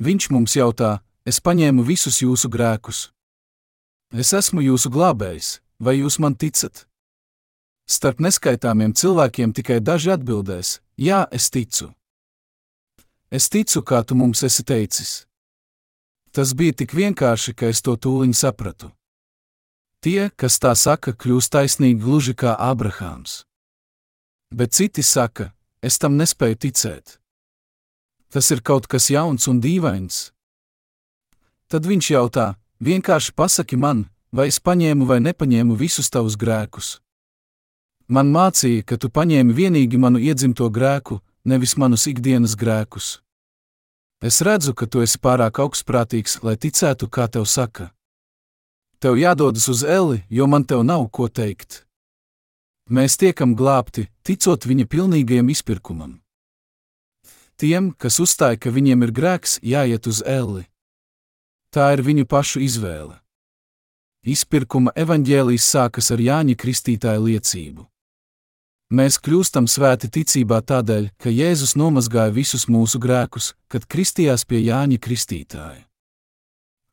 Viņš 0.00 0.26
mums 0.32 0.54
jautā: 0.56 1.02
Es 1.28 1.36
paņēmu 1.44 1.82
visus 1.84 2.22
jūsu 2.22 2.48
grēkus. 2.48 3.10
Es 4.16 4.30
esmu 4.32 4.62
jūsu 4.64 4.88
glābējs, 4.94 5.58
vai 5.76 5.98
jūs 5.98 6.16
man 6.24 6.32
ticat? 6.40 6.86
Starp 7.84 8.22
neskaitāmiem 8.24 8.94
cilvēkiem 8.96 9.52
tikai 9.52 9.76
daži 9.84 10.14
atbildēs: 10.14 10.78
Jā, 10.96 11.26
es 11.30 11.50
ticu. 11.52 11.90
Es 13.28 13.50
ticu, 13.52 13.82
kā 13.84 14.00
tu 14.00 14.16
mums 14.16 14.40
esi 14.48 14.64
teicis. 14.64 15.26
Tas 16.32 16.54
bija 16.56 16.72
tik 16.72 16.94
vienkārši, 16.96 17.52
ka 17.52 17.68
es 17.68 17.82
to 17.84 17.92
tūliņ 17.92 18.32
sapratu. 18.32 18.88
Tie, 20.00 20.30
kas 20.32 20.56
tā 20.56 20.72
saka, 20.72 21.12
kļūst 21.12 21.52
taisnīgi 21.58 22.00
gluži 22.00 22.32
kā 22.32 22.56
Abrahāms. 22.56 23.42
Bet 24.48 24.72
citi 24.72 25.04
saka, 25.04 25.50
es 25.84 26.00
tam 26.00 26.16
nespēju 26.16 26.60
ticēt. 26.64 27.18
Tas 28.32 28.50
ir 28.50 28.64
kaut 28.64 28.88
kas 28.90 29.10
jauns 29.12 29.46
un 29.50 29.60
dīvains. 29.62 30.30
Tad 31.68 31.86
viņš 31.86 32.10
jautā, 32.10 32.54
vienkārši 32.80 33.34
pasaki 33.36 33.76
man, 33.76 34.06
vai 34.32 34.48
es 34.50 34.58
paņēmu 34.58 35.06
vai 35.06 35.20
nepaņēmu 35.22 35.76
visus 35.78 36.10
tavus 36.10 36.38
grēkus. 36.40 36.98
Man 38.08 38.32
mācīja, 38.34 38.82
ka 38.84 38.98
tu 39.00 39.08
paņēmi 39.08 39.54
tikai 39.54 40.00
manu 40.00 40.18
iedzimto 40.18 40.68
grēku, 40.68 41.20
nevis 41.44 41.76
manus 41.76 42.06
ikdienas 42.06 42.56
grēkus. 42.56 43.20
Es 44.20 44.40
redzu, 44.40 44.74
ka 44.74 44.86
tu 44.86 45.00
esi 45.04 45.18
pārāk 45.18 45.60
augstprātīgs, 45.60 46.42
lai 46.42 46.56
ticētu, 46.56 47.08
kā 47.08 47.28
tev 47.28 47.44
saka. 47.44 47.92
Tev 49.00 49.16
jādodas 49.20 49.68
uz 49.68 49.84
Eli, 49.84 50.24
jo 50.30 50.46
man 50.46 50.64
tev 50.64 50.82
nav 50.82 51.08
ko 51.12 51.28
teikt. 51.28 51.83
Mēs 52.90 53.16
tiekam 53.16 53.54
glābti, 53.56 54.10
ticot 54.20 54.66
viņa 54.68 54.84
pilnīgajam 54.92 55.48
izpirkumam. 55.48 56.18
Tiem, 57.56 57.94
kas 57.96 58.18
uzstāja, 58.20 58.58
ka 58.60 58.72
viņiem 58.74 59.06
ir 59.06 59.12
grēks, 59.14 59.56
jāiet 59.64 60.04
uz 60.10 60.20
Eli. 60.26 60.66
Tā 61.72 61.94
ir 61.94 62.02
viņu 62.04 62.26
pašu 62.28 62.60
izvēle. 62.60 63.16
Izpirkuma 64.24 64.92
evaņģēlijs 64.96 65.64
sākas 65.64 66.10
ar 66.12 66.20
Jāņa 66.20 66.56
Kristītāja 66.60 67.22
liecību. 67.24 67.86
Mēs 68.92 69.16
kļūstam 69.16 69.64
svēti 69.64 70.10
ticībā 70.12 70.60
tādēļ, 70.60 71.08
ka 71.16 71.32
Jēzus 71.32 71.72
nomazgāja 71.80 72.34
visus 72.36 72.68
mūsu 72.68 73.00
grēkus, 73.00 73.54
kad 73.68 73.88
kristījās 73.88 74.44
pie 74.44 74.60
Jāņa 74.60 75.00
Kristītāja. 75.00 75.86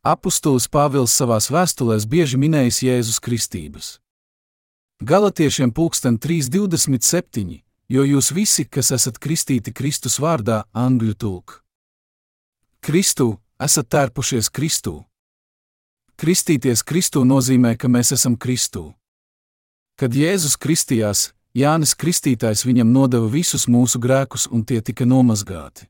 Apostolis 0.08 0.70
Pāvils 0.72 1.14
savās 1.14 1.52
vēstulēs 1.52 2.08
bieži 2.10 2.40
minējis 2.42 2.80
Jēzus 2.88 3.20
kristības. 3.22 4.00
Galatiešiem 5.04 5.72
pulksten 5.74 6.20
3.27, 6.22 7.64
jo 7.90 8.04
jūs 8.06 8.28
visi, 8.38 8.68
kas 8.70 8.92
esat 8.94 9.16
kristīti 9.18 9.72
Kristus 9.74 10.20
vārdā, 10.22 10.60
angļu 10.78 11.16
tulk. 11.18 11.54
Kristu, 12.86 13.40
esat 13.58 13.88
tērpušies 13.90 14.52
Kristū. 14.54 15.00
Kristīties 16.22 16.84
Kristū 16.86 17.24
nozīmē, 17.26 17.72
ka 17.82 17.90
mēs 17.90 18.14
esam 18.14 18.36
Kristū. 18.38 18.92
Kad 19.98 20.14
Jēzus 20.14 20.54
kristījās, 20.62 21.32
Jānis 21.58 21.96
Kristītājs 21.98 22.62
viņam 22.70 22.94
nodeva 22.94 23.26
visus 23.26 23.66
mūsu 23.66 23.98
grēkus, 23.98 24.46
un 24.54 24.62
tie 24.62 24.84
tika 24.86 25.08
nomazgāti. 25.10 25.88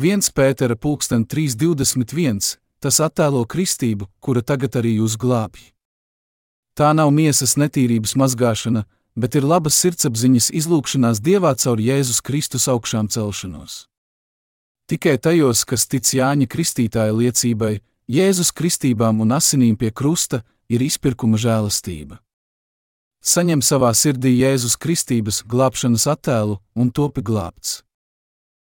1 0.00 0.32
Pētera 0.32 0.78
pulksten 0.80 1.28
3.21. 1.28 2.56
Tas 2.80 3.00
attēlo 3.04 3.44
kristību, 3.44 4.08
kura 4.24 4.40
tagad 4.40 4.80
arī 4.80 4.94
jūs 5.02 5.18
glābj. 5.20 5.68
Tā 6.80 6.94
nav 6.96 7.10
miesas 7.12 7.58
netīrības 7.60 8.14
mazgāšana, 8.16 8.86
bet 9.12 9.34
ir 9.36 9.44
labas 9.44 9.76
sirdsapziņas 9.82 10.46
izlūkšanās 10.62 11.18
Dievā 11.20 11.50
caur 11.60 11.76
Jēzus 11.76 12.22
Kristus 12.24 12.70
augšām 12.72 13.10
celšanos. 13.12 13.82
Tikai 14.88 15.18
tajos, 15.20 15.66
kas 15.68 15.84
tic 15.84 16.08
Jāņa 16.08 16.48
Kristītāja 16.48 17.12
liecībai, 17.12 17.82
Jēzus 18.08 18.54
kristībām 18.56 19.20
un 19.20 19.36
asinīm 19.36 19.76
pie 19.76 19.92
krusta, 19.92 20.40
ir 20.72 20.80
izpirkuma 20.80 21.36
žēlastība. 21.36 22.16
saņem 23.20 23.60
savā 23.60 23.92
sirdī 23.92 24.32
Jēzus 24.40 24.80
Kristības 24.80 25.44
glābšanas 25.44 26.06
attēlu 26.08 26.56
un 26.74 26.90
topi 26.90 27.20
glābts. 27.20 27.82